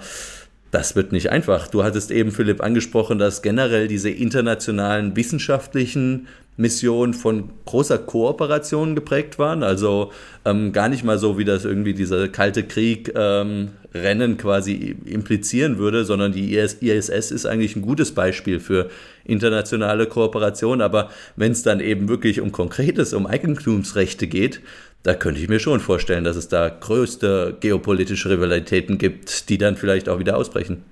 das 0.70 0.96
wird 0.96 1.12
nicht 1.12 1.30
einfach. 1.30 1.68
Du 1.68 1.84
hattest 1.84 2.12
eben, 2.12 2.32
Philipp, 2.32 2.62
angesprochen, 2.62 3.20
dass 3.20 3.42
generell 3.42 3.88
diese 3.88 4.10
internationalen 4.10 5.16
wissenschaftlichen 5.16 6.28
Mission 6.58 7.14
von 7.14 7.50
großer 7.66 7.98
Kooperation 7.98 8.96
geprägt 8.96 9.40
waren. 9.40 9.64
Also 9.64 10.12
ähm, 10.46 10.72
gar 10.72 10.90
nicht 10.90 11.04
mal 11.04 11.18
so, 11.18 11.38
wie 11.38 11.46
das 11.46 11.66
irgendwie 11.66 11.94
dieser 11.94 12.28
kalte 12.30 12.64
Krieg 12.64 13.12
ähm, 13.16 13.70
Rennen 13.94 14.38
quasi 14.38 14.96
implizieren 15.06 15.78
würde, 15.78 16.06
sondern 16.06 16.32
die 16.32 16.56
ISS 16.56 17.32
ist 17.32 17.46
eigentlich 17.46 17.76
ein 17.76 17.82
gutes 17.82 18.14
Beispiel 18.14 18.60
für 18.60 18.90
internationale 19.24 20.08
Kooperation. 20.08 20.82
Aber 20.82 21.10
wenn 21.36 21.52
es 21.52 21.64
dann 21.64 21.80
eben 21.80 22.10
wirklich 22.10 22.42
um 22.42 22.52
Konkretes, 22.52 23.14
um 23.14 23.28
Eigentumsrechte 23.28 24.28
geht, 24.28 24.62
da 25.04 25.14
könnte 25.14 25.42
ich 25.42 25.50
mir 25.50 25.60
schon 25.60 25.80
vorstellen, 25.80 26.24
dass 26.24 26.38
es 26.38 26.48
da 26.48 26.70
größte 26.70 27.58
geopolitische 27.60 28.30
Rivalitäten 28.30 28.98
gibt, 28.98 29.50
die 29.50 29.58
dann 29.58 29.76
vielleicht 29.76 30.08
auch 30.08 30.20
wieder 30.20 30.38
ausbrechen. 30.38 30.86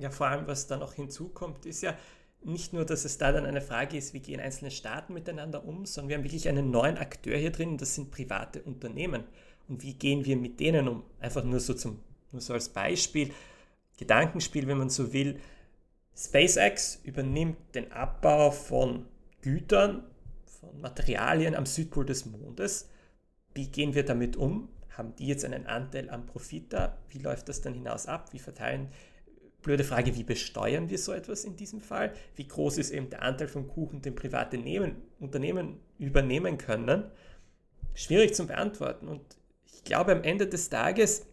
Ja, 0.00 0.10
vor 0.10 0.28
allem, 0.28 0.46
was 0.46 0.66
da 0.66 0.76
noch 0.76 0.94
hinzukommt, 0.94 1.66
ist 1.66 1.82
ja, 1.82 1.94
nicht 2.42 2.72
nur, 2.72 2.84
dass 2.84 3.04
es 3.04 3.18
da 3.18 3.32
dann 3.32 3.46
eine 3.46 3.60
Frage 3.60 3.96
ist, 3.96 4.14
wie 4.14 4.20
gehen 4.20 4.40
einzelne 4.40 4.70
Staaten 4.70 5.12
miteinander 5.12 5.64
um, 5.64 5.86
sondern 5.86 6.08
wir 6.08 6.16
haben 6.16 6.24
wirklich 6.24 6.48
einen 6.48 6.70
neuen 6.70 6.96
Akteur 6.96 7.36
hier 7.36 7.50
drin, 7.50 7.78
das 7.78 7.94
sind 7.94 8.10
private 8.10 8.62
Unternehmen. 8.62 9.24
Und 9.68 9.82
wie 9.82 9.94
gehen 9.94 10.24
wir 10.24 10.36
mit 10.36 10.60
denen 10.60 10.88
um? 10.88 11.02
Einfach 11.20 11.44
nur 11.44 11.60
so, 11.60 11.74
zum, 11.74 12.00
nur 12.32 12.40
so 12.40 12.54
als 12.54 12.68
Beispiel, 12.70 13.32
Gedankenspiel, 13.98 14.66
wenn 14.66 14.78
man 14.78 14.90
so 14.90 15.12
will. 15.12 15.40
SpaceX 16.16 17.00
übernimmt 17.04 17.58
den 17.74 17.92
Abbau 17.92 18.50
von 18.50 19.06
Gütern, 19.42 20.04
von 20.46 20.80
Materialien 20.80 21.54
am 21.54 21.66
Südpol 21.66 22.06
des 22.06 22.26
Mondes. 22.26 22.88
Wie 23.54 23.68
gehen 23.68 23.94
wir 23.94 24.04
damit 24.04 24.36
um? 24.36 24.68
Haben 24.96 25.14
die 25.16 25.26
jetzt 25.26 25.44
einen 25.44 25.66
Anteil 25.66 26.10
am 26.10 26.26
Profit 26.26 26.72
da? 26.72 26.98
Wie 27.08 27.18
läuft 27.18 27.48
das 27.48 27.60
dann 27.60 27.74
hinaus 27.74 28.06
ab? 28.06 28.32
Wie 28.32 28.38
verteilen 28.38 28.88
blöde 29.62 29.84
Frage, 29.84 30.14
wie 30.16 30.22
besteuern 30.22 30.88
wir 30.88 30.98
so 30.98 31.12
etwas 31.12 31.44
in 31.44 31.56
diesem 31.56 31.80
Fall? 31.80 32.12
Wie 32.36 32.46
groß 32.46 32.78
ist 32.78 32.90
eben 32.90 33.10
der 33.10 33.22
Anteil 33.22 33.48
von 33.48 33.68
Kuchen, 33.68 34.02
den 34.02 34.14
private 34.14 34.56
Nehmen, 34.58 34.96
Unternehmen 35.18 35.80
übernehmen 35.98 36.58
können? 36.58 37.04
Schwierig 37.94 38.34
zu 38.34 38.46
beantworten. 38.46 39.08
Und 39.08 39.22
ich 39.74 39.84
glaube, 39.84 40.12
am 40.12 40.22
Ende 40.22 40.46
des 40.46 40.68
Tages 40.68 41.26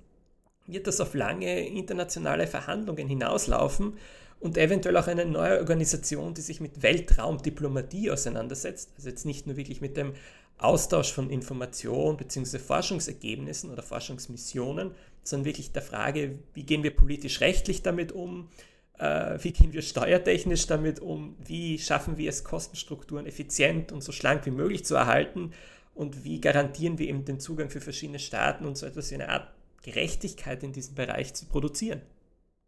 wird 0.67 0.88
das 0.88 0.99
auf 0.99 1.13
lange 1.13 1.67
internationale 1.67 2.47
Verhandlungen 2.47 3.07
hinauslaufen 3.07 3.93
und 4.39 4.57
eventuell 4.57 4.97
auch 4.97 5.07
eine 5.07 5.26
neue 5.26 5.59
Organisation, 5.59 6.34
die 6.34 6.41
sich 6.41 6.59
mit 6.59 6.82
Weltraumdiplomatie 6.82 8.11
auseinandersetzt. 8.11 8.91
Also 8.97 9.09
jetzt 9.09 9.26
nicht 9.26 9.47
nur 9.47 9.57
wirklich 9.57 9.82
mit 9.82 9.97
dem 9.97 10.13
Austausch 10.57 11.11
von 11.11 11.30
Informationen 11.30 12.17
bzw. 12.17 12.59
Forschungsergebnissen 12.59 13.71
oder 13.71 13.84
Forschungsmissionen, 13.84 14.91
sondern 15.26 15.45
wirklich 15.45 15.71
der 15.71 15.82
Frage, 15.82 16.39
wie 16.53 16.63
gehen 16.63 16.84
wir 16.84 16.95
politisch-rechtlich 16.95 17.82
damit 17.82 18.11
um, 18.11 18.49
äh, 18.97 19.38
wie 19.41 19.51
gehen 19.51 19.73
wir 19.73 19.82
steuertechnisch 19.82 20.67
damit 20.67 20.99
um, 20.99 21.36
wie 21.43 21.80
schaffen 21.80 22.17
wir 22.17 22.30
es, 22.30 22.43
Kostenstrukturen 22.43 23.26
effizient 23.26 23.91
und 23.91 24.03
so 24.03 24.11
schlank 24.11 24.45
wie 24.45 24.51
möglich 24.51 24.86
zu 24.86 24.95
erhalten 24.95 25.51
und 25.93 26.23
wie 26.23 26.39
garantieren 26.39 26.99
wir 26.99 27.07
eben 27.07 27.26
den 27.26 27.39
Zugang 27.39 27.69
für 27.69 27.82
verschiedene 27.82 28.19
Staaten 28.19 28.65
und 28.65 28.78
so 28.78 28.86
etwas 28.86 29.09
wie 29.11 29.15
eine 29.15 29.30
Art 29.30 29.51
Gerechtigkeit 29.82 30.63
in 30.63 30.73
diesem 30.73 30.95
Bereich 30.95 31.34
zu 31.34 31.45
produzieren. 31.45 32.01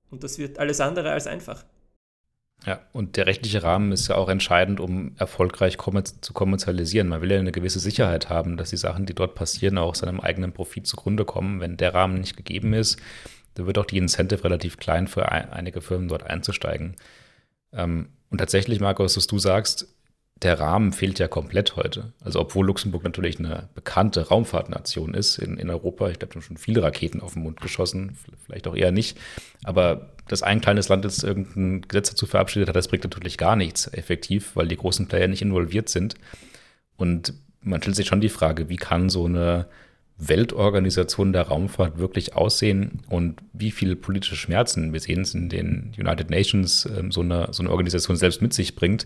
Und 0.10 0.24
das 0.24 0.38
wird 0.38 0.60
alles 0.60 0.82
andere 0.82 1.12
als 1.12 1.28
einfach. 1.28 1.66
Ja, 2.66 2.82
und 2.92 3.16
der 3.16 3.28
rechtliche 3.28 3.64
Rahmen 3.64 3.92
ist 3.92 4.08
ja 4.08 4.16
auch 4.16 4.30
entscheidend, 4.30 4.80
um 4.80 5.16
erfolgreich 5.18 5.78
zu 5.78 6.34
kommerzialisieren. 6.34 7.08
Man 7.08 7.22
will 7.22 7.32
ja 7.32 7.40
eine 7.40 7.52
gewisse 7.52 7.80
Sicherheit 7.80 8.30
haben, 8.30 8.58
dass 8.58 8.72
die 8.72 8.78
Sachen, 8.78 9.06
die 9.06 9.14
dort 9.14 9.36
passieren, 9.36 9.78
auch 9.78 9.96
seinem 9.96 10.20
eigenen 10.20 10.52
Profit 10.52 10.88
zugrunde 10.88 11.24
kommen. 11.24 11.60
Wenn 11.60 11.78
der 11.78 11.94
Rahmen 11.94 12.20
nicht 12.20 12.36
gegeben 12.36 12.74
ist, 12.74 13.00
dann 13.54 13.68
wird 13.68 13.78
auch 13.78 13.86
die 13.86 13.98
Incentive 13.98 14.44
relativ 14.44 14.78
klein 14.78 15.08
für 15.08 15.32
einige 15.32 15.82
Firmen 15.82 16.08
dort 16.08 16.24
einzusteigen. 16.24 16.96
Ähm, 17.74 18.10
und 18.30 18.40
tatsächlich, 18.40 18.80
Markus, 18.80 19.16
was 19.16 19.28
du 19.28 19.40
sagst, 19.40 19.96
der 20.44 20.60
Rahmen 20.60 20.94
fehlt 20.94 21.20
ja 21.20 21.28
komplett 21.28 21.76
heute. 21.76 22.14
Also 22.22 22.40
obwohl 22.40 22.66
Luxemburg 22.66 23.04
natürlich 23.04 23.40
eine 23.40 23.70
bekannte 23.74 24.28
Raumfahrtnation 24.28 25.14
ist 25.14 25.38
in, 25.40 25.58
in 25.58 25.70
Europa, 25.70 26.10
ich 26.10 26.20
glaube, 26.20 26.36
wir 26.36 26.42
haben 26.42 26.48
schon 26.48 26.58
viele 26.58 26.84
Raketen 26.84 27.22
auf 27.22 27.34
den 27.34 27.44
Mund 27.44 27.60
geschossen, 27.60 28.18
vielleicht 28.46 28.68
auch 28.68 28.76
eher 28.76 28.92
nicht, 28.92 29.18
aber 29.64 30.10
dass 30.28 30.44
ein 30.44 30.62
kleines 30.62 30.90
Land 30.90 31.06
jetzt 31.06 31.24
irgendein 31.24 31.82
Gesetz 31.82 32.12
dazu 32.12 32.26
verabschiedet 32.26 32.70
hat, 32.70 32.76
das 32.76 32.88
bringt 32.88 33.04
natürlich 33.04 33.38
gar 33.38 33.56
nichts 33.56 33.88
effektiv, 33.94 34.56
weil 34.56 34.68
die 34.68 34.78
großen 34.78 35.08
Player 35.08 35.28
nicht 35.28 35.42
involviert 35.42 35.90
sind. 35.90 36.16
Und 36.98 37.34
man 37.62 37.82
stellt 37.82 37.96
sich 37.96 38.08
schon 38.08 38.22
die 38.22 38.30
Frage, 38.30 38.70
wie 38.70 38.76
kann 38.76 39.10
so 39.10 39.26
eine 39.26 39.68
Weltorganisation 40.20 41.32
der 41.32 41.44
Raumfahrt 41.44 42.00
wirklich 42.00 42.36
aussehen 42.36 43.02
und 43.10 43.40
wie 43.54 43.72
viele 43.72 43.96
politische 43.96 44.36
Schmerzen, 44.36 44.92
wir 44.92 45.00
sehen 45.00 45.22
es 45.22 45.36
in 45.36 45.50
den 45.50 45.94
United 45.98 46.30
Nations, 46.30 46.88
ähm, 46.98 47.12
so 47.12 47.22
eine, 47.22 47.50
so 47.52 47.62
eine 47.62 47.72
Organisation 47.72 48.18
selbst 48.18 48.42
mit 48.42 48.54
sich 48.54 48.76
bringt, 48.76 49.06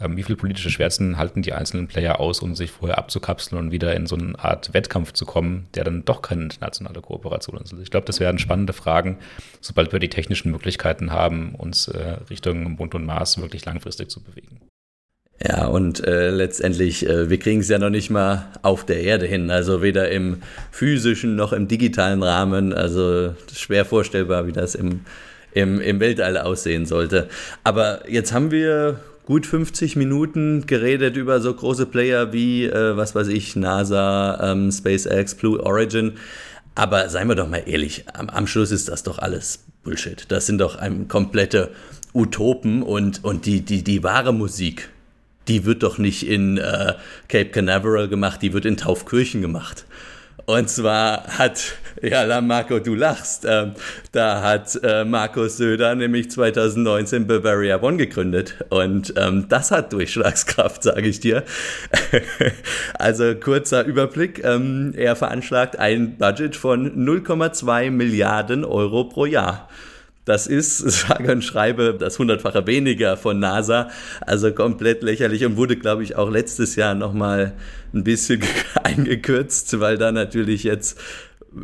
ähm, 0.00 0.16
wie 0.16 0.22
viele 0.22 0.36
politische 0.36 0.70
Schmerzen 0.70 1.16
halten 1.16 1.42
die 1.42 1.52
einzelnen 1.52 1.86
Player 1.86 2.20
aus, 2.20 2.40
um 2.40 2.54
sich 2.54 2.70
vorher 2.70 2.98
abzukapseln 2.98 3.60
und 3.60 3.72
wieder 3.72 3.94
in 3.94 4.06
so 4.06 4.16
eine 4.16 4.38
Art 4.38 4.72
Wettkampf 4.74 5.12
zu 5.12 5.26
kommen, 5.26 5.68
der 5.74 5.84
dann 5.84 6.04
doch 6.04 6.22
keine 6.22 6.44
internationale 6.44 7.00
Kooperation 7.00 7.56
ist. 7.56 7.72
Also 7.72 7.82
ich 7.82 7.90
glaube, 7.90 8.06
das 8.06 8.20
werden 8.20 8.38
spannende 8.38 8.72
Fragen, 8.72 9.18
sobald 9.60 9.92
wir 9.92 9.98
die 9.98 10.08
technischen 10.08 10.50
Möglichkeiten 10.50 11.12
haben, 11.12 11.54
uns 11.54 11.88
äh, 11.88 12.16
Richtung 12.30 12.76
Bund 12.76 12.94
und 12.94 13.06
Mars 13.06 13.38
wirklich 13.38 13.64
langfristig 13.64 14.10
zu 14.10 14.22
bewegen. 14.22 14.60
Ja, 15.40 15.66
und 15.66 16.04
äh, 16.04 16.30
letztendlich, 16.30 17.08
äh, 17.08 17.30
wir 17.30 17.38
kriegen 17.38 17.60
es 17.60 17.68
ja 17.68 17.78
noch 17.78 17.90
nicht 17.90 18.10
mal 18.10 18.48
auf 18.62 18.84
der 18.84 19.02
Erde 19.02 19.26
hin, 19.26 19.50
also 19.50 19.82
weder 19.82 20.10
im 20.10 20.38
physischen 20.72 21.36
noch 21.36 21.52
im 21.52 21.68
digitalen 21.68 22.24
Rahmen. 22.24 22.72
Also 22.72 23.34
schwer 23.54 23.84
vorstellbar, 23.84 24.48
wie 24.48 24.52
das 24.52 24.74
im, 24.74 25.00
im, 25.52 25.80
im 25.80 26.00
Weltall 26.00 26.38
aussehen 26.38 26.86
sollte. 26.86 27.28
Aber 27.62 28.00
jetzt 28.10 28.32
haben 28.32 28.50
wir 28.50 28.98
gut 29.26 29.46
50 29.46 29.94
Minuten 29.94 30.66
geredet 30.66 31.16
über 31.16 31.40
so 31.40 31.54
große 31.54 31.86
Player 31.86 32.32
wie, 32.32 32.64
äh, 32.64 32.96
was 32.96 33.14
weiß 33.14 33.28
ich, 33.28 33.54
NASA, 33.54 34.40
ähm, 34.42 34.72
SpaceX, 34.72 35.36
Blue 35.36 35.62
Origin. 35.62 36.14
Aber 36.74 37.08
seien 37.10 37.28
wir 37.28 37.36
doch 37.36 37.48
mal 37.48 37.62
ehrlich, 37.64 38.06
am, 38.12 38.28
am 38.28 38.48
Schluss 38.48 38.72
ist 38.72 38.88
das 38.88 39.04
doch 39.04 39.20
alles 39.20 39.64
Bullshit. 39.84 40.26
Das 40.30 40.46
sind 40.46 40.58
doch 40.58 40.78
komplette 41.06 41.70
Utopen 42.12 42.82
und, 42.82 43.22
und 43.22 43.46
die, 43.46 43.60
die, 43.60 43.84
die 43.84 44.02
wahre 44.02 44.32
Musik, 44.32 44.88
die 45.48 45.64
wird 45.64 45.82
doch 45.82 45.98
nicht 45.98 46.26
in 46.26 46.58
äh, 46.58 46.94
Cape 47.28 47.50
Canaveral 47.50 48.08
gemacht, 48.08 48.42
die 48.42 48.52
wird 48.52 48.64
in 48.64 48.76
Taufkirchen 48.76 49.40
gemacht. 49.40 49.86
Und 50.48 50.70
zwar 50.70 51.24
hat, 51.26 51.74
ja, 52.02 52.40
Marco, 52.40 52.78
du 52.78 52.94
lachst, 52.94 53.44
äh, 53.44 53.66
da 54.12 54.42
hat 54.42 54.80
äh, 54.82 55.04
Markus 55.04 55.58
Söder 55.58 55.94
nämlich 55.94 56.30
2019 56.30 57.26
Bavaria 57.26 57.82
One 57.82 57.98
gegründet. 57.98 58.54
Und 58.70 59.12
ähm, 59.18 59.44
das 59.50 59.70
hat 59.70 59.92
Durchschlagskraft, 59.92 60.82
sage 60.84 61.06
ich 61.06 61.20
dir. 61.20 61.44
also 62.94 63.34
kurzer 63.34 63.84
Überblick. 63.84 64.42
Ähm, 64.42 64.94
er 64.96 65.16
veranschlagt 65.16 65.78
ein 65.78 66.16
Budget 66.16 66.56
von 66.56 66.96
0,2 66.96 67.90
Milliarden 67.90 68.64
Euro 68.64 69.04
pro 69.04 69.26
Jahr. 69.26 69.68
Das 70.28 70.46
ist, 70.46 70.78
sage 71.08 71.32
und 71.32 71.42
schreibe, 71.42 71.96
das 71.98 72.18
hundertfache 72.18 72.66
weniger 72.66 73.16
von 73.16 73.38
NASA. 73.38 73.88
Also 74.20 74.52
komplett 74.52 75.02
lächerlich 75.02 75.46
und 75.46 75.56
wurde, 75.56 75.76
glaube 75.76 76.02
ich, 76.02 76.16
auch 76.16 76.30
letztes 76.30 76.76
Jahr 76.76 76.94
nochmal 76.94 77.54
ein 77.94 78.04
bisschen 78.04 78.42
eingekürzt, 78.84 79.80
weil 79.80 79.96
da 79.96 80.12
natürlich 80.12 80.64
jetzt 80.64 81.00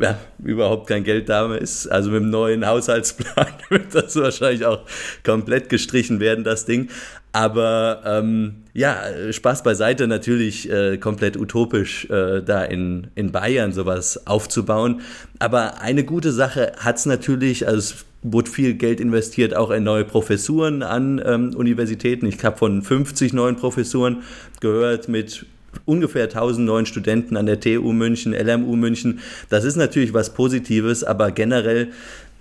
ja, 0.01 0.17
überhaupt 0.43 0.87
kein 0.87 1.03
Geld 1.03 1.29
da 1.29 1.53
ist. 1.53 1.85
Also 1.87 2.09
mit 2.09 2.21
dem 2.21 2.31
neuen 2.31 2.65
Haushaltsplan 2.65 3.47
wird 3.69 3.93
das 3.93 4.15
wahrscheinlich 4.15 4.65
auch 4.65 4.81
komplett 5.23 5.69
gestrichen 5.69 6.19
werden, 6.19 6.43
das 6.43 6.65
Ding. 6.65 6.89
Aber 7.35 7.99
ähm, 8.05 8.63
ja, 8.73 8.97
Spaß 9.29 9.63
beiseite, 9.63 10.07
natürlich 10.07 10.71
äh, 10.71 10.97
komplett 10.97 11.35
utopisch, 11.35 12.09
äh, 12.09 12.41
da 12.41 12.63
in, 12.63 13.07
in 13.15 13.33
Bayern 13.33 13.73
sowas 13.73 14.25
aufzubauen. 14.25 15.01
Aber 15.37 15.81
eine 15.81 16.05
gute 16.05 16.31
Sache 16.31 16.71
hat 16.77 16.95
es 16.95 17.05
natürlich, 17.05 17.67
also 17.67 17.77
es 17.77 18.05
wurde 18.21 18.49
viel 18.49 18.75
Geld 18.75 19.01
investiert, 19.01 19.53
auch 19.53 19.71
in 19.71 19.83
neue 19.83 20.05
Professuren 20.05 20.81
an 20.81 21.21
ähm, 21.25 21.53
Universitäten. 21.53 22.25
Ich 22.25 22.41
habe 22.45 22.55
von 22.55 22.81
50 22.81 23.33
neuen 23.33 23.57
Professuren 23.57 24.23
gehört 24.61 25.09
mit 25.09 25.45
ungefähr 25.83 26.23
1000 26.23 26.65
neuen 26.65 26.85
Studenten 26.85 27.35
an 27.35 27.47
der 27.47 27.59
TU 27.59 27.91
München, 27.91 28.33
LMU 28.33 28.77
München. 28.77 29.19
Das 29.49 29.65
ist 29.65 29.75
natürlich 29.75 30.13
was 30.13 30.33
Positives, 30.33 31.03
aber 31.03 31.31
generell 31.31 31.89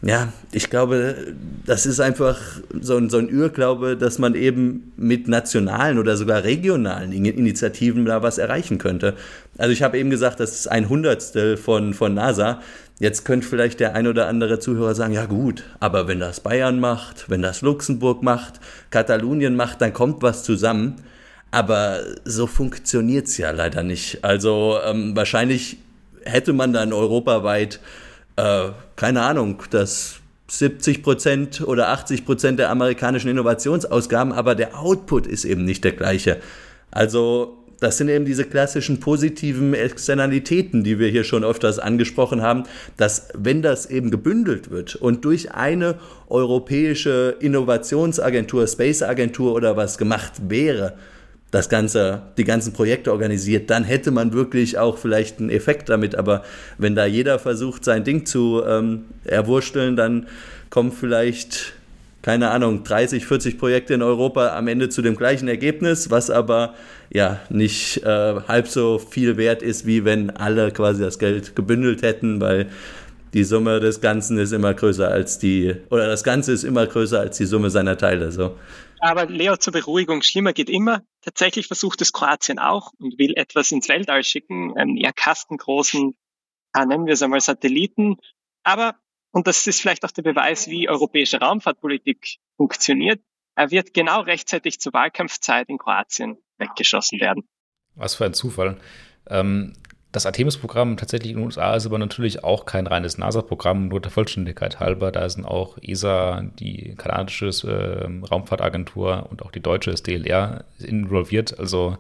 ja, 0.07 0.32
ich 0.52 0.68
glaube, 0.68 1.34
das 1.64 1.86
ist 1.86 1.98
einfach 1.98 2.38
so 2.78 2.98
ein, 2.98 3.09
so 3.09 3.16
ein 3.16 3.28
Irrglaube, 3.30 3.96
dass 3.96 4.18
man 4.18 4.34
eben 4.34 4.92
mit 4.96 5.28
nationalen 5.28 5.98
oder 5.98 6.18
sogar 6.18 6.44
regionalen 6.44 7.12
Initiativen 7.12 8.05
da 8.05 8.22
was 8.22 8.36
erreichen 8.36 8.76
könnte. 8.76 9.14
Also 9.57 9.72
ich 9.72 9.82
habe 9.82 9.98
eben 9.98 10.11
gesagt, 10.11 10.40
das 10.40 10.52
ist 10.52 10.70
ein 10.70 10.90
Hundertstel 10.90 11.57
von, 11.57 11.94
von 11.94 12.12
NASA. 12.12 12.61
Jetzt 13.00 13.24
könnte 13.24 13.46
vielleicht 13.46 13.80
der 13.80 13.94
ein 13.94 14.07
oder 14.07 14.28
andere 14.28 14.59
Zuhörer 14.59 14.94
sagen, 14.94 15.14
ja 15.14 15.24
gut, 15.24 15.64
aber 15.80 16.07
wenn 16.07 16.20
das 16.20 16.40
Bayern 16.40 16.80
macht, 16.80 17.30
wenn 17.30 17.40
das 17.40 17.62
Luxemburg 17.62 18.22
macht, 18.22 18.61
Katalonien 18.90 19.57
macht, 19.57 19.80
dann 19.80 19.94
kommt 19.94 20.22
was 20.22 20.44
zusammen. 20.44 20.96
Aber 21.50 22.00
so 22.24 22.46
funktioniert 22.46 23.26
es 23.28 23.38
ja 23.38 23.52
leider 23.52 23.82
nicht. 23.82 24.22
Also 24.22 24.76
ähm, 24.84 25.16
wahrscheinlich 25.16 25.78
hätte 26.24 26.52
man 26.52 26.74
dann 26.74 26.92
europaweit 26.92 27.80
äh, 28.37 28.68
keine 28.97 29.22
Ahnung, 29.22 29.62
das 29.70 30.20
70 30.49 31.03
Prozent 31.03 31.61
oder 31.62 31.89
80 31.89 32.24
Prozent 32.24 32.59
der 32.59 32.70
amerikanischen 32.70 33.28
Innovationsausgaben, 33.30 34.32
aber 34.32 34.55
der 34.55 34.78
Output 34.78 35.26
ist 35.26 35.45
eben 35.45 35.64
nicht 35.64 35.85
der 35.85 35.93
gleiche. 35.93 36.39
Also 36.91 37.64
das 37.80 37.99
sind 37.99 38.09
eben 38.09 38.24
diese 38.24 38.45
klassischen 38.45 39.01
positiven 39.01 39.74
Externalitäten, 39.74 40.85
die 40.85 40.99
wir 40.99 41.09
hier 41.09 41.24
schon 41.24 41.45
öfters 41.45 41.78
angesprochen 41.78 42.41
haben, 42.41 42.64
dass 42.97 43.28
wenn 43.35 43.62
das 43.62 43.87
eben 43.87 44.11
gebündelt 44.11 44.70
wird 44.70 44.97
und 44.97 45.24
durch 45.24 45.53
eine 45.53 45.97
europäische 46.28 47.37
Innovationsagentur, 47.41 48.66
Space 48.66 49.03
Agentur 49.03 49.55
oder 49.55 49.76
was 49.76 49.99
gemacht 49.99 50.32
wäre, 50.49 50.95
das 51.55 51.68
Ganze, 51.68 52.22
die 52.36 52.44
ganzen 52.44 52.72
Projekte 52.72 53.12
organisiert, 53.12 53.70
dann 53.70 53.84
hätte 53.84 54.11
man 54.11 54.32
wirklich 54.32 54.76
auch 54.76 54.98
vielleicht 54.98 55.38
einen 55.38 55.50
Effekt 55.50 55.88
damit. 55.88 56.16
Aber 56.16 56.42
wenn 56.78 56.96
da 56.96 57.07
jeder 57.07 57.38
versucht, 57.38 57.84
sein 57.84 58.02
Ding 58.02 58.26
zu 58.26 58.62
ähm, 58.66 59.05
erwursteln, 59.24 59.94
dann 59.94 60.26
kommt 60.68 60.94
vielleicht 60.94 61.74
keine 62.22 62.50
Ahnung, 62.50 62.84
30, 62.84 63.26
40 63.26 63.59
Projekte 63.59 63.92
in 63.92 64.00
Europa 64.00 64.57
am 64.57 64.66
Ende 64.66 64.88
zu 64.88 65.02
dem 65.02 65.14
gleichen 65.14 65.46
Ergebnis, 65.46 66.11
was 66.11 66.30
aber 66.30 66.72
ja 67.11 67.38
nicht 67.50 68.02
äh, 68.02 68.40
halb 68.48 68.66
so 68.66 68.98
viel 68.98 69.36
wert 69.36 69.62
ist, 69.62 69.86
wie 69.86 70.07
wenn 70.07 70.30
alle 70.30 70.70
quasi 70.70 71.02
das 71.02 71.18
Geld 71.18 71.55
gebündelt 71.55 72.00
hätten, 72.00 72.40
weil 72.40 72.68
die 73.35 73.45
Summe 73.45 73.80
des 73.80 74.01
Ganzen 74.01 74.39
ist 74.39 74.53
immer 74.53 74.72
größer 74.72 75.09
als 75.09 75.39
die, 75.39 75.74
oder 75.91 76.07
das 76.07 76.24
Ganze 76.24 76.53
ist 76.53 76.64
immer 76.64 76.87
größer 76.87 77.20
als 77.20 77.37
die 77.37 77.47
Summe 77.47 77.68
seiner 77.70 77.99
Teile. 77.99 78.32
So. 78.32 78.59
Aber 79.01 79.26
Leo, 79.26 79.57
zur 79.57 79.72
Beruhigung, 79.72 80.22
schlimmer 80.22 80.53
geht 80.53 80.70
immer. 80.70 81.03
Tatsächlich 81.20 81.66
versucht 81.66 82.01
es 82.01 82.12
Kroatien 82.12 82.59
auch 82.59 82.93
und 82.99 83.18
will 83.18 83.35
etwas 83.37 83.72
ins 83.72 83.89
Weltall 83.89 84.24
schicken, 84.24 84.76
einen 84.78 84.97
eher 84.97 85.12
kastengroßen, 85.12 86.16
ah, 86.72 86.87
nennen 86.87 87.07
wir 87.07 87.14
es 87.14 87.22
einmal 87.22 87.41
Satelliten. 87.41 88.16
Aber 88.62 88.95
und 89.35 89.49
das 89.49 89.66
ist 89.66 89.80
vielleicht 89.80 90.05
auch 90.05 90.12
der 90.12 90.22
Beweis, 90.22 90.68
wie 90.68 90.89
europäische 90.89 91.41
Raumfahrtpolitik 91.41 92.37
funktioniert. 92.57 93.20
Er 93.57 93.72
wird 93.72 93.93
genau 93.93 94.20
rechtzeitig 94.20 94.78
zur 94.78 94.93
Wahlkampfzeit 94.93 95.68
in 95.68 95.76
Kroatien 95.76 96.39
weggeschossen 96.59 97.20
werden. 97.20 97.43
Was 97.97 98.14
für 98.14 98.26
ein 98.26 98.35
Zufall. 98.35 98.78
Ähm, 99.28 99.72
das 100.14 100.26
Artemis-Programm 100.26 100.96
tatsächlich 100.96 101.32
in 101.32 101.38
den 101.38 101.46
USA 101.46 101.74
ist 101.74 101.86
aber 101.86 101.98
natürlich 101.98 102.44
auch 102.44 102.66
kein 102.66 102.86
reines 102.86 103.18
NASA-Programm, 103.18 103.88
nur 103.88 104.00
der 104.00 104.12
Vollständigkeit 104.12 104.78
halber. 104.78 105.10
Da 105.10 105.28
sind 105.28 105.44
auch 105.44 105.76
ESA, 105.82 106.44
die 106.60 106.94
kanadische 106.96 107.46
äh, 107.46 108.26
Raumfahrtagentur 108.26 109.26
und 109.28 109.42
auch 109.42 109.50
die 109.50 109.60
deutsche 109.60 109.92
DLR 109.92 110.64
involviert. 110.78 111.58
Also 111.58 111.98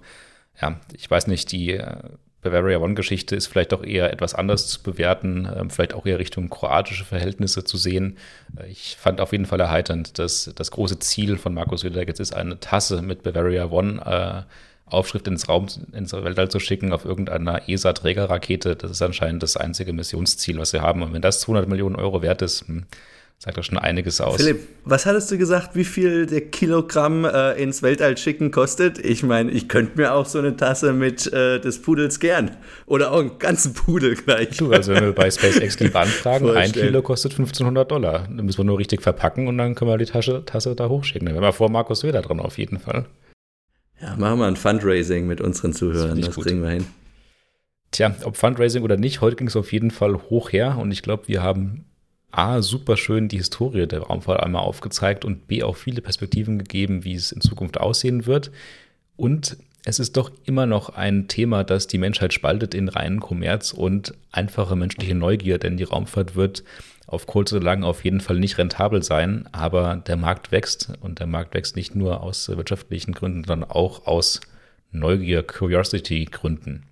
ja, 0.62 0.78
ich 0.92 1.10
weiß 1.10 1.26
nicht, 1.26 1.50
die 1.50 1.72
äh, 1.72 1.96
Bavaria 2.42 2.78
One-Geschichte 2.78 3.34
ist 3.34 3.48
vielleicht 3.48 3.74
auch 3.74 3.82
eher 3.82 4.12
etwas 4.12 4.34
anders 4.34 4.68
zu 4.68 4.80
bewerten, 4.84 5.48
ähm, 5.52 5.70
vielleicht 5.70 5.94
auch 5.94 6.06
eher 6.06 6.20
Richtung 6.20 6.50
kroatische 6.50 7.04
Verhältnisse 7.04 7.64
zu 7.64 7.76
sehen. 7.76 8.16
Äh, 8.56 8.68
ich 8.68 8.96
fand 8.96 9.20
auf 9.20 9.32
jeden 9.32 9.46
Fall 9.46 9.58
erheiternd, 9.58 10.20
dass 10.20 10.52
das 10.54 10.70
große 10.70 11.00
Ziel 11.00 11.36
von 11.36 11.52
Markus 11.52 11.80
Söder 11.80 12.06
jetzt 12.06 12.20
ist, 12.20 12.32
eine 12.32 12.60
Tasse 12.60 13.02
mit 13.02 13.24
Bavaria 13.24 13.66
One 13.70 14.00
äh, 14.06 14.42
Aufschrift 14.86 15.26
ins 15.28 15.48
Raum, 15.48 15.66
ins 15.92 16.12
Weltall 16.12 16.50
zu 16.50 16.60
schicken 16.60 16.92
auf 16.92 17.04
irgendeiner 17.04 17.68
ESA-Trägerrakete. 17.68 18.76
Das 18.76 18.90
ist 18.90 19.02
anscheinend 19.02 19.42
das 19.42 19.56
einzige 19.56 19.92
Missionsziel, 19.92 20.58
was 20.58 20.72
wir 20.72 20.82
haben. 20.82 21.02
Und 21.02 21.12
wenn 21.12 21.22
das 21.22 21.40
200 21.40 21.68
Millionen 21.68 21.96
Euro 21.96 22.20
wert 22.22 22.42
ist, 22.42 22.68
hm, 22.68 22.84
sagt 23.38 23.58
doch 23.58 23.64
schon 23.64 23.78
einiges 23.78 24.20
aus. 24.20 24.36
Philipp, 24.36 24.60
was 24.84 25.06
hattest 25.06 25.30
du 25.30 25.38
gesagt, 25.38 25.74
wie 25.74 25.84
viel 25.84 26.26
der 26.26 26.42
Kilogramm 26.42 27.24
äh, 27.24 27.52
ins 27.62 27.82
Weltall 27.82 28.16
schicken 28.18 28.50
kostet? 28.50 28.98
Ich 28.98 29.22
meine, 29.22 29.50
ich 29.50 29.68
könnte 29.68 29.98
mir 29.98 30.14
auch 30.14 30.26
so 30.26 30.38
eine 30.38 30.56
Tasse 30.56 30.92
mit 30.92 31.32
äh, 31.32 31.60
des 31.60 31.80
Pudels 31.80 32.20
gern. 32.20 32.56
Oder 32.86 33.12
auch 33.12 33.20
einen 33.20 33.38
ganzen 33.38 33.72
Pudel 33.72 34.14
gleich. 34.14 34.56
Du, 34.58 34.70
also 34.70 34.92
wenn 34.94 35.04
wir 35.04 35.12
bei 35.12 35.30
SpaceX 35.30 35.80
lieb 35.80 35.96
anfragen, 35.96 36.50
ein 36.50 36.72
Kilo 36.72 37.02
kostet 37.02 37.32
1500 37.32 37.90
Dollar. 37.90 38.28
Dann 38.28 38.44
müssen 38.44 38.58
wir 38.58 38.64
nur 38.64 38.78
richtig 38.78 39.02
verpacken 39.02 39.48
und 39.48 39.56
dann 39.56 39.74
können 39.74 39.90
wir 39.90 39.98
die 39.98 40.04
Tasche, 40.04 40.44
Tasse 40.44 40.74
da 40.74 40.88
hochschicken. 40.88 41.26
Dann 41.26 41.34
wären 41.34 41.44
wir 41.44 41.52
vor 41.52 41.70
Markus 41.70 42.00
Söder 42.00 42.22
dran 42.22 42.40
auf 42.40 42.58
jeden 42.58 42.78
Fall. 42.78 43.06
Ja, 44.04 44.16
machen 44.16 44.38
wir 44.38 44.46
ein 44.46 44.56
Fundraising 44.56 45.26
mit 45.26 45.40
unseren 45.40 45.72
Zuhörern, 45.72 46.20
das, 46.20 46.34
das 46.34 46.44
kriegen 46.44 46.62
wir 46.62 46.68
hin. 46.68 46.86
Tja, 47.90 48.14
ob 48.24 48.36
Fundraising 48.36 48.82
oder 48.82 48.98
nicht, 48.98 49.22
heute 49.22 49.36
ging 49.36 49.46
es 49.46 49.56
auf 49.56 49.72
jeden 49.72 49.90
Fall 49.90 50.14
hoch 50.28 50.52
her 50.52 50.76
und 50.78 50.90
ich 50.90 51.02
glaube, 51.02 51.26
wir 51.26 51.42
haben 51.42 51.86
A, 52.30 52.60
super 52.60 52.96
schön 52.96 53.28
die 53.28 53.38
Historie 53.38 53.86
der 53.86 54.00
Raumfahrt 54.00 54.42
einmal 54.42 54.62
aufgezeigt 54.62 55.24
und 55.24 55.46
B, 55.46 55.62
auch 55.62 55.76
viele 55.76 56.02
Perspektiven 56.02 56.58
gegeben, 56.58 57.04
wie 57.04 57.14
es 57.14 57.32
in 57.32 57.40
Zukunft 57.40 57.78
aussehen 57.78 58.26
wird. 58.26 58.50
Und 59.16 59.56
es 59.84 60.00
ist 60.00 60.16
doch 60.16 60.32
immer 60.44 60.66
noch 60.66 60.90
ein 60.90 61.28
Thema, 61.28 61.62
das 61.62 61.86
die 61.86 61.98
Menschheit 61.98 62.34
spaltet 62.34 62.74
in 62.74 62.88
reinen 62.88 63.20
Kommerz 63.20 63.72
und 63.72 64.14
einfache 64.32 64.76
menschliche 64.76 65.14
Neugier, 65.14 65.58
denn 65.58 65.76
die 65.76 65.84
Raumfahrt 65.84 66.34
wird 66.34 66.64
auf 67.14 67.26
kurz 67.26 67.52
oder 67.52 67.64
lang 67.64 67.84
auf 67.84 68.04
jeden 68.04 68.20
Fall 68.20 68.38
nicht 68.38 68.58
rentabel 68.58 69.02
sein, 69.02 69.48
aber 69.52 69.96
der 69.96 70.16
Markt 70.16 70.52
wächst 70.52 70.92
und 71.00 71.20
der 71.20 71.26
Markt 71.26 71.54
wächst 71.54 71.76
nicht 71.76 71.94
nur 71.94 72.22
aus 72.22 72.48
wirtschaftlichen 72.48 73.12
Gründen, 73.12 73.44
sondern 73.44 73.70
auch 73.70 74.06
aus 74.06 74.40
Neugier, 74.90 75.42
Curiosity-Gründen. 75.42 76.84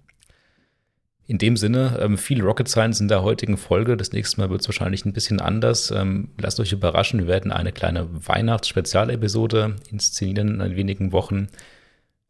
In 1.27 1.39
dem 1.39 1.57
Sinne, 1.57 1.99
ähm, 2.01 2.19
viel 2.19 2.43
Rocket 2.43 2.69
Science 2.69 3.01
in 3.01 3.09
der 3.09 3.23
heutigen 3.23 3.57
Folge. 3.57 3.97
Das 3.97 4.13
nächste 4.13 4.41
Mal 4.41 4.51
wird 4.51 4.61
es 4.61 4.69
wahrscheinlich 4.69 5.05
ein 5.05 5.13
bisschen 5.13 5.41
anders. 5.41 5.91
Ähm, 5.91 6.31
lasst 6.39 6.59
euch 6.59 6.73
überraschen. 6.73 7.21
Wir 7.21 7.27
werden 7.29 7.53
eine 7.53 7.73
kleine 7.73 8.09
Weihnachtsspezialepisode 8.11 9.77
inszenieren 9.91 10.61
in 10.61 10.77
wenigen 10.77 11.13
Wochen. 11.13 11.47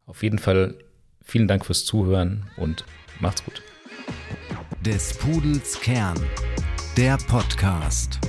Auf 0.05 0.21
jeden 0.21 0.37
Fall 0.37 0.75
vielen 1.23 1.47
Dank 1.47 1.65
fürs 1.65 1.85
Zuhören 1.85 2.45
und 2.55 2.85
macht's 3.19 3.43
gut. 3.43 3.61
Des 4.85 5.17
Pudels 5.17 5.79
Kern, 5.81 6.19
der 6.97 7.17
Podcast. 7.27 8.19